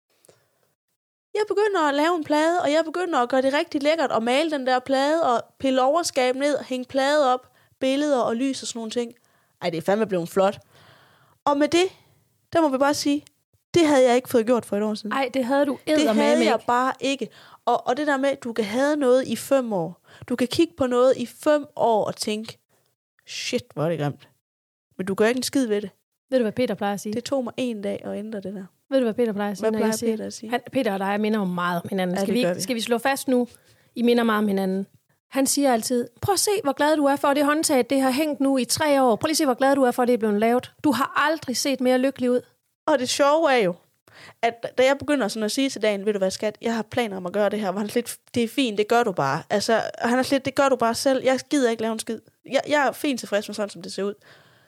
Jeg 1.35 1.43
begynder 1.49 1.89
at 1.89 1.95
lave 1.95 2.17
en 2.17 2.25
plade, 2.25 2.61
og 2.61 2.73
jeg 2.73 2.83
begynder 2.85 3.19
at 3.19 3.29
gøre 3.29 3.43
det 3.43 3.53
rigtig 3.55 3.83
lækkert 3.83 4.13
og 4.13 4.23
male 4.23 4.51
den 4.51 4.67
der 4.67 4.79
plade 4.79 5.23
og 5.23 5.43
pille 5.59 5.83
overskab 5.83 6.37
ned, 6.37 6.59
hænge 6.59 6.85
plade 6.85 7.35
op, 7.35 7.49
billeder 7.81 8.21
og 8.21 8.37
lys 8.37 8.63
og 8.63 8.69
sådan 8.69 8.79
nogle 8.79 8.91
ting. 8.91 9.13
Ej, 9.63 9.71
det 9.71 9.77
er 9.79 9.83
fandme 9.83 10.07
blevet 10.07 10.29
flot. 10.29 10.59
Og 11.45 11.59
med 11.59 11.69
det, 11.69 11.85
der 12.53 12.61
må 12.61 12.69
vi 12.69 12.79
bare 12.79 12.95
sige, 12.95 13.25
det 13.75 13.87
havde 13.87 14.05
jeg 14.07 14.17
ikke 14.17 14.29
fået 14.29 14.47
gjort 14.47 14.65
for 14.65 14.77
et 14.77 14.83
år 14.83 14.95
siden. 14.95 15.13
Ej, 15.13 15.31
det 15.35 15.45
havde 15.45 15.67
du 15.67 15.79
Det 15.87 16.01
eddermame 16.01 16.21
havde 16.21 16.45
jeg 16.45 16.61
bare 16.67 16.93
ikke. 17.01 17.29
Og, 17.65 17.87
og 17.87 17.97
det 17.97 18.07
der 18.07 18.17
med, 18.17 18.31
at 18.31 18.45
du 18.45 18.53
kan 18.53 18.65
have 18.65 18.97
noget 18.97 19.27
i 19.27 19.37
fem 19.37 19.73
år. 19.73 20.01
Du 20.29 20.37
kan 20.37 20.49
kigge 20.49 20.75
på 20.77 20.87
noget 20.87 21.17
i 21.17 21.27
fem 21.27 21.67
år 21.77 22.05
og 22.05 22.17
tænke, 22.17 22.59
shit, 23.27 23.65
hvor 23.75 23.85
er 23.85 23.89
det 23.89 23.99
grimt. 23.99 24.29
Men 24.99 25.07
du 25.07 25.15
gør 25.15 25.27
ikke 25.27 25.39
en 25.39 25.43
skid 25.43 25.67
ved 25.67 25.83
det. 25.83 25.91
Ved 26.31 26.39
du, 26.39 26.43
hvad 26.45 26.53
Peter 26.53 26.75
plejer 26.75 26.95
at 26.95 27.01
sige? 27.01 27.13
Det 27.13 27.25
tog 27.25 27.45
mig 27.45 27.53
en 27.57 27.83
dag 27.83 28.01
at 28.05 28.19
ændre 28.19 28.41
det 28.41 28.55
der. 28.55 28.65
Ved 28.91 28.99
du, 28.99 29.05
hvad 29.05 29.15
Peter 29.15 29.33
plejer 29.33 29.51
at 29.51 29.59
sige, 29.59 29.71
Hvad 29.71 29.79
plejer 29.79 29.93
siger? 29.93 30.13
Peter 30.13 30.27
at 30.27 30.33
sige? 30.33 30.51
Han, 30.51 30.61
Peter 30.73 30.93
og 30.93 30.99
dig 30.99 31.21
minder 31.21 31.39
jo 31.39 31.45
meget 31.45 31.83
om 31.83 31.89
hinanden. 31.89 32.17
Ja, 32.17 32.23
Skal, 32.23 32.35
vi, 32.35 32.47
vi. 32.55 32.61
skal 32.61 32.77
vi 32.77 32.81
slå 32.81 32.99
fast 32.99 33.29
nu? 33.29 33.49
I 33.95 34.03
minder 34.03 34.23
meget 34.23 34.39
om 34.39 34.49
hinanden. 34.49 34.87
Han 35.31 35.47
siger 35.47 35.73
altid, 35.73 36.09
prøv 36.21 36.33
at 36.33 36.39
se, 36.41 36.51
hvor 36.63 36.73
glad 36.73 36.97
du 36.97 37.05
er 37.05 37.17
for, 37.17 37.35
det 37.35 37.45
håndtag, 37.45 37.87
det 37.91 38.01
har 38.01 38.11
hængt 38.11 38.41
nu 38.41 38.59
i 38.59 38.65
tre 38.65 39.03
år. 39.03 39.17
Prøv 39.17 39.27
lige 39.27 39.33
at 39.33 39.37
se, 39.37 39.45
hvor 39.45 39.55
glad 39.55 39.77
du 39.77 39.83
er 39.83 39.91
for, 39.91 40.03
at 40.03 40.09
det 40.09 40.15
er 40.15 40.19
blevet 40.19 40.41
lavet. 40.41 40.73
Du 40.85 40.93
har 40.93 41.13
aldrig 41.17 41.57
set 41.57 41.81
mere 41.81 41.99
lykkelig 41.99 42.31
ud. 42.31 42.41
Og 42.87 42.99
det 42.99 43.09
sjove 43.09 43.53
er 43.53 43.57
jo, 43.57 43.75
at 44.43 44.67
da 44.79 44.83
jeg 44.85 44.99
begynder 44.99 45.29
sådan 45.29 45.45
at 45.45 45.51
sige 45.51 45.71
til 45.71 45.83
dagen, 45.83 46.07
ved 46.07 46.13
du 46.13 46.19
hvad 46.19 46.31
skat, 46.31 46.59
jeg 46.63 46.75
har 46.75 46.83
planer 46.83 47.17
om 47.17 47.27
at 47.27 47.33
gøre 47.33 47.49
det 47.49 47.61
her, 47.61 47.71
hvor 47.71 47.81
han 47.81 47.91
lidt, 47.95 48.19
det 48.35 48.45
er 48.45 48.49
fint, 48.49 48.79
det 48.79 48.89
gør 48.89 49.03
du 49.03 49.13
bare. 49.13 49.43
Altså, 49.51 49.83
han 49.99 50.19
er 50.19 50.29
lidt, 50.31 50.45
det 50.45 50.55
gør 50.55 50.69
du 50.69 50.77
bare 50.77 50.95
selv. 50.95 51.25
Jeg 51.25 51.41
gider 51.51 51.71
ikke 51.71 51.83
lave 51.83 51.93
en 51.93 51.99
skid. 51.99 52.21
Jeg, 52.51 52.63
jeg 52.69 52.87
er 52.87 52.93
fint 52.93 53.21
tilfreds 53.21 53.49
med 53.49 53.55
sådan, 53.55 53.69
som 53.71 53.83
det 53.83 53.93
ser 53.93 54.03
ud. 54.03 54.15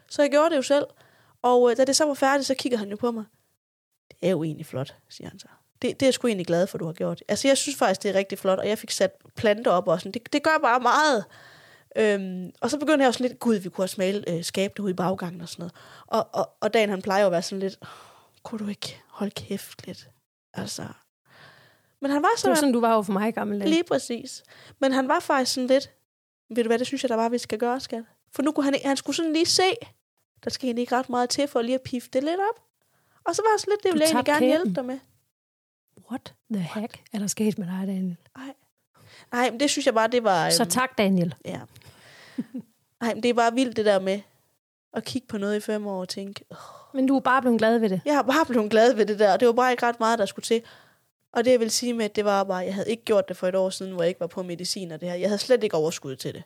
Så 0.08 0.22
jeg 0.22 0.30
gjorde 0.30 0.50
det 0.50 0.56
jo 0.56 0.62
selv. 0.62 0.84
Og 1.42 1.70
øh, 1.70 1.76
da 1.76 1.84
det 1.84 1.96
så 1.96 2.04
var 2.04 2.14
færdigt, 2.14 2.46
så 2.46 2.54
kigger 2.54 2.78
han 2.78 2.88
jo 2.90 2.96
på 2.96 3.10
mig. 3.10 3.24
Det 4.10 4.16
er 4.22 4.30
jo 4.30 4.42
egentlig 4.44 4.66
flot, 4.66 4.94
siger 5.08 5.30
han 5.30 5.38
så. 5.38 5.46
Det, 5.82 6.00
det 6.00 6.02
er 6.02 6.06
jeg 6.06 6.14
sgu 6.14 6.26
egentlig 6.26 6.46
glad 6.46 6.66
for, 6.66 6.78
du 6.78 6.86
har 6.86 6.92
gjort. 6.92 7.22
Altså, 7.28 7.48
jeg 7.48 7.56
synes 7.58 7.78
faktisk, 7.78 8.02
det 8.02 8.08
er 8.10 8.14
rigtig 8.14 8.38
flot, 8.38 8.58
og 8.58 8.68
jeg 8.68 8.78
fik 8.78 8.90
sat 8.90 9.12
planter 9.36 9.70
op 9.70 9.88
og 9.88 10.00
sådan. 10.00 10.12
Det, 10.12 10.32
det 10.32 10.42
gør 10.42 10.58
bare 10.62 10.80
meget. 10.80 11.24
Øhm, 11.96 12.50
og 12.60 12.70
så 12.70 12.78
begyndte 12.78 13.02
jeg 13.02 13.08
også 13.08 13.22
lidt, 13.22 13.38
gud, 13.38 13.54
vi 13.54 13.68
kunne 13.68 13.82
have 13.82 13.88
smalet 13.88 14.24
øh, 14.28 14.44
skabet 14.44 14.78
ude 14.78 14.90
i 14.90 14.94
baggangen 14.94 15.40
og 15.40 15.48
sådan 15.48 15.60
noget. 15.62 15.72
Og, 16.06 16.28
og, 16.32 16.50
og 16.60 16.74
dagen, 16.74 16.90
han 16.90 17.02
plejer 17.02 17.26
at 17.26 17.32
være 17.32 17.42
sådan 17.42 17.60
lidt, 17.60 17.76
"Åh, 17.82 17.88
kunne 18.42 18.58
du 18.58 18.68
ikke 18.68 19.00
holde 19.08 19.30
kæft 19.30 19.86
lidt? 19.86 20.08
Altså. 20.54 20.82
Men 22.00 22.10
han 22.10 22.22
var 22.22 22.28
Det 22.28 22.32
var 22.32 22.36
sådan, 22.36 22.56
sådan, 22.56 22.72
du 22.72 22.80
var 22.80 22.94
over 22.94 23.02
for 23.02 23.12
mig 23.12 23.28
i 23.28 23.32
gamle 23.32 23.58
dage. 23.60 23.70
lige 23.70 23.84
præcis. 23.84 24.42
Men 24.78 24.92
han 24.92 25.08
var 25.08 25.20
faktisk 25.20 25.54
sådan 25.54 25.66
lidt, 25.68 25.90
ved 26.50 26.64
du 26.64 26.68
hvad, 26.68 26.78
det 26.78 26.86
synes 26.86 27.02
jeg, 27.02 27.08
der 27.08 27.16
var, 27.16 27.28
vi 27.28 27.38
skal 27.38 27.58
gøre, 27.58 27.80
skat. 27.80 28.04
For 28.32 28.42
nu 28.42 28.52
kunne 28.52 28.64
han, 28.64 28.74
han 28.84 28.96
skulle 28.96 29.16
sådan 29.16 29.32
lige 29.32 29.46
se, 29.46 29.62
der 30.44 30.50
skal 30.50 30.66
egentlig 30.66 30.80
ikke 30.82 30.96
ret 30.96 31.08
meget 31.08 31.30
til 31.30 31.48
for 31.48 31.62
lige 31.62 31.74
at 31.74 31.82
pifte 31.82 32.10
det 32.12 32.22
lidt 32.22 32.40
op. 32.50 32.62
Og 33.24 33.34
så 33.36 33.42
var 33.42 33.58
sådan 33.58 33.72
lidt, 33.72 33.82
det 33.82 33.92
ville 33.92 34.04
jeg 34.04 34.10
egentlig 34.10 34.24
gerne 34.34 34.46
hjælpe 34.46 34.74
dig 34.74 34.84
med. 34.84 34.98
What 36.10 36.34
the 36.52 36.62
heck 36.62 37.02
er 37.12 37.18
der 37.18 37.26
sket 37.26 37.58
med 37.58 37.66
dig, 37.66 37.86
Daniel? 37.86 38.16
Nej, 39.32 39.50
men 39.50 39.60
det 39.60 39.70
synes 39.70 39.86
jeg 39.86 39.94
bare, 39.94 40.08
det 40.08 40.24
var... 40.24 40.50
Så 40.50 40.62
øhm, 40.62 40.70
tak, 40.70 40.98
Daniel. 40.98 41.34
Ja. 41.44 41.60
Nej, 43.00 43.14
men 43.14 43.22
det 43.22 43.28
er 43.28 43.34
bare 43.34 43.54
vildt 43.54 43.76
det 43.76 43.84
der 43.84 44.00
med 44.00 44.20
at 44.92 45.04
kigge 45.04 45.28
på 45.28 45.38
noget 45.38 45.56
i 45.56 45.60
fem 45.60 45.86
år 45.86 46.00
og 46.00 46.08
tænke, 46.08 46.44
"Åh, 46.50 46.56
Men 46.94 47.06
du 47.06 47.16
er 47.16 47.20
bare 47.20 47.42
blevet 47.42 47.58
glad 47.58 47.78
ved 47.78 47.88
det. 47.90 48.00
jeg 48.04 48.14
har 48.14 48.22
bare 48.22 48.46
blevet 48.46 48.70
glad 48.70 48.94
ved 48.94 49.06
det 49.06 49.18
der, 49.18 49.32
og 49.32 49.40
det 49.40 49.46
var 49.46 49.52
bare 49.54 49.70
ikke 49.70 49.86
ret 49.86 50.00
meget, 50.00 50.18
der 50.18 50.26
skulle 50.26 50.44
til. 50.44 50.62
Og 51.36 51.44
det 51.44 51.50
jeg 51.50 51.60
vil 51.60 51.70
sige 51.70 51.94
med, 51.94 52.04
at 52.04 52.16
det 52.16 52.24
var 52.24 52.44
bare, 52.44 52.56
jeg 52.56 52.74
havde 52.74 52.90
ikke 52.90 53.04
gjort 53.04 53.28
det 53.28 53.36
for 53.36 53.46
et 53.46 53.54
år 53.54 53.70
siden, 53.70 53.92
hvor 53.92 54.02
jeg 54.02 54.08
ikke 54.08 54.20
var 54.20 54.26
på 54.26 54.42
medicin 54.42 54.92
og 54.92 55.00
det 55.00 55.08
her. 55.08 55.16
Jeg 55.16 55.28
havde 55.28 55.38
slet 55.38 55.64
ikke 55.64 55.76
overskud 55.76 56.16
til 56.16 56.34
det. 56.34 56.42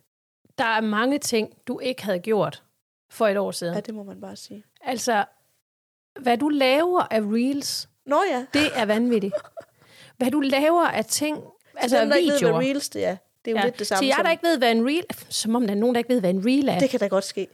Der 0.58 0.64
er 0.64 0.80
mange 0.80 1.18
ting, 1.18 1.54
du 1.66 1.78
ikke 1.78 2.04
havde 2.04 2.18
gjort 2.18 2.62
for 3.10 3.26
et 3.26 3.36
år 3.36 3.50
siden. 3.50 3.74
Ja, 3.74 3.80
det 3.80 3.94
må 3.94 4.02
man 4.02 4.20
bare 4.20 4.36
sige. 4.36 4.64
Altså, 4.80 5.24
hvad 6.20 6.38
du 6.38 6.48
laver 6.48 7.00
af 7.00 7.20
reels, 7.20 7.88
Nå 8.06 8.22
ja, 8.30 8.46
det 8.54 8.66
er 8.74 8.84
vanvittigt. 8.84 9.34
Hvad 10.16 10.30
du 10.30 10.40
laver 10.40 10.86
af 10.86 11.04
ting, 11.04 11.44
altså 11.76 12.00
dem, 12.00 12.08
der 12.08 12.16
ikke 12.16 12.32
ved, 12.32 12.38
videoer. 12.38 12.52
hvad 12.58 12.66
reels 12.68 12.88
det 12.88 13.04
er, 13.04 13.16
det 13.44 13.50
er 13.50 13.54
jo 13.54 13.58
ja. 13.58 13.64
lidt 13.64 13.78
det 13.78 13.86
samme 13.86 14.06
Til 14.06 14.12
som... 14.14 14.24
der 14.24 14.30
ikke 14.30 14.42
ved, 14.42 14.58
hvad 14.58 14.70
en 14.70 14.86
reel 14.86 15.04
Som 15.28 15.54
om 15.54 15.62
der 15.66 15.70
er 15.70 15.78
nogen, 15.78 15.94
der 15.94 15.98
ikke 15.98 16.14
ved, 16.14 16.20
hvad 16.20 16.30
en 16.30 16.46
reel 16.46 16.68
er. 16.68 16.78
Det 16.78 16.90
kan 16.90 17.00
da 17.00 17.06
godt 17.06 17.24
ske. 17.24 17.48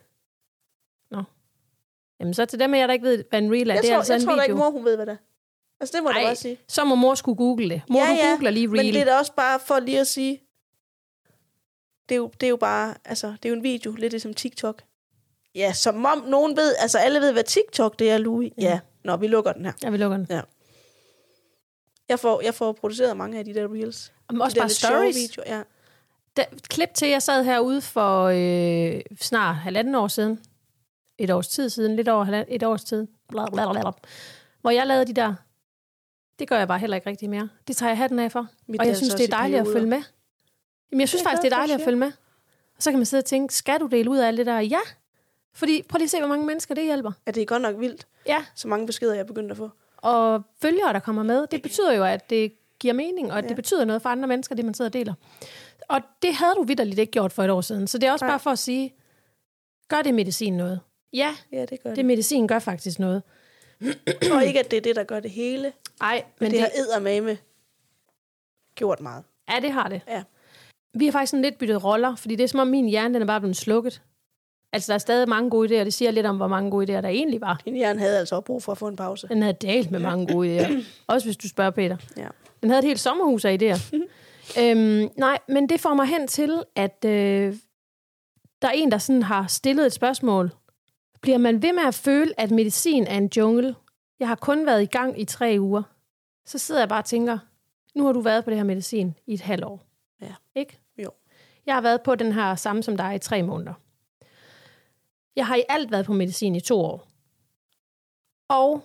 Jamen, 2.21 2.35
så 2.35 2.45
til 2.45 2.59
dem 2.61 2.75
af 2.75 2.79
jer, 2.79 2.87
der 2.87 2.95
ikke 2.95 3.07
ved, 3.07 3.25
hvad 3.31 3.43
en 3.43 3.53
reel 3.53 3.71
er, 3.71 3.75
Jeg 3.75 3.83
det 3.83 3.91
er 3.91 3.95
tror, 3.95 3.99
altså 3.99 4.13
jeg 4.13 4.21
en 4.21 4.27
tror 4.27 4.35
video. 4.35 4.43
ikke, 4.43 4.55
mor 4.55 4.71
hun 4.71 4.85
ved, 4.85 4.97
hvad 4.97 5.07
det 5.07 5.13
er. 5.13 5.17
Altså, 5.81 5.97
det 5.97 6.05
må 6.05 6.11
Ej, 6.11 6.23
bare 6.25 6.37
sige. 6.37 6.59
Så 6.69 6.85
må 6.85 6.95
mor 6.95 7.15
skulle 7.15 7.37
google 7.37 7.69
det. 7.71 7.83
Mor, 7.91 8.01
Ja, 8.01 8.07
du 8.11 8.15
ja, 8.15 8.31
googler 8.31 8.51
lige 8.51 8.69
Men 8.69 8.81
reel. 8.81 8.95
det 8.95 9.01
er 9.01 9.05
da 9.05 9.19
også 9.19 9.33
bare 9.33 9.61
for 9.61 9.79
lige 9.81 10.01
at 10.01 10.07
sige, 10.07 10.41
det 12.09 12.15
er 12.15 12.17
jo, 12.17 12.31
det 12.41 12.47
er 12.47 12.51
jo 12.51 12.57
bare, 12.57 12.95
altså, 13.05 13.27
det 13.27 13.45
er 13.45 13.49
jo 13.49 13.55
en 13.57 13.63
video, 13.63 13.93
lidt 13.93 14.13
ligesom 14.13 14.35
TikTok. 14.35 14.83
Ja, 15.55 15.73
som 15.73 16.05
om 16.05 16.25
nogen 16.29 16.57
ved, 16.57 16.75
altså 16.79 16.99
alle 16.99 17.21
ved, 17.21 17.33
hvad 17.33 17.45
TikTok 17.45 17.99
det 17.99 18.11
er, 18.11 18.19
Louis. 18.19 18.53
Ja, 18.59 18.63
ja. 18.63 18.81
Nå, 19.05 19.17
vi 19.17 19.27
lukker 19.27 19.53
den 19.53 19.65
her. 19.65 19.73
Ja, 19.83 19.91
vi 19.91 19.97
lukker 19.97 20.17
den. 20.17 20.27
Jeg 22.09 22.21
får, 22.21 22.41
jeg 22.41 22.55
får 22.55 22.73
produceret 22.73 23.17
mange 23.17 23.39
af 23.39 23.45
de 23.45 23.55
der 23.55 23.75
reels. 23.75 24.13
Men 24.31 24.41
også 24.41 24.55
de 24.55 24.61
bare 24.61 24.69
stories. 24.69 25.17
Videoer, 25.17 25.57
ja. 25.57 25.63
Da, 26.37 26.45
klip 26.69 26.95
til, 26.95 27.09
jeg 27.09 27.23
sad 27.23 27.45
herude 27.45 27.81
for 27.81 28.25
øh, 28.25 29.01
snart 29.21 29.57
halvanden 29.57 29.95
år 29.95 30.09
siden. 30.09 30.41
Et 31.19 31.31
års 31.31 31.49
tid 31.49 31.71
siden. 31.71 31.97
Lidt 31.97 32.09
over 32.09 32.25
halvanden, 32.25 32.55
et 32.55 32.63
års 32.63 32.85
tid. 32.85 33.07
Bla, 33.29 33.45
bla, 33.53 33.73
bla, 33.73 33.81
bla. 33.81 33.91
Hvor 34.61 34.71
jeg 34.71 34.87
lavede 34.87 35.07
de 35.07 35.13
der. 35.13 35.35
Det 36.39 36.49
gør 36.49 36.59
jeg 36.59 36.69
bare 36.69 36.79
heller 36.79 36.97
ikke 36.97 37.11
rigtig 37.11 37.31
mere. 37.31 37.49
Det 37.69 37.77
tager 37.77 37.91
jeg 37.91 37.99
hatten 37.99 38.19
af 38.19 38.33
for. 38.33 38.47
Mit 38.67 38.81
Og 38.81 38.87
jeg 38.87 38.97
synes, 38.97 39.15
det 39.15 39.25
er 39.25 39.37
dejligt 39.37 39.59
at 39.59 39.65
perioder. 39.65 39.79
følge 39.81 39.91
med. 39.91 40.03
Jamen, 40.93 41.01
jeg 41.01 41.09
synes 41.09 41.23
Det 41.23 41.29
faktisk, 41.29 41.43
det 41.43 41.53
er 41.53 41.57
dejligt 41.57 41.79
at 41.81 41.85
følge 41.85 41.99
med. 41.99 42.13
Og 42.77 42.83
så 42.83 42.91
kan 42.91 42.99
man 42.99 43.07
sidde 43.07 43.21
og 43.21 43.25
tænke, 43.25 43.55
skal 43.55 43.81
du 43.81 43.87
dele 43.87 44.11
ud 44.11 44.19
af 44.19 44.27
alt 44.27 44.39
det 44.39 44.47
der? 44.47 44.59
Ja. 44.59 44.79
Fordi 45.53 45.83
prøv 45.89 45.97
lige 45.99 46.05
at 46.05 46.11
se, 46.11 46.19
hvor 46.19 46.29
mange 46.29 46.47
mennesker 46.47 46.75
det 46.75 46.85
hjælper. 46.85 47.13
Ja, 47.27 47.31
det 47.31 47.41
er 47.43 47.47
godt 47.47 47.63
nok 47.63 47.81
vildt, 47.81 48.07
Ja. 48.27 48.45
så 48.55 48.69
mange 48.69 48.87
beskeder, 48.87 49.13
jeg 49.15 49.21
er 49.21 49.25
begyndt 49.27 49.51
at 49.51 49.57
få. 49.57 49.71
Og 49.97 50.43
følgere, 50.63 50.93
der 50.93 50.99
kommer 50.99 51.23
med, 51.23 51.47
det 51.51 51.63
betyder 51.63 51.93
jo, 51.93 52.05
at 52.05 52.31
det 52.31 52.53
giver 52.81 52.95
mening, 52.95 53.33
og 53.33 53.39
at 53.39 53.45
Ja. 53.45 53.49
det 53.49 53.57
betyder 53.57 53.85
noget 53.85 54.03
for 54.03 54.09
andre 54.09 54.29
mennesker, 54.29 54.55
det 54.55 54.65
man 54.65 54.75
sidder 54.75 54.89
og 54.89 54.93
deler. 54.93 55.15
Og 55.89 56.01
det 56.23 56.35
havde 56.35 56.55
du 56.57 56.63
vidderligt 56.63 56.99
ikke 56.99 57.11
gjort 57.13 57.33
for 57.33 57.43
et 57.43 57.51
år 57.51 57.61
siden. 57.61 57.87
Så 57.87 57.99
det 57.99 58.07
er 58.07 58.13
også 58.13 58.25
Nej. 58.25 58.33
bare 58.33 58.41
for 58.41 58.51
at 58.51 58.59
sige, 58.59 58.95
gør 59.89 60.03
det 60.03 60.15
medicin 60.15 60.57
noget? 60.57 60.81
Ja, 61.13 61.35
Ja, 61.53 61.61
det 61.65 61.83
gør 61.83 61.91
det. 61.91 61.97
det 61.97 62.05
medicin 62.05 62.47
gør 62.49 62.59
faktisk 62.59 62.99
noget. 62.99 63.23
Og 64.33 64.45
ikke, 64.45 64.61
at 64.61 64.71
det 64.71 64.77
er 64.77 64.81
det, 64.81 64.97
der 64.97 65.05
gør 65.05 65.21
det 65.21 65.31
hele. 65.31 65.73
Nej, 66.01 66.25
Men 66.41 66.51
det, 66.51 66.53
det, 66.53 66.61
har 66.61 66.71
eddermame 66.77 67.39
gjort 68.75 69.01
meget. 69.01 69.25
ja, 69.49 69.61
det 69.61 69.73
har 69.73 69.89
det. 69.89 70.01
Ja. 70.09 70.23
Vi 70.95 71.05
har 71.05 71.13
faktisk 71.13 71.31
sådan 71.31 71.43
lidt 71.43 71.59
byttet 71.59 71.85
roller, 71.85 72.17
fordi 72.17 72.37
det 72.37 72.45
er 72.45 72.49
som 72.49 72.61
om 72.61 72.67
min 72.67 72.89
hjerne 72.89 73.15
den 73.15 73.23
er 73.23 73.27
bare 73.27 73.41
blevet 73.41 73.57
slukket. 73.57 74.03
Altså, 74.73 74.93
der 74.93 74.95
er 74.95 74.99
stadig 74.99 75.29
mange 75.29 75.51
gode 75.51 75.69
idéer, 75.81 75.85
det 75.85 75.95
siger 75.95 76.11
lidt 76.11 76.27
om, 76.27 76.37
hvor 76.37 76.47
mange 76.47 76.71
gode 76.71 76.99
idéer 76.99 77.01
der 77.01 77.09
egentlig 77.09 77.41
var. 77.41 77.61
Din 77.65 77.75
hjerne 77.75 78.01
havde 78.01 78.19
altså 78.19 78.35
også 78.35 78.45
brug 78.45 78.63
for 78.63 78.73
at 78.73 78.79
få 78.79 78.89
en 78.89 78.97
pause. 78.97 79.29
Den 79.29 79.43
havde 79.43 79.57
dalt 79.63 79.91
med 79.91 80.01
mange 80.01 80.27
gode 80.33 80.59
idéer. 80.59 80.73
Også 81.13 81.27
hvis 81.27 81.37
du 81.37 81.49
spørger 81.49 81.71
Peter. 81.71 81.97
Ja. 82.17 82.29
Den 82.61 82.71
havde 82.71 82.79
et 82.79 82.85
helt 82.85 83.01
sommerhus 83.01 83.45
af 83.45 83.59
idéer. 83.63 83.97
øhm, 84.63 85.09
nej, 85.17 85.39
men 85.49 85.69
det 85.69 85.81
får 85.81 85.95
mig 85.95 86.07
hen 86.07 86.29
til, 86.29 86.63
at 86.77 87.05
øh, 87.05 87.55
der 88.63 88.69
er 88.69 88.73
en, 88.73 88.91
der 88.91 88.99
sådan 88.99 89.23
har 89.23 89.47
stillet 89.47 89.87
et 89.87 89.93
spørgsmål. 89.93 90.51
Bliver 91.23 91.39
man 91.39 91.63
ved 91.63 91.73
med 91.73 91.83
at 91.83 91.95
føle, 91.95 92.41
at 92.41 92.51
medicin 92.51 93.07
er 93.07 93.17
en 93.17 93.31
jungle? 93.37 93.75
Jeg 94.21 94.29
har 94.29 94.35
kun 94.35 94.67
været 94.67 94.83
i 94.83 94.87
gang 94.87 95.21
i 95.21 95.25
tre 95.25 95.57
uger. 95.61 95.83
Så 96.45 96.59
sidder 96.59 96.81
jeg 96.81 96.89
bare 96.89 97.01
og 97.01 97.05
tænker, 97.05 97.39
nu 97.95 98.07
har 98.07 98.13
du 98.13 98.21
været 98.21 98.45
på 98.45 98.51
det 98.51 98.59
her 98.59 98.65
medicin 98.65 99.15
i 99.27 99.35
et 99.35 99.41
halvt 99.41 99.65
år. 99.65 99.87
Ja. 100.21 100.35
Ikke? 100.55 100.79
Jo. 100.99 101.11
Jeg 101.67 101.75
har 101.75 101.81
været 101.81 102.03
på 102.03 102.15
den 102.15 102.33
her 102.33 102.55
samme 102.55 102.83
som 102.83 102.97
dig 102.97 103.15
i 103.15 103.19
tre 103.19 103.43
måneder. 103.43 103.75
Jeg 105.37 105.47
har 105.47 105.57
i 105.57 105.63
alt 105.69 105.91
været 105.91 106.07
på 106.07 106.13
medicin 106.13 106.57
i 106.57 106.61
to 106.61 106.81
år. 106.81 107.09
Og 108.49 108.83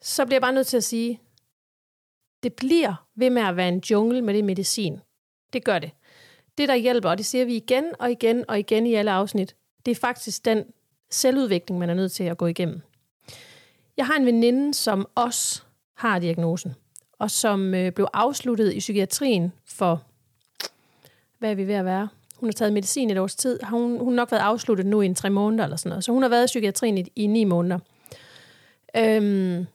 så 0.00 0.26
bliver 0.26 0.36
jeg 0.36 0.42
bare 0.42 0.52
nødt 0.52 0.66
til 0.66 0.76
at 0.76 0.84
sige, 0.84 1.20
det 2.42 2.52
bliver 2.52 3.06
ved 3.14 3.30
med 3.30 3.42
at 3.42 3.56
være 3.56 3.68
en 3.68 3.82
jungle 3.90 4.22
med 4.22 4.34
det 4.34 4.44
medicin. 4.44 5.00
Det 5.52 5.64
gør 5.64 5.78
det. 5.78 5.90
Det, 6.58 6.68
der 6.68 6.74
hjælper, 6.74 7.10
og 7.10 7.18
det 7.18 7.26
siger 7.26 7.44
vi 7.44 7.56
igen 7.56 7.84
og 7.98 8.10
igen 8.10 8.44
og 8.48 8.58
igen 8.58 8.86
i 8.86 8.94
alle 8.94 9.10
afsnit, 9.10 9.56
det 9.86 9.90
er 9.90 9.94
faktisk 10.00 10.44
den 10.44 10.64
selvudvikling, 11.10 11.78
man 11.78 11.90
er 11.90 11.94
nødt 11.94 12.12
til 12.12 12.24
at 12.24 12.38
gå 12.38 12.46
igennem. 12.46 12.82
Jeg 13.98 14.06
har 14.06 14.16
en 14.16 14.26
veninde, 14.26 14.74
som 14.74 15.08
også 15.14 15.62
har 15.94 16.18
diagnosen, 16.18 16.74
og 17.18 17.30
som 17.30 17.74
øh, 17.74 17.92
blev 17.92 18.08
afsluttet 18.12 18.74
i 18.74 18.78
psykiatrien 18.78 19.52
for, 19.66 20.02
hvad 21.38 21.50
er 21.50 21.54
vi 21.54 21.66
ved 21.66 21.74
at 21.74 21.84
være? 21.84 22.08
Hun 22.36 22.48
har 22.48 22.52
taget 22.52 22.72
medicin 22.72 23.10
et 23.10 23.18
års 23.18 23.34
tid. 23.34 23.60
Har 23.62 23.76
Hun, 23.76 23.98
hun 23.98 24.08
har 24.08 24.16
nok 24.16 24.30
været 24.32 24.42
afsluttet 24.42 24.86
nu 24.86 25.00
i 25.00 25.06
en 25.06 25.14
tre 25.14 25.30
måneder 25.30 25.64
eller 25.64 25.76
sådan 25.76 25.88
noget. 25.88 26.04
Så 26.04 26.12
hun 26.12 26.22
har 26.22 26.28
været 26.28 26.44
i 26.44 26.46
psykiatrien 26.46 26.98
i, 26.98 27.12
i 27.16 27.26
ni 27.26 27.44
måneder. 27.44 27.78
Øhm, 28.96 29.66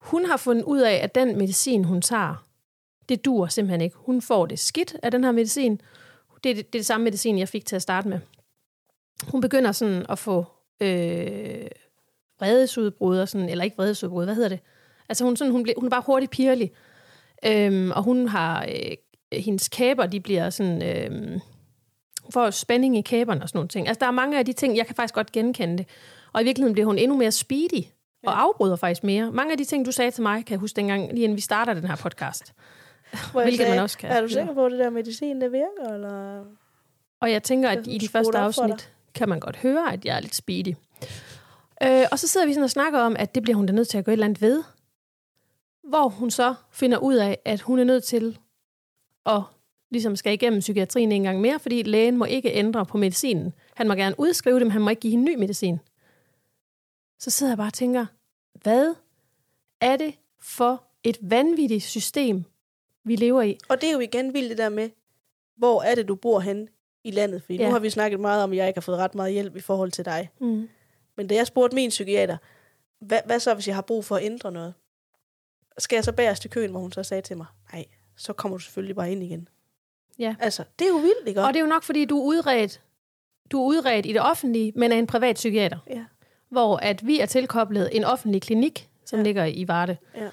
hun 0.00 0.24
har 0.24 0.36
fundet 0.36 0.64
ud 0.64 0.80
af, 0.80 0.94
at 0.94 1.14
den 1.14 1.38
medicin, 1.38 1.84
hun 1.84 2.02
tager, 2.02 2.44
det 3.08 3.24
dur 3.24 3.46
simpelthen 3.46 3.80
ikke. 3.80 3.96
Hun 3.96 4.22
får 4.22 4.46
det 4.46 4.58
skidt 4.58 4.96
af 5.02 5.10
den 5.10 5.24
her 5.24 5.32
medicin. 5.32 5.80
Det 6.44 6.50
er 6.50 6.54
det, 6.54 6.72
det, 6.72 6.78
er 6.78 6.80
det 6.80 6.86
samme 6.86 7.04
medicin, 7.04 7.38
jeg 7.38 7.48
fik 7.48 7.66
til 7.66 7.76
at 7.76 7.82
starte 7.82 8.08
med. 8.08 8.18
Hun 9.28 9.40
begynder 9.40 9.72
sådan 9.72 10.06
at 10.08 10.18
få 10.18 10.44
øh, 10.80 11.66
vredesudbrud, 12.38 13.18
og 13.18 13.28
sådan, 13.28 13.48
eller 13.48 13.64
ikke 13.64 13.76
vredesudbrud, 13.76 14.24
hvad 14.24 14.34
hedder 14.34 14.48
det? 14.48 14.60
Altså 15.08 15.24
hun, 15.24 15.36
sådan, 15.36 15.52
hun, 15.52 15.62
bliver, 15.62 15.74
hun 15.78 15.86
er 15.86 15.90
bare 15.90 16.02
hurtigt 16.06 16.30
pirlig. 16.30 16.72
Øhm, 17.46 17.90
og 17.90 18.02
hun 18.02 18.28
har, 18.28 18.66
øh, 18.68 18.96
hendes 19.40 19.68
kæber, 19.68 20.06
de 20.06 20.20
bliver 20.20 20.50
sådan, 20.50 20.82
øh, 20.82 21.40
får 22.32 22.50
spænding 22.50 22.98
i 22.98 23.00
kæberne 23.00 23.42
og 23.42 23.48
sådan 23.48 23.58
nogle 23.58 23.68
ting. 23.68 23.88
Altså 23.88 24.00
der 24.00 24.06
er 24.06 24.10
mange 24.10 24.38
af 24.38 24.44
de 24.44 24.52
ting, 24.52 24.76
jeg 24.76 24.86
kan 24.86 24.96
faktisk 24.96 25.14
godt 25.14 25.32
genkende 25.32 25.78
det. 25.78 25.86
Og 26.32 26.42
i 26.42 26.44
virkeligheden 26.44 26.72
bliver 26.72 26.86
hun 26.86 26.98
endnu 26.98 27.16
mere 27.16 27.32
speedy, 27.32 27.84
og 28.26 28.42
afbryder 28.42 28.76
faktisk 28.76 29.04
mere. 29.04 29.32
Mange 29.32 29.52
af 29.52 29.58
de 29.58 29.64
ting, 29.64 29.86
du 29.86 29.92
sagde 29.92 30.10
til 30.10 30.22
mig, 30.22 30.46
kan 30.46 30.52
jeg 30.52 30.58
huske 30.58 30.76
dengang, 30.76 31.12
lige 31.12 31.24
inden 31.24 31.36
vi 31.36 31.40
starter 31.40 31.74
den 31.74 31.84
her 31.84 31.96
podcast. 31.96 32.52
Hvor 33.32 33.42
Hvilket 33.42 33.68
man 33.68 33.78
også 33.78 33.98
kan. 33.98 34.10
Er 34.10 34.20
du 34.20 34.28
sikker 34.28 34.54
på, 34.54 34.66
at 34.66 34.72
det 34.72 34.78
der 34.78 34.90
medicin, 34.90 35.40
det 35.40 35.52
virker? 35.52 35.94
Eller? 35.94 36.44
Og 37.20 37.32
jeg 37.32 37.42
tænker, 37.42 37.70
at 37.70 37.86
i 37.86 37.98
de 37.98 38.08
første 38.08 38.38
afsnit 38.38 38.92
kan 39.14 39.28
man 39.28 39.40
godt 39.40 39.56
høre, 39.56 39.92
at 39.92 40.04
jeg 40.04 40.16
er 40.16 40.20
lidt 40.20 40.34
speedy. 40.34 40.74
Øh, 41.82 42.04
og 42.12 42.18
så 42.18 42.28
sidder 42.28 42.46
vi 42.46 42.52
sådan 42.52 42.64
og 42.64 42.70
snakker 42.70 42.98
om, 42.98 43.16
at 43.18 43.34
det 43.34 43.42
bliver 43.42 43.56
hun 43.56 43.66
da 43.66 43.72
nødt 43.72 43.88
til 43.88 43.98
at 43.98 44.04
gå 44.04 44.10
et 44.10 44.12
eller 44.12 44.26
andet 44.26 44.42
ved. 44.42 44.62
Hvor 45.88 46.08
hun 46.08 46.30
så 46.30 46.54
finder 46.72 46.98
ud 46.98 47.14
af, 47.14 47.38
at 47.44 47.60
hun 47.60 47.78
er 47.78 47.84
nødt 47.84 48.04
til 48.04 48.38
at 49.26 49.42
ligesom 49.90 50.16
skal 50.16 50.32
igennem 50.32 50.60
psykiatrien 50.60 51.12
en 51.12 51.22
gang 51.22 51.40
mere, 51.40 51.58
fordi 51.58 51.82
lægen 51.82 52.16
må 52.16 52.24
ikke 52.24 52.52
ændre 52.52 52.86
på 52.86 52.98
medicinen. 52.98 53.52
Han 53.74 53.88
må 53.88 53.94
gerne 53.94 54.14
udskrive 54.18 54.58
det, 54.58 54.66
men 54.66 54.72
han 54.72 54.82
må 54.82 54.90
ikke 54.90 55.00
give 55.00 55.10
hende 55.10 55.24
ny 55.24 55.34
medicin. 55.36 55.78
Så 57.18 57.30
sidder 57.30 57.50
jeg 57.50 57.56
bare 57.56 57.68
og 57.68 57.72
tænker, 57.72 58.06
hvad 58.62 58.94
er 59.80 59.96
det 59.96 60.14
for 60.40 60.84
et 61.02 61.18
vanvittigt 61.20 61.82
system, 61.82 62.44
vi 63.04 63.16
lever 63.16 63.42
i? 63.42 63.58
Og 63.68 63.80
det 63.80 63.88
er 63.88 63.92
jo 63.92 64.00
igen 64.00 64.34
vildt 64.34 64.50
det 64.50 64.58
der 64.58 64.68
med, 64.68 64.90
hvor 65.56 65.82
er 65.82 65.94
det, 65.94 66.08
du 66.08 66.14
bor 66.14 66.40
hen 66.40 66.68
i 67.04 67.10
landet? 67.10 67.42
Fordi 67.42 67.56
ja. 67.56 67.62
Ja. 67.62 67.68
nu 67.68 67.72
har 67.72 67.80
vi 67.80 67.90
snakket 67.90 68.20
meget 68.20 68.42
om, 68.42 68.50
at 68.50 68.56
jeg 68.56 68.68
ikke 68.68 68.76
har 68.76 68.82
fået 68.82 68.98
ret 68.98 69.14
meget 69.14 69.32
hjælp 69.32 69.56
i 69.56 69.60
forhold 69.60 69.90
til 69.90 70.04
dig. 70.04 70.30
Mm. 70.40 70.68
Men 71.16 71.26
da 71.26 71.34
jeg 71.34 71.46
spurgte 71.46 71.74
min 71.74 71.90
psykiater, 71.90 72.36
hvad, 73.00 73.20
hvad 73.26 73.40
så, 73.40 73.54
hvis 73.54 73.66
jeg 73.68 73.74
har 73.74 73.82
brug 73.82 74.04
for 74.04 74.16
at 74.16 74.24
ændre 74.24 74.52
noget? 74.52 74.74
Skal 75.78 75.96
jeg 75.96 76.04
så 76.04 76.12
bagerst 76.12 76.44
i 76.44 76.48
køen, 76.48 76.70
hvor 76.70 76.80
hun 76.80 76.92
så 76.92 77.02
sagde 77.02 77.22
til 77.22 77.36
mig, 77.36 77.46
nej, 77.72 77.84
så 78.16 78.32
kommer 78.32 78.58
du 78.58 78.62
selvfølgelig 78.64 78.96
bare 78.96 79.12
ind 79.12 79.22
igen. 79.22 79.48
Ja. 80.18 80.34
Altså, 80.40 80.64
det 80.78 80.84
er 80.84 80.88
jo 80.88 80.96
vildt, 80.96 81.28
ikke? 81.28 81.42
Og 81.42 81.48
det 81.48 81.56
er 81.56 81.60
jo 81.64 81.66
nok, 81.66 81.82
fordi 81.82 82.04
du 82.04 82.18
er 82.20 82.24
udredt, 82.24 82.80
du 83.52 83.60
er 83.62 83.66
udredt 83.66 84.06
i 84.06 84.12
det 84.12 84.20
offentlige, 84.20 84.72
men 84.76 84.92
af 84.92 84.96
en 84.96 85.06
privat 85.06 85.34
psykiater. 85.34 85.78
Ja. 85.90 86.04
hvor 86.48 86.76
at 86.76 87.06
vi 87.06 87.20
er 87.20 87.26
tilkoblet 87.26 87.96
en 87.96 88.04
offentlig 88.04 88.42
klinik, 88.42 88.88
som 89.04 89.18
ja. 89.18 89.22
ligger 89.22 89.44
i 89.44 89.68
Varde. 89.68 89.96
Ja. 90.16 90.28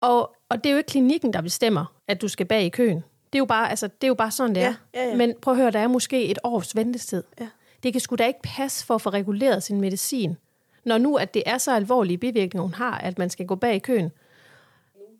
Og, 0.00 0.36
og 0.48 0.64
det 0.64 0.70
er 0.70 0.72
jo 0.72 0.78
ikke 0.78 0.88
klinikken, 0.88 1.32
der 1.32 1.40
bestemmer, 1.40 1.94
at 2.08 2.20
du 2.22 2.28
skal 2.28 2.46
bag 2.46 2.62
i 2.64 2.68
køen. 2.68 2.96
Det 3.32 3.34
er 3.34 3.38
jo 3.38 3.44
bare, 3.44 3.70
altså, 3.70 3.86
det 3.86 4.04
er 4.04 4.08
jo 4.08 4.14
bare 4.14 4.30
sådan, 4.30 4.54
det 4.54 4.60
Ja, 4.60 4.66
er. 4.66 4.74
ja, 5.02 5.08
ja. 5.08 5.16
Men 5.16 5.34
prøv 5.42 5.54
at 5.54 5.60
høre, 5.60 5.70
der 5.70 5.78
er 5.78 5.88
måske 5.88 6.24
et 6.26 6.38
års 6.44 6.76
ventetid. 6.76 7.22
Ja. 7.40 7.48
Det 7.82 7.92
kan 7.92 8.00
sgu 8.00 8.16
da 8.16 8.26
ikke 8.26 8.40
passe 8.42 8.86
for 8.86 8.94
at 8.94 9.02
få 9.02 9.10
reguleret 9.10 9.62
sin 9.62 9.80
medicin, 9.80 10.36
når 10.84 10.98
nu 10.98 11.16
at 11.16 11.34
det 11.34 11.42
er 11.46 11.58
så 11.58 11.74
alvorlige 11.74 12.18
bivirkninger, 12.18 12.62
hun 12.62 12.74
har, 12.74 12.98
at 12.98 13.18
man 13.18 13.30
skal 13.30 13.46
gå 13.46 13.54
bag 13.54 13.74
i 13.74 13.78
køen. 13.78 14.10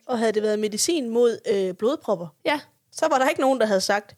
Og 0.06 0.18
havde 0.18 0.32
det 0.32 0.42
været 0.42 0.58
medicin 0.58 1.10
mod 1.10 1.38
øh, 1.52 1.74
blodpropper, 1.74 2.26
Ja, 2.44 2.60
så 2.92 3.08
var 3.10 3.18
der 3.18 3.28
ikke 3.28 3.40
nogen, 3.40 3.60
der 3.60 3.66
havde 3.66 3.80
sagt, 3.80 4.10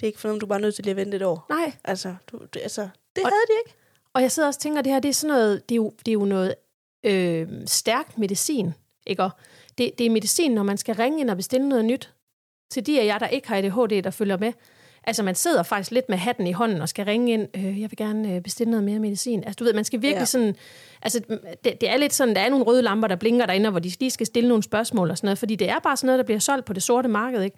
det 0.00 0.02
er 0.02 0.06
ikke 0.06 0.18
for 0.20 0.28
noget, 0.28 0.40
du 0.40 0.46
er 0.46 0.48
bare 0.48 0.60
nødt 0.60 0.74
til 0.74 0.84
lige 0.84 0.90
at 0.90 0.96
vente 0.96 1.16
et 1.16 1.22
år. 1.22 1.46
nej. 1.48 1.72
Altså, 1.84 2.14
du, 2.32 2.38
det, 2.54 2.60
altså 2.62 2.88
det 3.16 3.24
Og- 3.24 3.30
havde 3.30 3.46
de 3.48 3.52
ikke. 3.66 3.76
Og 4.14 4.22
jeg 4.22 4.32
sidder 4.32 4.46
også 4.48 4.58
og 4.58 4.62
tænker, 4.62 4.78
at 4.78 4.84
det 4.84 4.92
her 4.92 5.00
det 5.00 5.08
er 5.08 5.12
sådan 5.12 5.36
noget, 5.36 5.68
det 5.68 5.74
er 5.74 5.76
jo, 5.76 5.92
det 6.06 6.08
er 6.08 6.12
jo 6.12 6.24
noget 6.24 6.54
øh, 7.04 7.48
stærkt 7.66 8.18
medicin. 8.18 8.72
Ikke? 9.06 9.22
Og 9.22 9.30
det, 9.78 9.92
det 9.98 10.06
er 10.06 10.10
medicin, 10.10 10.50
når 10.52 10.62
man 10.62 10.78
skal 10.78 10.94
ringe 10.94 11.20
ind 11.20 11.30
og 11.30 11.36
bestille 11.36 11.68
noget 11.68 11.84
nyt. 11.84 12.12
Til 12.70 12.86
de 12.86 13.00
af 13.00 13.04
jer, 13.06 13.18
der 13.18 13.26
ikke 13.28 13.48
har 13.48 13.56
ADHD, 13.56 14.02
der 14.02 14.10
følger 14.10 14.36
med. 14.36 14.52
Altså, 15.04 15.22
man 15.22 15.34
sidder 15.34 15.62
faktisk 15.62 15.90
lidt 15.90 16.08
med 16.08 16.18
hatten 16.18 16.46
i 16.46 16.52
hånden 16.52 16.82
og 16.82 16.88
skal 16.88 17.04
ringe 17.04 17.32
ind. 17.32 17.48
Øh, 17.56 17.80
jeg 17.80 17.90
vil 17.90 17.96
gerne 17.96 18.34
øh, 18.34 18.40
bestille 18.40 18.70
noget 18.70 18.84
mere 18.84 18.98
medicin. 18.98 19.44
Altså, 19.44 19.56
du 19.58 19.64
ved, 19.64 19.72
man 19.72 19.84
skal 19.84 20.02
virkelig 20.02 20.20
Ja. 20.20 20.24
sådan... 20.24 20.56
Altså, 21.02 21.20
det, 21.64 21.80
det 21.80 21.90
er 21.90 21.96
lidt 21.96 22.12
sådan, 22.12 22.34
der 22.34 22.40
er 22.40 22.50
nogle 22.50 22.64
røde 22.64 22.82
lamper, 22.82 23.08
der 23.08 23.16
blinker 23.16 23.46
derinde, 23.46 23.70
hvor 23.70 23.80
de 23.80 23.92
lige 24.00 24.10
skal 24.10 24.26
stille 24.26 24.48
nogle 24.48 24.62
spørgsmål 24.62 25.10
og 25.10 25.18
sådan 25.18 25.26
noget. 25.26 25.38
Fordi 25.38 25.56
det 25.56 25.68
er 25.68 25.78
bare 25.78 25.96
sådan 25.96 26.06
noget, 26.06 26.18
der 26.18 26.24
bliver 26.24 26.38
solgt 26.38 26.64
på 26.64 26.72
det 26.72 26.82
sorte 26.82 27.08
marked, 27.08 27.42
ikke? 27.42 27.56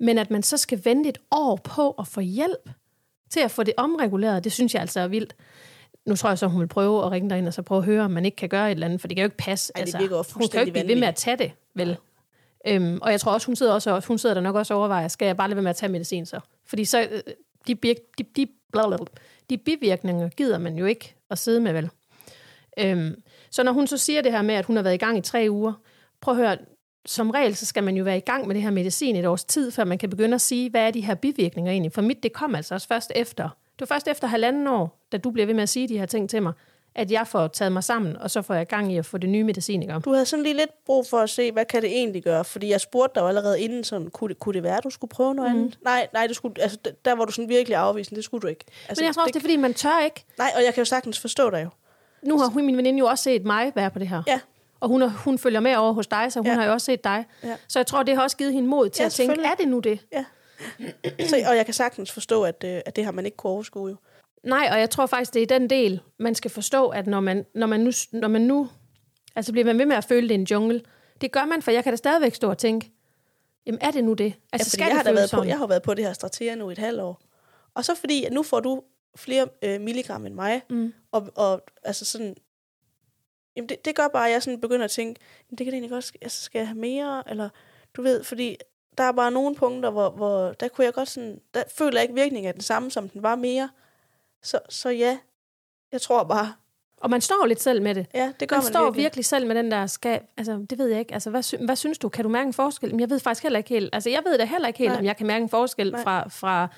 Men 0.00 0.18
at 0.18 0.30
man 0.30 0.42
så 0.42 0.56
skal 0.56 0.80
vente 0.84 1.08
et 1.08 1.18
år 1.30 1.56
på 1.64 1.90
at 1.90 2.06
få 2.06 2.20
hjælp 2.20 2.70
til 3.30 3.40
at 3.40 3.50
få 3.50 3.62
det 3.62 3.74
omreguleret, 3.76 4.44
det 4.44 4.52
synes 4.52 4.74
jeg 4.74 4.80
altså 4.80 5.00
er 5.00 5.08
vildt. 5.08 5.36
Nu 6.06 6.16
tror 6.16 6.28
jeg 6.28 6.38
så, 6.38 6.46
hun 6.46 6.60
vil 6.60 6.66
prøve 6.68 7.04
at 7.04 7.10
ringe 7.10 7.30
derind 7.30 7.46
og 7.46 7.54
så 7.54 7.62
prøve 7.62 7.78
at 7.78 7.84
høre, 7.84 8.04
om 8.04 8.10
man 8.10 8.24
ikke 8.24 8.36
kan 8.36 8.48
gøre 8.48 8.66
et 8.66 8.70
eller 8.70 8.86
andet, 8.86 9.00
for 9.00 9.08
det 9.08 9.16
kan 9.16 9.22
jo 9.22 9.26
ikke 9.26 9.36
passe. 9.36 9.72
Ej, 9.74 9.84
det 9.84 9.94
altså, 9.94 10.32
hun 10.34 10.48
kan 10.48 10.60
jo 10.60 10.60
ikke 10.60 10.72
blive 10.72 10.88
ved 10.88 10.96
med 10.96 11.08
at 11.08 11.14
tage 11.14 11.36
det, 11.36 11.52
vel? 11.74 11.96
Øhm, 12.66 12.98
og 13.02 13.10
jeg 13.10 13.20
tror 13.20 13.32
også, 13.32 13.46
hun 13.46 13.56
sidder, 13.56 13.72
også, 13.72 14.02
hun 14.08 14.18
sidder 14.18 14.34
der 14.34 14.42
nok 14.42 14.56
også 14.56 14.74
og 14.74 14.80
overvejer, 14.80 15.08
skal 15.08 15.26
jeg 15.26 15.36
bare 15.36 15.48
lade 15.48 15.56
være 15.56 15.62
med 15.62 15.70
at 15.70 15.76
tage 15.76 15.92
medicin 15.92 16.26
så? 16.26 16.40
Fordi 16.66 16.84
så, 16.84 17.00
øh, 17.00 17.20
de, 17.66 17.74
bir, 17.74 17.94
de, 18.18 18.24
de, 18.36 18.46
blablabla, 18.72 19.06
de 19.50 19.58
bivirkninger 19.58 20.28
gider 20.28 20.58
man 20.58 20.76
jo 20.76 20.84
ikke 20.84 21.14
at 21.30 21.38
sidde 21.38 21.60
med, 21.60 21.72
vel? 21.72 21.90
Øhm, 22.78 23.22
så 23.50 23.62
når 23.62 23.72
hun 23.72 23.86
så 23.86 23.98
siger 23.98 24.22
det 24.22 24.32
her 24.32 24.42
med, 24.42 24.54
at 24.54 24.64
hun 24.64 24.76
har 24.76 24.82
været 24.82 24.94
i 24.94 24.98
gang 24.98 25.18
i 25.18 25.20
tre 25.20 25.46
uger, 25.50 25.72
prøv 26.20 26.34
at 26.34 26.40
høre, 26.40 26.56
som 27.06 27.30
regel, 27.30 27.56
så 27.56 27.66
skal 27.66 27.84
man 27.84 27.96
jo 27.96 28.04
være 28.04 28.16
i 28.16 28.20
gang 28.20 28.46
med 28.46 28.54
det 28.54 28.62
her 28.62 28.70
medicin 28.70 29.16
et 29.16 29.26
års 29.26 29.44
tid, 29.44 29.70
før 29.70 29.84
man 29.84 29.98
kan 29.98 30.10
begynde 30.10 30.34
at 30.34 30.40
sige, 30.40 30.70
hvad 30.70 30.86
er 30.86 30.90
de 30.90 31.00
her 31.00 31.14
bivirkninger 31.14 31.72
egentlig? 31.72 31.92
For 31.92 32.02
mit, 32.02 32.22
det 32.22 32.32
kom 32.32 32.54
altså 32.54 32.74
også 32.74 32.88
først 32.88 33.12
efter. 33.14 33.42
Det 33.42 33.80
var 33.80 33.94
først 33.94 34.08
efter 34.08 34.26
halvanden 34.26 34.66
år, 34.66 35.06
da 35.12 35.16
du 35.16 35.30
bliver 35.30 35.46
ved 35.46 35.54
med 35.54 35.62
at 35.62 35.68
sige 35.68 35.88
de 35.88 35.98
her 35.98 36.06
ting 36.06 36.30
til 36.30 36.42
mig, 36.42 36.52
at 36.94 37.10
jeg 37.10 37.26
får 37.26 37.46
taget 37.48 37.72
mig 37.72 37.84
sammen, 37.84 38.16
og 38.16 38.30
så 38.30 38.42
får 38.42 38.54
jeg 38.54 38.66
gang 38.66 38.92
i 38.92 38.96
at 38.98 39.06
få 39.06 39.18
det 39.18 39.30
nye 39.30 39.44
medicin 39.44 39.82
i 39.82 39.86
gang. 39.86 40.04
Du 40.04 40.12
havde 40.12 40.26
sådan 40.26 40.42
lige 40.42 40.56
lidt 40.56 40.70
brug 40.86 41.06
for 41.06 41.18
at 41.18 41.30
se, 41.30 41.52
hvad 41.52 41.64
kan 41.64 41.82
det 41.82 41.90
egentlig 41.90 42.24
gøre? 42.24 42.44
Fordi 42.44 42.68
jeg 42.70 42.80
spurgte 42.80 43.14
dig 43.14 43.20
jo 43.20 43.28
allerede 43.28 43.60
inden, 43.60 43.84
sådan, 43.84 44.10
kunne 44.10 44.28
det, 44.28 44.38
kunne 44.38 44.52
det 44.54 44.62
være, 44.62 44.80
du 44.84 44.90
skulle 44.90 45.08
prøve 45.08 45.34
noget 45.34 45.52
mm. 45.52 45.58
andet? 45.58 45.78
Nej, 45.84 46.08
nej, 46.12 46.26
du 46.26 46.34
skulle, 46.34 46.62
altså, 46.62 46.78
der 47.04 47.12
var 47.14 47.24
du 47.24 47.32
sådan 47.32 47.48
virkelig 47.48 47.76
afvisende, 47.76 48.16
det 48.16 48.24
skulle 48.24 48.42
du 48.42 48.46
ikke. 48.46 48.64
Altså, 48.88 49.02
Men 49.02 49.06
jeg 49.06 49.14
tror 49.14 49.22
også, 49.22 49.30
det 49.32 49.36
er, 49.36 49.40
fordi 49.40 49.56
man 49.56 49.74
tør 49.74 50.04
ikke. 50.04 50.24
Nej, 50.38 50.52
og 50.56 50.64
jeg 50.64 50.74
kan 50.74 50.80
jo 50.80 50.84
sagtens 50.84 51.20
forstå 51.20 51.50
dig 51.50 51.64
jo. 51.64 51.68
Nu 52.22 52.38
har 52.38 52.46
hun, 52.48 52.66
min 52.66 52.76
veninde 52.76 52.98
jo 52.98 53.06
også 53.06 53.24
set 53.24 53.44
mig 53.44 53.72
være 53.74 53.90
på 53.90 53.98
det 53.98 54.08
her. 54.08 54.22
Ja. 54.26 54.40
Og 54.80 54.88
hun, 54.88 55.10
hun 55.10 55.38
følger 55.38 55.60
med 55.60 55.76
over 55.76 55.92
hos 55.92 56.06
dig, 56.06 56.32
så 56.32 56.38
hun 56.38 56.46
Ja. 56.46 56.52
ja. 56.52 56.58
har 56.58 56.66
jo 56.66 56.72
også 56.72 56.84
set 56.84 57.04
dig. 57.04 57.24
Ja. 57.44 57.56
Så 57.68 57.78
jeg 57.78 57.86
tror, 57.86 58.02
det 58.02 58.16
har 58.16 58.22
også 58.22 58.36
givet 58.36 58.52
hende 58.52 58.68
mod 58.68 58.88
til 58.88 59.02
Ja, 59.02 59.06
at 59.06 59.12
tænke, 59.12 59.42
er 59.42 59.54
det 59.54 59.68
nu 59.68 59.78
det? 59.78 59.98
Så, 61.28 61.36
og 61.48 61.56
jeg 61.56 61.64
kan 61.64 61.74
sagtens 61.74 62.12
forstå, 62.12 62.42
at, 62.42 62.64
øh, 62.64 62.80
at 62.86 62.96
det 62.96 63.04
har 63.04 63.12
man 63.12 63.24
ikke 63.24 63.36
kunne 63.36 63.52
overskue 63.52 63.90
jo. 63.90 63.96
Nej, 64.42 64.68
og 64.72 64.78
jeg 64.80 64.90
tror 64.90 65.06
faktisk, 65.06 65.34
det 65.34 65.42
er 65.42 65.46
den 65.46 65.70
del, 65.70 66.00
man 66.18 66.34
skal 66.34 66.50
forstå, 66.50 66.88
at 66.88 67.06
når 67.06 67.20
man, 67.20 67.46
når 67.54 67.66
man, 67.66 67.80
nu, 67.80 67.90
når 68.12 68.28
man 68.28 68.40
nu... 68.40 68.68
Altså 69.36 69.52
bliver 69.52 69.64
man 69.64 69.78
ved 69.78 69.86
med 69.86 69.96
at 69.96 70.04
føle, 70.04 70.28
det 70.28 70.34
er 70.34 70.38
en 70.38 70.44
jungle. 70.50 70.82
Det 71.20 71.32
gør 71.32 71.44
man, 71.44 71.62
for 71.62 71.70
jeg 71.70 71.82
kan 71.84 71.92
da 71.92 71.96
stadigvæk 71.96 72.34
stå 72.34 72.50
og 72.50 72.58
tænke, 72.58 72.92
jamen 73.66 73.78
er 73.80 73.90
det 73.90 74.04
nu 74.04 74.12
det? 74.12 74.24
Ja, 74.24 74.32
Altså 74.52 74.70
fordi 74.70 74.76
skal 74.76 74.84
jeg 74.84 74.90
det 74.90 74.96
har, 74.96 75.02
da 75.02 75.12
været 75.12 75.30
på, 75.30 75.42
jeg 75.44 75.58
har 75.58 75.66
været 75.66 75.82
på 75.82 75.94
det 75.94 76.04
her 76.04 76.12
strateger 76.12 76.54
nu 76.54 76.70
et 76.70 76.78
halvt 76.78 77.00
år. 77.00 77.20
Og 77.74 77.84
så 77.84 77.94
fordi, 77.94 78.28
nu 78.30 78.42
får 78.42 78.60
du 78.60 78.82
flere 79.16 79.48
øh, 79.62 79.80
milligram 79.80 80.26
end 80.26 80.34
mig, 80.34 80.62
Mm. 80.70 80.92
og, 81.12 81.28
og 81.36 81.62
altså 81.82 82.04
sådan, 82.04 82.34
jamen 83.56 83.68
det, 83.68 83.84
det 83.84 83.94
gør 83.94 84.08
bare, 84.08 84.26
at 84.26 84.32
jeg 84.32 84.42
sådan 84.42 84.60
begynder 84.60 84.84
at 84.84 84.90
tænke, 84.90 85.20
jamen 85.50 85.58
det 85.58 85.64
kan 85.64 85.66
det 85.66 85.74
egentlig 85.74 85.90
godt, 85.90 86.12
altså 86.22 86.42
skal 86.44 86.58
jeg 86.58 86.68
have 86.68 86.78
mere, 86.78 87.22
eller 87.30 87.48
du 87.96 88.02
ved, 88.02 88.24
fordi 88.24 88.56
der 88.98 89.04
er 89.04 89.12
bare 89.12 89.30
nogle 89.30 89.54
punkter, 89.54 89.90
hvor, 89.90 90.10
hvor 90.10 90.52
der 90.52 90.68
kunne 90.68 90.84
jeg 90.84 90.94
godt 90.94 91.08
sådan, 91.08 91.40
der 91.54 91.62
føler 91.78 91.96
jeg 91.98 92.02
ikke 92.02 92.14
virkningen 92.14 92.48
af 92.48 92.54
den 92.54 92.62
samme, 92.62 92.90
som 92.90 93.08
den 93.08 93.22
var 93.22 93.36
mere. 93.36 93.68
Så, 94.42 94.58
så 94.68 94.88
ja, 94.90 95.18
jeg 95.92 96.00
tror 96.00 96.24
bare, 96.24 96.52
Og 96.96 97.10
man 97.10 97.20
står 97.20 97.46
lidt 97.46 97.62
selv 97.62 97.82
med 97.82 97.94
det. 97.94 98.06
ja, 98.14 98.32
det 98.40 98.48
gør 98.48 98.56
Man, 98.56 98.64
man, 98.64 98.72
står 98.72 98.84
virkelig. 98.84 99.02
virkelig. 99.02 99.24
selv 99.24 99.46
med 99.46 99.54
den 99.56 99.70
der 99.70 99.86
skal, 99.86 100.20
altså 100.36 100.66
det 100.70 100.78
ved 100.78 100.86
jeg 100.88 100.98
ikke. 101.00 101.14
Altså 101.14 101.30
hvad, 101.30 101.42
sy- 101.42 101.54
hvad 101.64 101.76
synes 101.76 101.98
du? 101.98 102.08
Kan 102.08 102.22
du 102.24 102.28
mærke 102.30 102.46
en 102.46 102.52
forskel? 102.52 102.94
Jeg 102.98 103.10
ved 103.10 103.20
faktisk 103.20 103.42
heller 103.42 103.58
ikke 103.58 103.68
helt. 103.70 103.90
Altså 103.94 104.10
jeg 104.10 104.20
ved 104.26 104.38
da 104.38 104.44
heller 104.44 104.68
ikke 104.68 104.78
helt, 104.78 104.90
Nej. 104.90 104.98
Om 104.98 105.04
jeg 105.04 105.16
kan 105.16 105.26
mærke 105.26 105.42
en 105.42 105.48
forskel 105.48 105.92
Nej. 105.92 106.02
fra, 106.02 106.28
fra 106.28 106.68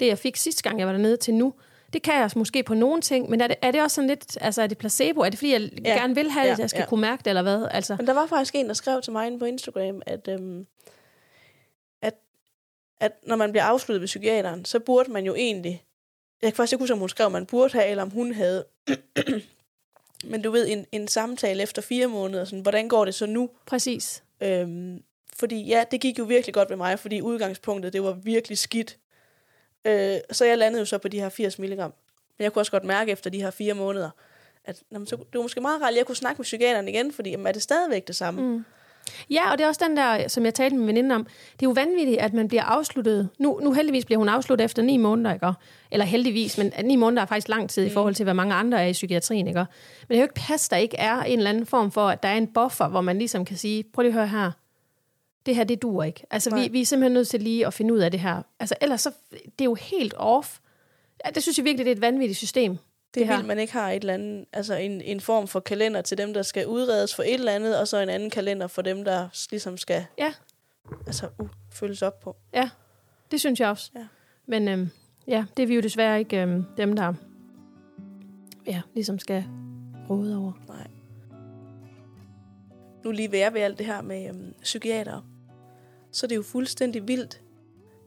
det, 0.00 0.06
jeg 0.06 0.18
fik 0.18 0.36
sidste 0.36 0.62
gang, 0.62 0.78
jeg 0.78 0.86
var 0.86 0.92
dernede 0.92 1.16
til 1.16 1.34
nu. 1.34 1.54
Det 1.92 2.02
kan 2.02 2.14
jeg 2.14 2.24
også 2.24 2.38
måske 2.38 2.62
på 2.62 2.74
nogle 2.74 3.00
ting, 3.02 3.30
men 3.30 3.40
er 3.40 3.46
det, 3.46 3.56
er 3.62 3.70
det 3.70 3.82
også 3.82 3.94
sådan 3.94 4.08
lidt, 4.08 4.38
altså 4.40 4.62
er 4.62 4.66
det 4.66 4.78
placebo? 4.78 5.20
Er 5.20 5.28
det 5.30 5.38
fordi, 5.38 5.52
jeg 5.52 5.70
Ja. 5.84 5.90
gerne 5.94 6.14
vil 6.14 6.30
have 6.30 6.42
det, 6.42 6.48
Ja. 6.48 6.52
at 6.52 6.58
jeg 6.58 6.70
skal 6.70 6.80
ja. 6.80 6.86
kunne 6.86 7.00
mærke 7.00 7.20
det, 7.20 7.26
eller 7.26 7.42
hvad? 7.42 7.68
Altså, 7.70 7.96
Men 7.96 8.06
der 8.06 8.12
var 8.12 8.26
faktisk 8.26 8.54
en, 8.54 8.66
der 8.68 8.74
skrev 8.74 9.02
til 9.02 9.12
mig 9.12 9.26
inde 9.26 9.38
på 9.38 9.44
Instagram, 9.44 10.02
at, 10.06 10.28
øhm, 10.28 10.66
at, 12.02 12.14
at 13.00 13.12
når 13.26 13.36
man 13.36 13.50
bliver 13.52 13.64
afsluttet 13.64 14.00
ved 14.00 14.06
psykiateren, 14.06 14.64
så 14.64 14.78
burde 14.78 15.10
man 15.12 15.24
jo 15.24 15.34
egentlig, 15.34 15.84
jeg 16.42 16.52
kan 16.52 16.56
faktisk 16.56 16.72
ikke 16.72 16.82
huske, 16.82 16.92
om 16.92 16.98
hun 16.98 17.08
skrev, 17.08 17.30
man 17.30 17.46
burde 17.46 17.72
have, 17.72 17.86
eller 17.86 18.02
om 18.02 18.10
hun 18.10 18.32
havde, 18.32 18.64
men 20.30 20.42
du 20.42 20.50
ved, 20.50 20.68
en, 20.68 20.86
en 20.92 21.08
samtale 21.08 21.62
efter 21.62 21.82
fire 21.82 22.06
måneder, 22.06 22.44
sådan, 22.44 22.60
hvordan 22.60 22.88
går 22.88 23.04
det 23.04 23.14
så 23.14 23.26
nu? 23.26 23.50
præcis. 23.66 24.22
Øhm, 24.40 25.02
fordi 25.36 25.62
ja, 25.62 25.84
det 25.90 26.00
gik 26.00 26.18
jo 26.18 26.24
virkelig 26.24 26.54
godt 26.54 26.70
ved 26.70 26.76
mig, 26.76 26.98
fordi 26.98 27.20
udgangspunktet, 27.20 27.92
det 27.92 28.02
var 28.02 28.12
virkelig 28.12 28.58
skidt. 28.58 28.98
Øh, 29.84 30.18
så 30.30 30.44
jeg 30.44 30.58
landede 30.58 30.80
jo 30.80 30.84
så 30.84 30.98
på 30.98 31.08
de 31.08 31.20
her 31.20 31.28
80 31.28 31.58
milligram. 31.58 31.94
Men 32.38 32.42
jeg 32.44 32.52
kunne 32.52 32.60
også 32.60 32.72
godt 32.72 32.84
mærke 32.84 33.12
efter 33.12 33.30
de 33.30 33.42
her 33.42 33.50
fire 33.50 33.74
måneder, 33.74 34.10
at 34.64 34.82
jamen, 34.92 35.06
så, 35.06 35.16
det 35.16 35.34
var 35.34 35.42
måske 35.42 35.60
meget 35.60 35.82
rart, 35.82 35.90
at 35.90 35.96
jeg 35.96 36.06
kunne 36.06 36.16
snakke 36.16 36.38
med 36.38 36.44
psykiateren 36.44 36.88
igen, 36.88 37.12
fordi 37.12 37.30
jamen, 37.30 37.46
er 37.46 37.52
det 37.52 37.62
stadigvæk 37.62 38.06
det 38.06 38.16
samme? 38.16 38.42
Mm. 38.42 38.64
Ja, 39.30 39.52
og 39.52 39.58
det 39.58 39.64
er 39.64 39.68
også 39.68 39.84
den 39.88 39.96
der, 39.96 40.28
som 40.28 40.44
jeg 40.44 40.54
talte 40.54 40.76
med 40.76 40.84
min 40.84 40.88
veninde 40.88 41.14
om. 41.14 41.24
Det 41.52 41.66
er 41.66 41.70
jo 41.70 41.70
vanvittigt, 41.70 42.18
at 42.18 42.34
man 42.34 42.48
bliver 42.48 42.62
afsluttet. 42.62 43.28
Nu, 43.38 43.60
nu 43.62 43.72
heldigvis 43.72 44.04
bliver 44.04 44.18
hun 44.18 44.28
afsluttet 44.28 44.64
efter 44.64 44.82
ni 44.82 44.96
måneder, 44.96 45.32
ikke? 45.34 45.52
Eller 45.90 46.06
heldigvis, 46.06 46.58
men 46.58 46.72
ni 46.84 46.96
måneder 46.96 47.22
er 47.22 47.26
faktisk 47.26 47.48
lang 47.48 47.70
tid 47.70 47.86
i 47.86 47.90
forhold 47.90 48.14
til, 48.14 48.24
hvad 48.24 48.34
mange 48.34 48.54
andre 48.54 48.82
er 48.82 48.86
i 48.86 48.92
psykiatrien, 48.92 49.46
ikke? 49.46 49.58
Men 49.58 49.66
det 50.08 50.08
kan 50.08 50.16
jo 50.16 50.22
ikke 50.22 50.34
passe, 50.34 50.70
der 50.70 50.76
ikke 50.76 50.96
er 50.96 51.22
en 51.22 51.38
eller 51.38 51.50
anden 51.50 51.66
form 51.66 51.90
for, 51.90 52.08
at 52.08 52.22
der 52.22 52.28
er 52.28 52.36
en 52.36 52.46
buffer, 52.46 52.88
hvor 52.88 53.00
man 53.00 53.18
ligesom 53.18 53.44
kan 53.44 53.56
sige, 53.56 53.84
prøv 53.92 54.02
lige 54.02 54.10
at 54.10 54.14
høre 54.14 54.28
her, 54.28 54.50
det 55.46 55.56
her, 55.56 55.64
det 55.64 55.82
duer 55.82 56.04
ikke. 56.04 56.26
Altså, 56.30 56.50
Nej. 56.50 56.62
vi, 56.62 56.68
vi 56.68 56.80
er 56.80 56.86
simpelthen 56.86 57.12
nødt 57.12 57.28
til 57.28 57.42
lige 57.42 57.66
at 57.66 57.74
finde 57.74 57.94
ud 57.94 57.98
af 57.98 58.10
det 58.10 58.20
her. 58.20 58.42
Altså, 58.60 58.74
ellers 58.80 59.00
så, 59.00 59.10
det 59.30 59.60
er 59.60 59.64
jo 59.64 59.74
helt 59.74 60.14
off. 60.16 60.58
Ja, 61.24 61.30
det 61.30 61.42
synes 61.42 61.58
jeg 61.58 61.64
virkelig, 61.64 61.86
det 61.86 61.92
er 61.92 61.96
et 61.96 62.00
vanvittigt 62.00 62.38
system. 62.38 62.78
Det 63.14 63.22
er 63.22 63.26
her. 63.26 63.34
vildt, 63.34 63.48
man 63.48 63.58
ikke 63.58 63.72
har 63.72 63.90
et 63.90 64.00
eller 64.00 64.14
andet, 64.14 64.44
altså 64.52 64.74
en, 64.74 65.00
en 65.00 65.20
form 65.20 65.48
for 65.48 65.60
kalender 65.60 66.02
til 66.02 66.18
dem, 66.18 66.34
der 66.34 66.42
skal 66.42 66.66
udredes 66.66 67.14
for 67.14 67.22
et 67.22 67.34
eller 67.34 67.52
andet, 67.52 67.78
og 67.78 67.88
så 67.88 67.96
en 67.98 68.08
anden 68.08 68.30
kalender 68.30 68.66
for 68.66 68.82
dem, 68.82 69.04
der 69.04 69.28
ligesom 69.50 69.76
skal 69.76 70.06
Ja, 70.18 70.34
altså, 71.06 71.28
uh, 71.38 71.48
følges 71.72 72.02
op 72.02 72.20
på. 72.20 72.36
ja. 72.54 72.70
Det 73.30 73.40
synes 73.40 73.60
jeg 73.60 73.68
også. 73.68 73.90
Ja. 73.94 74.06
Men 74.46 74.68
øhm, 74.68 74.90
ja, 75.26 75.44
det 75.56 75.62
er 75.62 75.66
vi 75.66 75.74
jo 75.74 75.80
desværre 75.80 76.18
ikke 76.18 76.42
øhm, 76.42 76.64
dem, 76.76 76.96
der 76.96 77.14
ja, 78.66 78.80
ligesom 78.94 79.18
skal 79.18 79.44
råde 80.10 80.36
over. 80.36 80.52
Nej. 80.68 80.86
Nu 83.04 83.10
lige 83.10 83.32
være 83.32 83.54
ved 83.54 83.60
alt 83.60 83.78
det 83.78 83.86
her 83.86 84.02
med 84.02 84.28
øhm, 84.28 84.54
psykiater, 84.62 85.20
så 86.12 86.26
er 86.26 86.28
det 86.28 86.36
jo 86.36 86.42
fuldstændig 86.42 87.08
vildt, 87.08 87.40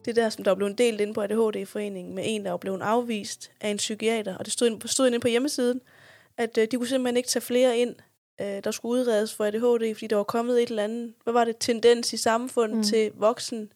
det 0.06 0.16
der, 0.16 0.30
som 0.30 0.44
der 0.44 0.52
er 0.52 0.56
blevet 0.56 0.78
delt 0.78 1.02
ind 1.02 1.14
på 1.14 1.22
ADHD-foreningen, 1.22 2.16
med 2.16 2.24
en, 2.28 2.46
der 2.46 2.54
er 2.54 2.58
blevet 2.58 2.82
afvist 2.82 3.52
af 3.62 3.70
en 3.70 3.78
psykiater, 3.78 4.38
og 4.38 4.46
det 4.46 4.54
stod, 4.54 4.68
ind- 4.70 4.82
stod 4.88 5.08
inde 5.08 5.20
på 5.20 5.28
hjemmesiden, 5.28 5.82
at 6.38 6.58
øh, 6.58 6.68
de 6.72 6.78
kunne 6.78 6.88
simpelthen 6.88 7.18
ikke 7.18 7.30
tage 7.30 7.42
flere 7.42 7.78
ind, 7.78 7.96
øh, 8.42 8.48
der 8.64 8.72
skulle 8.72 9.02
udredes 9.02 9.34
for 9.34 9.44
ADHD, 9.46 9.96
fordi 9.96 10.08
der 10.08 10.16
var 10.16 10.24
kommet 10.24 10.64
et 10.64 10.70
eller 10.70 10.84
andet, 10.84 11.14
hvad 11.24 11.34
var 11.34 11.46
det, 11.46 11.56
tendens 11.60 12.14
i 12.14 12.18
samfundet 12.18 12.78
mm. 12.78 12.84
Til 12.84 13.12
voksen 13.16 13.70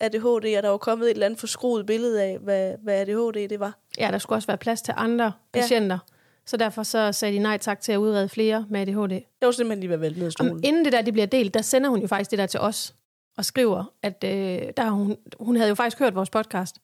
ADHD, 0.00 0.56
og 0.56 0.62
der 0.62 0.68
var 0.68 0.76
kommet 0.76 1.06
et 1.06 1.10
eller 1.10 1.26
andet 1.26 1.40
forskruet 1.40 1.86
billede 1.86 2.22
af, 2.22 2.38
hvad, 2.38 2.74
hvad 2.82 2.94
ADHD 3.00 3.48
det 3.48 3.60
var. 3.60 3.78
Ja, 3.98 4.08
der 4.10 4.18
skulle 4.18 4.36
også 4.36 4.46
være 4.46 4.58
plads 4.58 4.82
til 4.82 4.94
andre 4.96 5.24
Ja. 5.24 5.60
patienter. 5.60 5.98
Så 6.46 6.56
derfor 6.56 6.82
så 6.82 7.12
sagde 7.12 7.34
de 7.34 7.38
nej 7.38 7.58
tak 7.58 7.80
til 7.80 7.92
at 7.92 7.96
udrede 7.96 8.28
flere 8.28 8.66
med 8.70 8.80
ADHD. 8.80 9.08
Det 9.10 9.22
var 9.42 9.50
simpelthen 9.50 9.80
lige 9.80 9.88
ved 9.88 9.94
at 9.94 10.00
vælte 10.00 10.18
ned 10.20 10.28
i 10.28 10.30
stolen. 10.30 10.52
Om, 10.52 10.60
inden 10.64 10.84
det 10.84 10.92
der 10.92 11.02
det 11.02 11.12
bliver 11.12 11.26
delt, 11.26 11.54
der 11.54 11.62
sender 11.62 11.90
hun 11.90 12.00
jo 12.00 12.06
faktisk 12.06 12.30
det 12.30 12.38
der 12.38 12.46
til 12.46 12.60
os 12.60 12.94
og 13.36 13.44
skriver, 13.44 13.84
at 14.02 14.24
øh, 14.24 14.72
der 14.76 14.90
hun, 14.90 15.16
hun 15.40 15.56
havde 15.56 15.68
jo 15.68 15.74
faktisk 15.74 15.98
hørt 15.98 16.14
vores 16.14 16.30
podcast. 16.30 16.80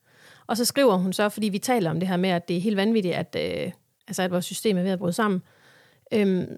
Og 0.47 0.57
så 0.57 0.65
skriver 0.65 0.97
hun 0.97 1.13
så, 1.13 1.29
fordi 1.29 1.49
vi 1.49 1.59
taler 1.59 1.91
om 1.91 2.01
det 2.01 2.09
her 2.09 2.17
med, 2.17 2.31
at 2.31 2.49
det 2.49 2.57
er 2.57 2.61
helt 2.61 2.77
vanvittigt, 2.77 3.15
at, 3.15 3.37
øh, 3.39 3.73
altså 4.09 4.23
at 4.23 4.31
vores 4.31 4.45
system 4.45 4.79
er 4.79 4.83
ved 4.83 4.91
at 4.91 4.99
bryde 4.99 5.13
sammen. 5.13 5.43
Øhm, 6.13 6.57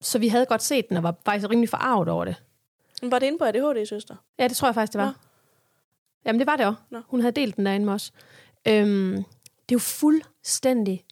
så 0.00 0.18
vi 0.18 0.28
havde 0.28 0.46
godt 0.46 0.62
set 0.62 0.88
den, 0.88 0.96
og 0.96 1.02
var 1.02 1.14
faktisk 1.24 1.50
rimelig 1.50 1.68
forarvet 1.68 2.08
over 2.08 2.24
det. 2.24 2.42
Men 3.02 3.10
Var 3.10 3.18
det 3.18 3.26
inde 3.26 3.38
på 3.38 3.44
ADHD, 3.44 3.86
søster? 3.86 4.16
Ja, 4.38 4.48
det 4.48 4.56
tror 4.56 4.68
jeg 4.68 4.74
faktisk, 4.74 4.92
det 4.92 5.00
var. 5.00 5.06
Nå. 5.06 5.12
Jamen, 6.24 6.38
det 6.38 6.46
var 6.46 6.56
det 6.56 6.66
også. 6.66 6.80
Nå. 6.90 7.00
Hun 7.06 7.20
havde 7.20 7.32
delt 7.32 7.56
den 7.56 7.66
derinde 7.66 7.86
med 7.86 7.94
os. 7.94 8.12
Øhm, 8.68 9.14
det 9.14 9.74
er 9.74 9.74
jo 9.74 9.78
fuldstændig 9.78 11.04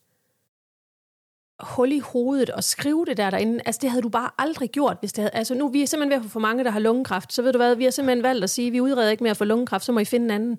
hul 1.60 1.92
i 1.92 1.98
hovedet 1.98 2.50
og 2.50 2.64
skrive 2.64 3.04
det 3.06 3.16
der 3.16 3.30
derinde. 3.30 3.60
Altså, 3.66 3.78
det 3.82 3.90
havde 3.90 4.02
du 4.02 4.08
bare 4.08 4.30
aldrig 4.38 4.70
gjort, 4.70 4.96
hvis 5.00 5.12
det 5.12 5.22
havde... 5.22 5.34
Altså, 5.34 5.54
nu 5.54 5.68
vi 5.68 5.82
er 5.82 5.86
simpelthen 5.86 6.10
ved 6.10 6.16
at 6.16 6.22
få 6.22 6.28
for 6.28 6.40
mange, 6.40 6.64
der 6.64 6.70
har 6.70 6.80
lungekræft. 6.80 7.32
Så 7.32 7.42
ved 7.42 7.52
du 7.52 7.58
hvad, 7.58 7.74
vi 7.74 7.84
har 7.84 7.90
simpelthen 7.90 8.22
valgt 8.22 8.44
at 8.44 8.50
sige, 8.50 8.70
vi 8.70 8.80
udreder 8.80 9.10
ikke 9.10 9.22
mere 9.22 9.34
for 9.34 9.44
lungekræft, 9.44 9.84
så 9.84 9.92
må 9.92 9.98
I 10.00 10.04
finde 10.04 10.24
en 10.24 10.30
anden. 10.30 10.58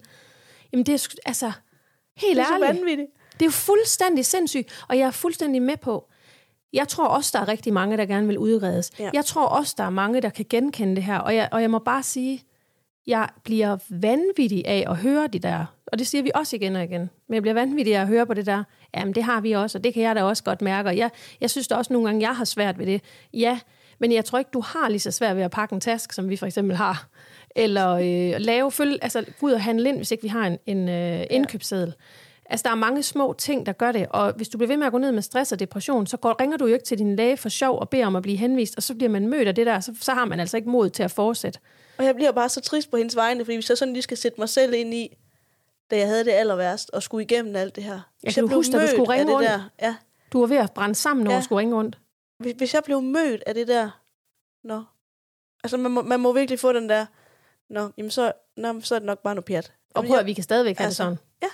Jamen, 0.71 0.85
det 0.85 0.93
er 0.93 1.07
altså... 1.25 1.51
Helt 2.17 2.35
Det 2.35 2.41
er 2.41 2.45
så 2.45 2.53
ærligt. 2.53 2.79
vanvittigt. 2.79 3.09
Det 3.33 3.41
er 3.41 3.45
jo 3.45 3.51
fuldstændig 3.51 4.25
sindssygt, 4.25 4.85
og 4.87 4.97
jeg 4.97 5.07
er 5.07 5.11
fuldstændig 5.11 5.61
med 5.61 5.77
på. 5.77 6.09
Jeg 6.73 6.87
tror 6.87 7.07
også, 7.07 7.29
der 7.33 7.39
er 7.39 7.47
rigtig 7.47 7.73
mange, 7.73 7.97
der 7.97 8.05
gerne 8.05 8.27
vil 8.27 8.37
udredes. 8.37 8.91
Ja. 8.99 9.09
Jeg 9.13 9.25
tror 9.25 9.45
også, 9.45 9.75
der 9.77 9.83
er 9.83 9.89
mange, 9.89 10.21
der 10.21 10.29
kan 10.29 10.45
genkende 10.49 10.95
det 10.95 11.03
her. 11.03 11.19
Og 11.19 11.35
jeg, 11.35 11.49
og 11.51 11.61
jeg 11.61 11.71
må 11.71 11.79
bare 11.79 12.03
sige, 12.03 12.43
jeg 13.07 13.29
bliver 13.43 13.77
vanvittig 13.89 14.67
af 14.67 14.83
at 14.87 14.97
høre 14.97 15.27
de 15.27 15.39
der, 15.39 15.65
og 15.87 15.99
det 15.99 16.07
siger 16.07 16.21
vi 16.21 16.31
også 16.35 16.55
igen 16.55 16.75
og 16.75 16.83
igen, 16.83 17.09
men 17.27 17.33
jeg 17.33 17.41
bliver 17.41 17.53
vanvittig 17.53 17.95
af 17.95 18.01
at 18.01 18.07
høre 18.07 18.25
på 18.25 18.33
det 18.33 18.45
der, 18.45 18.63
jamen 18.95 19.15
det 19.15 19.23
har 19.23 19.41
vi 19.41 19.51
også, 19.51 19.77
og 19.77 19.83
det 19.83 19.93
kan 19.93 20.03
jeg 20.03 20.15
da 20.15 20.23
også 20.23 20.43
godt 20.43 20.61
mærke, 20.61 20.89
og 20.89 20.97
jeg, 20.97 21.09
jeg 21.41 21.49
synes 21.49 21.67
da 21.67 21.75
også 21.75 21.93
nogle 21.93 22.07
gange, 22.07 22.27
jeg 22.27 22.35
har 22.35 22.45
svært 22.45 22.79
ved 22.79 22.85
det. 22.85 23.01
Ja, 23.33 23.59
men 23.99 24.11
jeg 24.11 24.25
tror 24.25 24.39
ikke, 24.39 24.51
du 24.53 24.61
har 24.61 24.89
lige 24.89 24.99
så 24.99 25.11
svært 25.11 25.35
ved 25.35 25.43
at 25.43 25.51
pakke 25.51 25.73
en 25.73 25.81
task, 25.81 26.13
som 26.13 26.29
vi 26.29 26.37
for 26.37 26.45
eksempel 26.45 26.75
har. 26.75 27.07
Eller 27.55 27.89
øh, 27.89 28.39
lave, 28.39 28.71
følge, 28.71 28.97
altså 29.03 29.25
gå 29.39 29.47
ud 29.47 29.51
og 29.51 29.61
handle 29.61 29.89
ind, 29.89 29.97
hvis 29.97 30.11
ikke 30.11 30.21
vi 30.21 30.27
har 30.27 30.47
en, 30.47 30.57
en 30.65 30.89
øh, 30.89 31.25
indkøbsseddel. 31.29 31.93
Altså, 32.49 32.63
der 32.63 32.69
er 32.69 32.75
mange 32.75 33.03
små 33.03 33.35
ting, 33.37 33.65
der 33.65 33.71
gør 33.71 33.91
det, 33.91 34.07
og 34.09 34.33
hvis 34.35 34.49
du 34.49 34.57
bliver 34.57 34.67
ved 34.67 34.77
med 34.77 34.85
at 34.85 34.91
gå 34.91 34.97
ned 34.97 35.11
med 35.11 35.21
stress 35.21 35.51
og 35.51 35.59
depression, 35.59 36.07
så 36.07 36.17
går, 36.17 36.41
ringer 36.41 36.57
du 36.57 36.65
jo 36.65 36.73
ikke 36.73 36.85
til 36.85 36.97
din 36.97 37.15
læge 37.15 37.37
for 37.37 37.49
sjov 37.49 37.79
og 37.79 37.89
beder 37.89 38.05
om 38.05 38.15
at 38.15 38.23
blive 38.23 38.37
henvist, 38.37 38.75
og 38.77 38.83
så 38.83 38.95
bliver 38.95 39.09
man 39.09 39.27
mødt 39.27 39.47
af 39.47 39.55
det 39.55 39.65
der, 39.65 39.79
så, 39.79 39.93
så 40.01 40.11
har 40.11 40.25
man 40.25 40.39
altså 40.39 40.57
ikke 40.57 40.69
mod 40.69 40.89
til 40.89 41.03
at 41.03 41.11
fortsætte. 41.11 41.59
Og 41.99 42.05
jeg 42.05 42.15
bliver 42.15 42.31
bare 42.31 42.49
så 42.49 42.61
trist 42.61 42.91
på 42.91 42.97
hendes 42.97 43.15
vegne, 43.15 43.45
fordi 43.45 43.55
hvis 43.55 43.69
jeg 43.69 43.77
sådan 43.77 43.93
lige 43.93 44.03
skal 44.03 44.17
sætte 44.17 44.41
mig 44.41 44.49
selv 44.49 44.73
ind 44.73 44.93
i, 44.93 45.17
da 45.91 45.97
jeg 45.97 46.07
havde 46.07 46.25
det 46.25 46.31
aller 46.31 46.55
værst, 46.55 46.89
og 46.89 47.03
skulle 47.03 47.23
igennem 47.23 47.55
alt 47.55 47.75
det 47.75 47.83
her. 47.83 47.99
Hvis 48.21 48.33
kan 48.33 48.41
jo 48.41 48.47
blev 48.47 48.57
huske, 48.57 48.75
at 48.77 48.81
du 48.81 48.87
skulle 48.87 49.11
ringe 49.13 49.25
det 49.25 49.33
rundt. 49.33 49.47
Der, 49.49 49.69
ja, 49.81 49.95
Du 50.33 50.39
var 50.39 50.47
ved 50.47 50.57
at 50.57 50.73
brænde 50.73 50.95
sammen, 50.95 51.23
når 51.23 51.31
Ja. 51.31 51.35
ja. 51.35 51.39
du 51.39 51.43
skulle 51.45 51.59
ringe 51.59 51.75
rundt. 51.75 51.97
hvis, 52.39 52.53
hvis 52.57 52.73
jeg 52.73 52.83
blev 52.83 53.01
mødt 53.01 53.43
af 53.47 53.53
det 53.53 53.67
der, 53.67 54.01
nå, 54.63 54.83
altså 55.63 55.77
man 55.77 55.91
må, 55.91 56.01
man 56.01 56.19
må 56.19 56.33
virkelig 56.33 56.59
få 56.59 56.73
den 56.73 56.89
der, 56.89 57.05
nå, 57.69 57.89
jamen 57.97 58.11
så, 58.11 58.31
nå, 58.57 58.81
så 58.81 58.95
er 58.95 58.99
det 58.99 59.05
nok 59.05 59.19
bare 59.23 59.35
noget 59.35 59.45
pjat. 59.45 59.73
Og 59.95 60.03
prøv 60.03 60.11
jeg- 60.13 60.19
at 60.19 60.25
vi 60.25 60.33
kan 60.33 60.43
stadigvæk 60.43 60.77
have 60.77 60.85
altså, 60.85 61.03
det 61.09 61.17
sådan. 61.17 61.19
ja. 61.43 61.47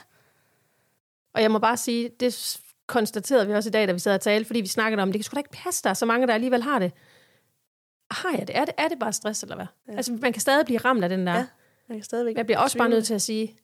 Og 1.33 1.41
jeg 1.41 1.51
må 1.51 1.59
bare 1.59 1.77
sige, 1.77 2.09
det 2.19 2.57
konstaterede 2.87 3.47
vi 3.47 3.53
også 3.53 3.69
i 3.69 3.71
dag, 3.71 3.87
da 3.87 3.91
vi 3.93 3.99
sad 3.99 4.13
og 4.15 4.21
talte, 4.21 4.45
fordi 4.47 4.61
vi 4.61 4.67
snakkede 4.67 5.01
om, 5.01 5.11
det 5.11 5.19
kan 5.19 5.23
sgu 5.23 5.33
da 5.35 5.39
ikke 5.39 5.49
passe, 5.63 5.83
der 5.83 5.89
er 5.89 5.93
så 5.93 6.05
mange, 6.05 6.27
der 6.27 6.33
alligevel 6.33 6.63
har 6.63 6.79
det. 6.79 6.91
Har 8.13 8.37
jeg 8.37 8.47
det? 8.47 8.57
Er 8.57 8.65
det, 8.65 8.73
er 8.77 8.87
det 8.87 8.99
bare 8.99 9.13
stress, 9.13 9.43
eller 9.43 9.55
hvad? 9.55 9.65
Ja. 9.87 9.95
Altså, 9.95 10.11
man 10.21 10.33
kan 10.33 10.41
stadig 10.41 10.65
blive 10.65 10.79
ramt 10.79 11.03
af 11.03 11.09
den 11.09 11.27
der. 11.27 11.33
Ja. 11.33 11.47
Jeg 11.89 11.97
kan 11.97 12.03
stadigvæk 12.03 12.37
Jeg 12.37 12.45
bliver 12.45 12.59
også 12.59 12.77
bare 12.77 12.89
nødt 12.89 13.05
til 13.05 13.13
at 13.13 13.21
sige, 13.21 13.55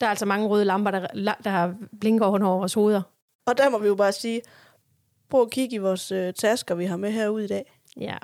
der 0.00 0.06
er 0.06 0.10
altså 0.10 0.26
mange 0.26 0.48
røde 0.48 0.64
lamper, 0.64 0.90
der, 0.90 1.34
der 1.44 1.74
blinker 2.00 2.26
over 2.26 2.38
vores 2.38 2.74
hoveder. 2.74 3.02
Og 3.46 3.58
der 3.58 3.70
må 3.70 3.78
vi 3.78 3.86
jo 3.86 3.94
bare 3.94 4.12
sige, 4.12 4.42
prøv 5.28 5.42
at 5.42 5.50
kigge 5.50 5.74
i 5.74 5.78
vores 5.78 6.12
øh, 6.12 6.34
tasker, 6.34 6.74
vi 6.74 6.84
har 6.84 6.96
med 6.96 7.12
herude 7.12 7.44
i 7.44 7.48
dag. 7.48 7.80
Ja. 8.00 8.18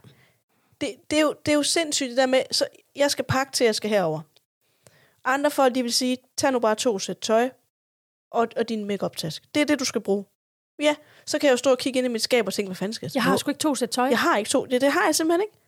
det, 0.80 0.88
det, 1.10 1.18
er 1.18 1.22
jo, 1.22 1.34
det 1.46 1.52
er 1.52 1.56
jo 1.56 1.62
sindssygt 1.62 2.08
det 2.08 2.16
der 2.16 2.26
med, 2.26 2.40
så 2.50 2.66
jeg 2.96 3.10
skal 3.10 3.24
pakke 3.24 3.52
til, 3.52 3.64
jeg 3.64 3.74
skal 3.74 3.90
herover. 3.90 4.20
Andre 5.24 5.50
folk, 5.50 5.74
de 5.74 5.82
vil 5.82 5.92
sige, 5.92 6.18
tag 6.36 6.52
nu 6.52 6.58
bare 6.58 6.74
to 6.74 6.98
sæt 6.98 7.18
tøj 7.18 7.50
og, 8.30 8.48
og 8.56 8.68
din 8.68 8.84
makeup 8.84 9.16
task 9.16 9.44
Det 9.54 9.60
er 9.60 9.64
det, 9.64 9.80
du 9.80 9.84
skal 9.84 10.00
bruge. 10.00 10.24
Ja, 10.78 10.94
så 11.26 11.38
kan 11.38 11.46
jeg 11.46 11.52
jo 11.52 11.56
stå 11.56 11.70
og 11.70 11.78
kigge 11.78 11.98
ind 11.98 12.06
i 12.06 12.10
mit 12.10 12.22
skab 12.22 12.46
og 12.46 12.54
tænke, 12.54 12.68
hvad 12.68 12.76
fanden 12.76 12.92
skal 12.92 13.06
jeg 13.06 13.14
Jeg 13.14 13.22
har 13.22 13.36
sgu 13.36 13.50
ikke 13.50 13.58
to 13.58 13.74
sæt 13.74 13.90
tøj. 13.90 14.06
jeg 14.06 14.18
har 14.18 14.36
ikke 14.36 14.50
to. 14.50 14.64
Det, 14.64 14.80
det 14.80 14.92
har 14.92 15.04
jeg 15.04 15.14
simpelthen 15.14 15.40
ikke. 15.42 15.58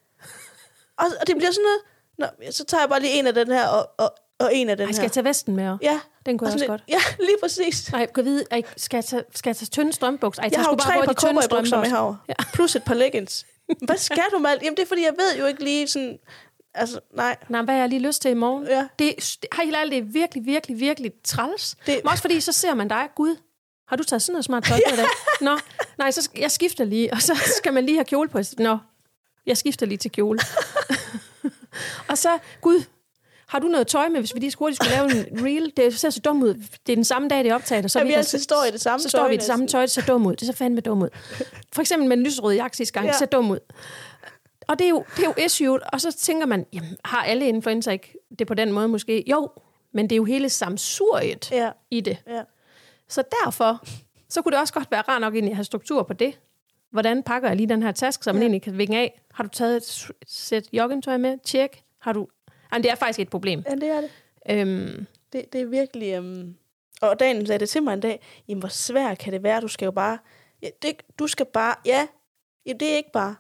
Og, 0.98 1.06
og 1.20 1.26
det 1.26 1.36
bliver 1.36 1.50
sådan 1.50 1.64
noget, 1.64 1.80
Nå, 2.18 2.50
så 2.50 2.64
tager 2.64 2.82
jeg 2.82 2.88
bare 2.88 3.00
lige 3.00 3.12
en 3.18 3.26
af 3.26 3.34
den 3.34 3.48
her, 3.48 3.66
og, 3.68 3.90
og, 3.98 4.14
og 4.38 4.54
en 4.54 4.68
af 4.68 4.76
den 4.76 4.86
Ej, 4.86 4.92
skal 4.92 5.00
her. 5.00 5.04
jeg 5.04 5.12
tage 5.12 5.24
vesten 5.24 5.56
med? 5.56 5.68
også? 5.68 5.78
Ja, 5.82 6.00
Den 6.26 6.38
kunne 6.38 6.46
jeg 6.48 6.54
også 6.54 6.58
sådan 6.64 6.68
godt. 6.78 6.82
lidt- 6.88 6.98
ja, 7.20 7.24
lige 7.26 7.36
præcis. 7.42 7.92
Nej, 7.92 8.06
gå 8.12 8.22
vide. 8.22 8.44
Ej, 8.50 8.62
skal, 8.76 8.96
jeg 8.96 9.04
tage, 9.04 9.22
skal 9.34 9.50
jeg 9.50 9.56
tage 9.56 9.66
tynde 9.66 9.92
strømbukser? 9.92 10.42
Ej, 10.42 10.44
Jeg 10.44 10.52
tag 10.52 10.62
har 10.64 10.70
jo 10.70 10.76
tre 10.76 10.92
par 11.06 11.12
cowboybukser 11.12 11.80
med 11.80 11.88
herover. 11.90 12.16
Ja. 12.28 12.34
Plus 12.52 12.76
et 12.76 12.84
par 12.84 12.94
leggings. 12.94 13.46
Hvad 13.86 13.96
skal 13.96 14.22
du 14.32 14.38
med 14.38 14.50
alt? 14.50 14.62
Jamen, 14.62 14.76
det 14.76 14.82
er 14.82 14.86
fordi, 14.86 15.02
jeg 15.04 15.14
ved 15.18 15.38
jo 15.40 15.46
ikke 15.46 15.64
lige 15.64 15.88
sådan... 15.88 16.18
Altså, 16.74 17.00
nej. 17.16 17.36
Nej, 17.48 17.62
hvad 17.62 17.74
har 17.74 17.80
jeg 17.80 17.88
lige 17.88 18.00
lyst 18.02 18.22
til 18.22 18.30
i 18.30 18.34
morgen? 18.34 18.66
Ja. 18.66 18.86
Det, 18.98 19.36
det, 19.42 19.48
helt 19.62 19.76
ærligt, 19.76 19.92
det 20.02 20.08
er 20.08 20.12
virkelig, 20.12 20.46
virkelig, 20.46 20.80
virkelig 20.80 21.12
træls. 21.24 21.76
Det... 21.86 22.00
Men 22.04 22.08
også 22.08 22.20
fordi, 22.22 22.40
så 22.40 22.52
ser 22.52 22.74
man 22.74 22.88
dig, 22.88 23.08
Gud, 23.16 23.36
har 23.88 23.96
du 23.96 24.04
taget 24.04 24.22
sådan 24.22 24.32
noget 24.32 24.44
smart 24.44 24.64
tøj 24.64 24.76
på 24.88 24.94
i 24.94 24.96
dag? 24.96 25.06
Nå, 25.40 25.58
nej, 25.98 26.10
så 26.10 26.30
jeg 26.38 26.50
skifter 26.50 26.84
lige, 26.84 27.12
og 27.12 27.22
så 27.22 27.34
skal 27.58 27.74
man 27.74 27.84
lige 27.86 27.96
have 27.96 28.04
kjole 28.04 28.28
på. 28.28 28.38
Nå, 28.58 28.78
jeg 29.46 29.56
skifter 29.56 29.86
lige 29.86 29.98
til 29.98 30.10
kjole. 30.12 30.38
og 32.10 32.18
så, 32.18 32.38
Gud, 32.60 32.84
har 33.48 33.58
du 33.58 33.66
noget 33.68 33.86
tøj 33.86 34.08
med, 34.08 34.20
hvis 34.20 34.34
vi 34.34 34.40
lige 34.40 34.50
skulle 34.50 34.66
hurtigt 34.66 34.82
skulle 34.84 34.96
lave 35.14 35.28
en 35.30 35.44
reel? 35.44 35.72
Det 35.76 35.98
ser 36.00 36.10
så 36.10 36.20
dumt 36.20 36.44
ud. 36.44 36.54
Det 36.86 36.92
er 36.92 36.96
den 36.96 37.04
samme 37.04 37.28
dag, 37.28 37.38
det 37.44 37.50
er 37.50 37.54
optaget, 37.54 37.84
og 37.84 37.90
så, 37.90 37.98
er 37.98 38.02
Ja, 38.02 38.08
vi 38.08 38.14
altid 38.14 38.38
står 38.38 38.64
i 38.64 38.70
det 38.70 38.80
samme 38.80 39.02
så 39.02 39.08
står 39.08 39.18
tøj 39.18 39.28
vi 39.28 39.34
i 39.34 39.36
det 39.36 39.46
samme 39.46 39.66
tøj, 39.68 39.80
det 39.80 39.90
ser 39.90 40.02
dumt 40.02 40.26
ud. 40.26 40.36
Det 40.36 40.46
ser 40.46 40.52
fandme 40.54 40.80
dumt 40.80 41.02
ud. 41.02 41.08
For 41.72 41.80
eksempel 41.80 42.08
med 42.08 42.16
en 42.16 42.22
lysrød 42.22 42.54
jakke 42.54 42.76
sidste 42.76 42.92
gang, 42.94 43.06
Ja. 43.06 43.10
det 43.10 43.18
ser 43.18 43.26
dumt 43.26 43.50
ud. 43.50 43.58
Og 44.68 44.78
det 44.78 44.84
er 44.84 44.88
jo, 44.88 45.04
det 45.16 45.24
er 45.24 45.32
jo 45.38 45.44
issue, 45.44 45.80
og 45.92 46.00
så 46.00 46.12
tænker 46.12 46.46
man, 46.46 46.66
jamen, 46.72 46.96
har 47.04 47.22
alle 47.24 47.48
influencer 47.48 47.92
ikke 47.92 48.14
det 48.38 48.46
på 48.46 48.54
den 48.54 48.72
måde 48.72 48.88
måske? 48.88 49.24
Jo, 49.30 49.50
men 49.94 50.04
det 50.10 50.12
er 50.12 50.16
jo 50.16 50.24
hele 50.24 50.48
samsuriet 50.48 51.50
Ja, 51.50 51.70
i 51.90 52.00
det. 52.00 52.16
ja. 52.26 52.42
Så 53.08 53.22
derfor, 53.44 53.84
så 54.28 54.42
kunne 54.42 54.52
det 54.52 54.60
også 54.60 54.74
godt 54.74 54.90
være 54.90 55.00
rart 55.00 55.20
nok 55.20 55.34
egentlig 55.34 55.50
at 55.52 55.56
have 55.56 55.64
struktur 55.64 56.02
på 56.02 56.12
det. 56.12 56.38
Hvordan 56.90 57.22
pakker 57.22 57.48
jeg 57.48 57.56
lige 57.56 57.68
den 57.68 57.82
her 57.82 57.92
taske, 57.92 58.24
så 58.24 58.32
man 58.32 58.42
Ja. 58.42 58.44
egentlig 58.44 58.62
kan 58.62 58.78
vinge 58.78 58.98
af? 58.98 59.20
Har 59.34 59.44
du 59.44 59.50
taget 59.50 59.76
et 59.76 60.10
sæt 60.26 60.68
joggingtøj 60.72 61.16
med? 61.16 61.38
Tjek. 61.44 61.82
Har 62.00 62.12
du... 62.12 62.26
Jamen, 62.72 62.82
det 62.82 62.90
er 62.90 62.94
faktisk 62.94 63.20
et 63.20 63.28
problem. 63.30 63.64
ja, 63.70 63.74
det 63.74 63.88
er 63.88 64.00
det. 64.00 64.10
Øhm, 64.50 65.06
Det, 65.32 65.52
det 65.52 65.60
er 65.60 65.66
virkelig... 65.66 66.18
Um... 66.18 66.54
Og 67.02 67.20
dagen 67.20 67.46
sagde 67.46 67.58
det 67.58 67.68
til 67.68 67.82
mig 67.82 67.92
en 67.94 68.00
dag, 68.00 68.20
jamen 68.48 68.60
hvor 68.60 68.68
svært 68.68 69.18
kan 69.18 69.32
det 69.32 69.42
være, 69.42 69.60
du 69.60 69.68
skal 69.68 69.84
jo 69.84 69.90
bare... 69.90 70.18
Ja, 70.62 70.68
det, 70.82 70.92
du 71.18 71.26
skal 71.26 71.46
bare... 71.46 71.74
Ja, 71.86 72.06
ja 72.66 72.72
det 72.72 72.92
er 72.92 72.96
ikke 72.96 73.12
bare... 73.12 73.34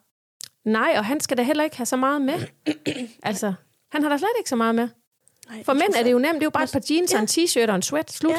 nej, 0.64 0.94
og 0.98 1.04
han 1.04 1.20
skal 1.20 1.36
da 1.36 1.42
heller 1.42 1.64
ikke 1.64 1.76
have 1.76 1.86
så 1.86 1.96
meget 1.96 2.22
med. 2.22 2.34
altså, 3.22 3.52
han 3.92 4.02
har 4.02 4.08
da 4.10 4.16
slet 4.18 4.28
ikke 4.38 4.50
så 4.50 4.56
meget 4.56 4.74
med. 4.74 4.88
Nej, 5.48 5.64
For 5.64 5.72
mænd 5.72 5.94
er 5.98 6.02
det 6.02 6.12
jo 6.12 6.18
nemt. 6.18 6.34
Det 6.34 6.42
er 6.42 6.46
jo 6.46 6.50
bare 6.50 6.64
et 6.64 6.72
par 6.72 6.82
jeans 6.90 7.12
og 7.14 7.16
Ja. 7.18 7.22
en 7.22 7.26
t-shirt 7.28 7.68
og 7.70 7.74
en 7.76 7.82
sweat. 7.82 8.12
Slut. 8.12 8.32
Ja. 8.32 8.38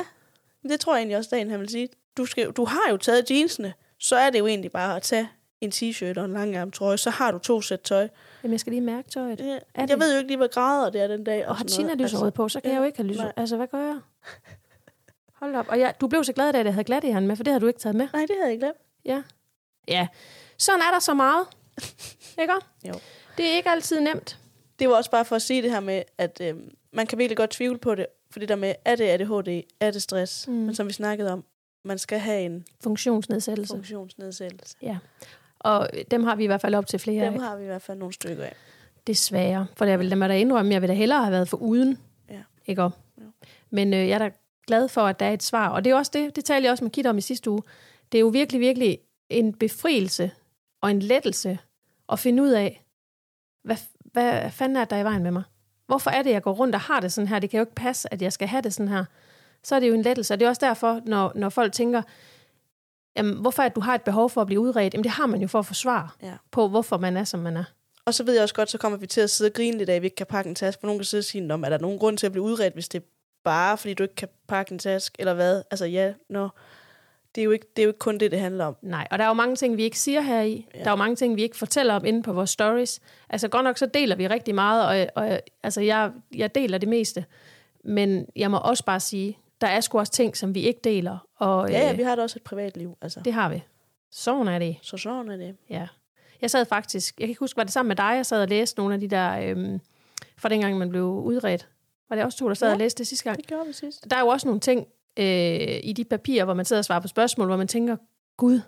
Men 0.64 0.72
Det 0.72 0.80
tror 0.80 0.94
jeg 0.94 1.00
egentlig 1.00 1.18
også, 1.18 1.30
dagen 1.34 1.50
han 1.50 1.60
vil 1.60 1.70
sige. 1.70 1.90
Du, 2.18 2.26
skal, 2.26 2.52
du 2.52 2.66
har 2.66 2.92
jo 2.92 2.98
taget 2.98 3.32
jeansene, 3.32 3.74
så 4.00 4.16
er 4.16 4.30
det 4.30 4.40
jo 4.40 4.48
egentlig 4.48 4.72
bare 4.72 4.96
at 4.96 5.02
tage 5.02 5.30
en 5.62 5.70
t-shirt 5.76 6.18
og 6.20 6.26
en 6.26 6.34
langærm 6.34 6.72
trøje, 6.72 6.98
så 6.98 7.10
har 7.10 7.32
du 7.32 7.38
to 7.38 7.62
sæt 7.62 7.82
tøj. 7.82 8.08
Jamen, 8.44 8.52
jeg 8.52 8.60
skal 8.60 8.72
lige 8.72 8.82
mærke 8.82 9.10
tøjet. 9.10 9.40
Ja, 9.40 9.46
Er 9.46 9.60
jeg 9.78 9.88
det- 9.88 10.00
ved 10.00 10.12
jo 10.14 10.18
ikke 10.18 10.28
lige, 10.28 10.38
hvad 10.38 10.48
grader 10.50 10.90
det 10.90 11.02
er 11.02 11.08
den 11.08 11.24
dag. 11.24 11.48
Og 11.48 11.56
har 11.56 11.66
sådan 11.68 11.90
Tina 11.90 12.04
lyserød 12.04 12.32
på, 12.32 12.50
så 12.50 12.60
kan 12.62 12.70
ja, 12.70 12.74
jeg 12.76 12.80
jo 12.82 12.86
ikke 12.86 12.98
have 12.98 13.08
lyserød. 13.08 13.32
Altså, 13.38 13.58
hvad 13.58 13.68
gør 13.68 13.78
jeg? 13.86 14.00
Hold 15.40 15.56
op. 15.56 15.66
Og 15.70 15.80
jeg, 15.80 15.94
du 16.02 16.08
blev 16.08 16.24
så 16.24 16.34
glad, 16.34 16.54
da 16.54 16.58
jeg 16.62 16.74
havde 16.74 16.84
glat 16.84 17.04
i 17.04 17.10
han 17.10 17.28
med, 17.28 17.36
for 17.36 17.44
det 17.44 17.52
havde 17.54 17.62
du 17.62 17.68
ikke 17.68 17.80
taget 17.80 17.96
med. 17.96 18.08
Nej, 18.14 18.22
det 18.22 18.36
havde 18.40 18.50
jeg 18.52 18.60
glemt. 18.60 18.78
Ja. 19.06 19.24
Ja. 19.88 20.08
Sådan 20.58 20.82
er 20.82 20.92
der 20.92 21.00
så 21.00 21.14
meget. 21.14 21.48
Ikke? 22.42 22.54
Jo. 22.88 22.94
Det 23.38 23.46
er 23.52 23.56
ikke 23.56 23.70
altid 23.70 24.00
nemt. 24.00 24.38
Det 24.80 24.90
var 24.90 24.96
også 24.96 25.12
bare 25.12 25.26
for 25.26 25.36
at 25.36 25.42
sige 25.42 25.62
det 25.62 25.72
her 25.72 25.80
med, 25.80 26.04
at 26.18 26.42
øhm, 26.44 26.72
man 26.94 27.08
kan 27.08 27.18
virkelig 27.18 27.38
godt 27.38 27.50
tvivle 27.50 27.78
på 27.80 27.96
det. 27.96 28.06
For 28.32 28.40
det 28.40 28.50
der 28.50 28.56
med, 28.56 28.74
er 28.86 28.96
det 28.96 29.04
ADHD, 29.04 29.62
er 29.80 29.92
det 29.92 30.02
stress? 30.02 30.48
Mm. 30.48 30.54
Men 30.54 30.76
som 30.76 30.88
vi 30.88 30.94
snakkede 30.94 31.32
om, 31.32 31.44
man 31.86 31.98
skal 31.98 32.20
have 32.20 32.42
en 32.42 32.66
Funktionsnedsættelse. 32.84 33.74
funktionsnedsættelse. 33.74 34.76
Ja. 34.82 34.98
Og 35.60 35.90
dem 36.12 36.24
har 36.24 36.36
vi 36.36 36.44
i 36.44 36.48
hvert 36.48 36.62
fald 36.62 36.76
op 36.76 36.88
til 36.88 37.00
flere 37.00 37.26
Dem 37.26 37.34
af. 37.34 37.42
har 37.42 37.56
vi 37.58 37.64
i 37.64 37.68
hvert 37.68 37.82
fald 37.82 37.98
nogle 37.98 38.14
stykker 38.14 38.44
af. 38.44 38.56
Desværre. 39.08 39.68
For 39.76 39.86
jeg 39.86 40.00
vil 40.00 40.12
da 40.12 40.28
da 40.28 40.38
indrømme, 40.38 40.74
jeg 40.74 40.82
vil 40.82 40.90
da 40.90 40.94
hellere 40.94 41.20
have 41.22 41.32
været 41.32 41.50
for 41.50 41.58
uden. 41.58 41.98
Ja. 42.30 42.42
Ikke 42.66 42.84
op? 42.84 43.00
Jo. 43.22 43.26
Men 43.70 43.94
øh, 43.94 44.00
jeg 44.08 44.10
er 44.16 44.18
da 44.18 44.32
glad 44.68 44.88
for, 44.88 45.02
at 45.02 45.20
der 45.20 45.26
er 45.26 45.34
et 45.34 45.44
svar. 45.44 45.70
Og 45.70 45.84
det 45.84 45.92
er 45.92 45.96
også 45.96 46.12
det, 46.14 46.36
det 46.36 46.46
talte 46.46 46.66
jeg 46.66 46.72
også 46.72 46.84
med 46.84 46.92
Kit 46.92 47.06
om 47.06 47.18
i 47.18 47.22
sidste 47.22 47.50
uge. 47.50 47.62
Det 48.12 48.18
er 48.18 48.20
jo 48.20 48.28
virkelig, 48.28 48.62
virkelig 48.62 49.00
en 49.30 49.54
befrielse 49.54 50.32
og 50.82 50.92
en 50.92 51.00
lettelse 51.00 51.60
at 52.12 52.20
finde 52.20 52.44
ud 52.44 52.50
af, 52.50 52.86
hvad, 53.64 53.78
hvad 54.04 54.52
fanden 54.52 54.78
er 54.78 54.86
der 54.86 54.98
i 54.98 55.04
vejen 55.04 55.24
med 55.24 55.32
mig? 55.32 55.44
Hvorfor 55.90 56.10
er 56.10 56.24
det, 56.24 56.30
jeg 56.32 56.42
går 56.42 56.52
rundt 56.54 56.76
og 56.76 56.82
har 56.82 57.00
det 57.00 57.14
sådan 57.14 57.28
her? 57.28 57.40
Det 57.40 57.50
kan 57.50 57.58
jo 57.58 57.62
ikke 57.64 57.76
passe, 57.76 58.14
at 58.14 58.22
jeg 58.22 58.34
skal 58.34 58.48
have 58.48 58.62
det 58.62 58.74
sådan 58.74 58.88
her. 58.88 59.06
Så 59.64 59.76
er 59.76 59.80
det 59.80 59.88
jo 59.90 59.94
en 59.94 60.02
lettelse. 60.02 60.34
Og 60.34 60.40
det 60.40 60.46
er 60.46 60.50
også 60.50 60.66
derfor, 60.66 61.02
når, 61.06 61.32
når 61.36 61.50
folk 61.50 61.74
tænker, 61.74 62.02
jamen, 63.18 63.34
hvorfor 63.42 63.64
er 63.64 63.68
det, 63.68 63.76
du 63.76 63.82
har 63.82 63.96
et 63.96 64.02
behov 64.02 64.30
for 64.30 64.42
at 64.42 64.48
blive 64.48 64.60
udredt? 64.60 64.94
Jamen, 64.94 65.04
det 65.04 65.12
har 65.12 65.26
man 65.26 65.42
jo 65.42 65.48
for 65.48 65.60
at 65.60 65.66
forsvare 65.66 66.10
Ja. 66.24 66.34
på, 66.52 66.68
hvorfor 66.68 66.98
man 66.98 67.18
er, 67.18 67.24
som 67.24 67.40
man 67.40 67.58
er. 67.58 67.64
Og 68.06 68.14
så 68.14 68.24
ved 68.24 68.34
jeg 68.34 68.44
også 68.44 68.56
godt, 68.56 68.70
så 68.70 68.78
kommer 68.78 68.98
vi 68.98 69.08
til 69.08 69.22
at 69.22 69.30
sidde 69.30 69.50
og 69.50 69.54
grine 69.54 69.78
lidt 69.78 69.90
af, 69.90 69.96
at 69.96 70.02
vi 70.02 70.08
ikke 70.08 70.16
kan 70.16 70.26
pakke 70.26 70.50
en 70.50 70.56
taske. 70.56 70.80
For 70.80 70.88
nogen 70.88 71.00
kan 71.00 71.06
sidde 71.06 71.22
og 71.22 71.26
sige, 71.26 71.42
men 71.42 71.64
er 71.64 71.70
der 71.70 71.78
nogen 71.78 72.00
grund 72.00 72.18
til 72.18 72.26
at 72.26 72.32
blive 72.32 72.44
udredt, 72.44 72.74
hvis 72.74 72.90
det 72.90 73.00
er 73.02 73.06
bare, 73.44 73.78
fordi 73.78 73.94
du 73.94 74.04
ikke 74.04 74.16
kan 74.16 74.28
pakke 74.48 74.72
en 74.72 74.80
taske, 74.80 75.16
eller 75.20 75.34
hvad? 75.34 75.64
Altså 75.72 75.86
ja, 75.86 76.14
nå. 76.30 76.50
Det 77.36 77.42
er 77.42 77.46
jo 77.46 77.52
ikke, 77.52 77.66
det 77.76 77.82
er 77.82 77.84
jo 77.84 77.90
ikke 77.90 78.00
kun 78.00 78.18
det, 78.18 78.32
det 78.32 78.40
handler 78.40 78.66
om. 78.66 78.76
Nej, 78.82 79.08
og 79.12 79.18
der 79.18 79.24
er 79.24 79.28
jo 79.28 79.34
mange 79.34 79.56
ting, 79.56 79.78
vi 79.78 79.84
ikke 79.84 80.00
siger 80.00 80.22
her 80.22 80.42
i. 80.42 80.68
Ja. 80.76 80.80
Der 80.80 80.86
er 80.86 80.90
jo 80.90 80.96
mange 80.96 81.16
ting, 81.16 81.36
vi 81.36 81.44
ikke 81.44 81.58
fortæller 81.58 81.94
om 81.94 82.06
inde 82.06 82.24
på 82.24 82.34
vores 82.34 82.50
stories. 82.50 83.00
Altså 83.30 83.48
godt 83.48 83.64
nok, 83.64 83.78
så 83.78 83.86
deler 83.86 84.16
vi 84.16 84.28
rigtig 84.28 84.56
meget, 84.56 85.08
og, 85.16 85.24
og 85.24 85.40
altså, 85.64 85.82
jeg, 85.82 86.12
jeg 86.36 86.56
deler 86.56 86.78
det 86.78 86.90
meste. 86.90 87.26
Men 87.84 88.26
jeg 88.36 88.52
må 88.52 88.58
også 88.58 88.86
bare 88.86 89.00
sige, 89.00 89.38
der 89.62 89.68
er 89.68 89.82
sgu 89.82 90.00
også 90.00 90.12
ting, 90.12 90.38
som 90.38 90.56
vi 90.56 90.62
ikke 90.62 90.80
deler. 90.84 91.18
Og, 91.36 91.72
Ja, 91.72 91.80
ja, 91.80 91.92
øh, 91.92 91.98
vi 91.98 92.04
har 92.04 92.16
da 92.16 92.22
også 92.22 92.40
et 92.40 92.44
privatliv. 92.44 92.98
Altså. 93.02 93.20
det 93.26 93.34
har 93.34 93.50
vi. 93.50 93.64
Sådan 94.12 94.48
er 94.48 94.60
det. 94.60 94.78
Så 94.82 94.98
sådan 94.98 95.32
er 95.32 95.38
det. 95.38 95.56
Ja. 95.70 95.88
Jeg 96.42 96.52
sad 96.52 96.66
faktisk, 96.66 97.20
jeg 97.20 97.26
kan 97.26 97.30
ikke 97.30 97.40
huske, 97.40 97.58
var 97.58 97.64
det 97.64 97.74
sammen 97.74 97.88
med 97.88 97.96
dig, 97.96 98.14
jeg 98.16 98.26
sad 98.26 98.42
og 98.42 98.48
læste 98.48 98.80
nogle 98.80 98.94
af 98.94 99.00
de 99.00 99.08
der, 99.08 99.40
øhm, 99.40 99.80
fra 100.38 100.50
dengang 100.50 100.78
man 100.78 100.90
blev 100.90 101.04
udredt. 101.04 101.68
Var 102.10 102.16
det 102.16 102.26
også 102.26 102.38
to, 102.38 102.48
der 102.48 102.54
sad 102.54 102.68
ja. 102.68 102.74
og 102.74 102.80
læste 102.80 102.98
det 102.98 103.08
sidste 103.08 103.24
gang? 103.24 103.38
Det 103.38 103.48
gjorde 103.48 103.68
vi 103.68 103.74
sidst. 103.74 104.06
Der 104.10 104.16
er 104.16 104.22
jo 104.22 104.28
også 104.28 104.48
nogle 104.48 104.60
ting 104.60 104.88
øh, 105.18 105.80
i 105.84 105.94
de 105.98 106.04
papirer, 106.04 106.46
hvor 106.46 106.54
man 106.54 106.66
sidder 106.66 106.80
og 106.80 106.86
svarer 106.86 107.00
på 107.00 107.08
spørgsmål, 107.08 107.48
hvor 107.48 107.58
man 107.58 107.68
tænker, 107.68 107.98
Gud, 108.38 108.62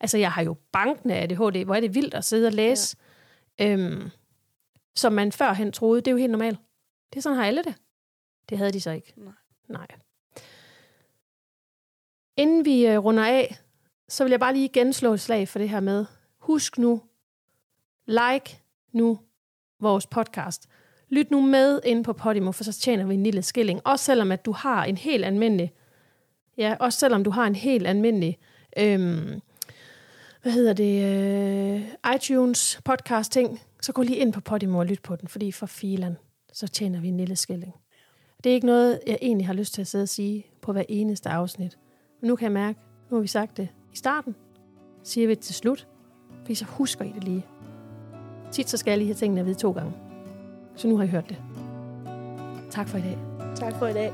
Altså, 0.00 0.18
jeg 0.18 0.32
har 0.32 0.42
jo 0.42 0.56
bankende 0.72 1.14
ADHD. 1.14 1.64
Hvor 1.64 1.74
er 1.74 1.80
det 1.80 1.94
vildt 1.94 2.14
at 2.14 2.24
sidde 2.24 2.46
og 2.46 2.52
læse, 2.52 2.96
ja. 3.58 3.68
øhm, 3.68 4.10
som 4.96 5.12
man 5.12 5.32
førhen 5.32 5.72
troede. 5.72 6.00
Det 6.00 6.08
er 6.08 6.12
jo 6.12 6.18
helt 6.18 6.30
normalt. 6.30 6.58
Det 7.12 7.18
er 7.18 7.22
sådan, 7.22 7.38
har 7.38 7.46
alle 7.46 7.64
det. 7.64 7.74
Det 8.48 8.58
havde 8.58 8.72
de 8.72 8.80
så 8.80 8.90
ikke. 8.90 9.12
Nej. 9.16 9.32
Nej. 9.68 9.86
Inden 12.36 12.64
vi 12.64 12.86
øh, 12.86 12.98
runder 12.98 13.26
af, 13.26 13.58
så 14.08 14.24
vil 14.24 14.30
jeg 14.30 14.40
bare 14.40 14.54
lige 14.54 14.68
genslå 14.68 15.14
et 15.14 15.20
slag 15.20 15.48
for 15.48 15.58
det 15.58 15.68
her 15.68 15.80
med, 15.80 16.06
husk 16.38 16.78
nu, 16.78 17.02
like 18.06 18.62
nu 18.92 19.20
vores 19.80 20.06
podcast. 20.06 20.68
Lyt 21.10 21.30
nu 21.30 21.40
med 21.40 21.80
ind 21.84 22.04
på 22.04 22.12
Podimo, 22.12 22.52
for 22.52 22.64
så 22.64 22.72
tjener 22.72 23.06
vi 23.06 23.14
en 23.14 23.22
lille 23.22 23.42
skilling. 23.42 23.80
Også 23.84 24.04
selvom 24.04 24.32
at 24.32 24.44
du 24.44 24.52
har 24.52 24.84
en 24.84 24.96
helt 24.96 25.24
almindelig, 25.24 25.72
ja, 26.58 26.76
også 26.80 26.98
selvom 26.98 27.24
du 27.24 27.30
har 27.30 27.46
en 27.46 27.54
helt 27.54 27.86
almindelig, 27.86 28.38
øhm, 28.78 29.40
hvad 30.42 30.52
hedder 30.52 30.72
det, 30.72 31.04
øh, 31.04 32.14
iTunes 32.14 32.80
podcast 32.84 33.32
ting, 33.32 33.60
så 33.80 33.92
gå 33.92 34.02
lige 34.02 34.16
ind 34.16 34.32
på 34.32 34.40
Podimo 34.40 34.78
og 34.78 34.86
lyt 34.86 35.02
på 35.02 35.16
den, 35.16 35.28
fordi 35.28 35.52
for 35.52 35.66
filan, 35.66 36.16
så 36.52 36.68
tjener 36.68 37.00
vi 37.00 37.08
en 37.08 37.16
lille 37.16 37.36
skilling. 37.36 37.74
Det 38.44 38.50
er 38.50 38.54
ikke 38.54 38.66
noget, 38.66 39.00
jeg 39.06 39.18
egentlig 39.22 39.46
har 39.46 39.54
lyst 39.54 39.74
til 39.74 39.80
at 39.80 39.86
sidde 39.86 40.02
og 40.02 40.08
sige 40.08 40.46
på 40.62 40.72
hver 40.72 40.84
eneste 40.88 41.28
afsnit. 41.28 41.78
Men 42.20 42.28
nu 42.28 42.36
kan 42.36 42.44
jeg 42.44 42.52
mærke, 42.52 42.78
nu 43.10 43.16
har 43.16 43.22
vi 43.22 43.28
sagt 43.28 43.56
det 43.56 43.68
i 43.92 43.96
starten, 43.96 44.34
siger 45.02 45.26
vi 45.26 45.34
det 45.34 45.42
til 45.42 45.54
slut, 45.54 45.88
fordi 46.40 46.54
så 46.54 46.64
husker 46.64 47.04
I 47.04 47.12
det 47.14 47.24
lige. 47.24 47.46
Tit 48.52 48.70
så 48.70 48.76
skal 48.76 48.90
jeg 48.90 48.98
lige 48.98 49.08
have 49.08 49.14
tingene 49.14 49.40
at 49.40 49.46
vide 49.46 49.58
to 49.58 49.72
gange. 49.72 50.09
Så 50.80 50.88
nu 50.88 50.96
har 50.96 51.04
I 51.04 51.06
hørt 51.06 51.28
det. 51.28 51.36
Tak 52.70 52.88
for 52.88 52.98
i 52.98 53.00
dag. 53.00 53.18
Tak 53.56 53.74
for 53.78 53.86
i 53.86 53.92
dag. 53.92 54.12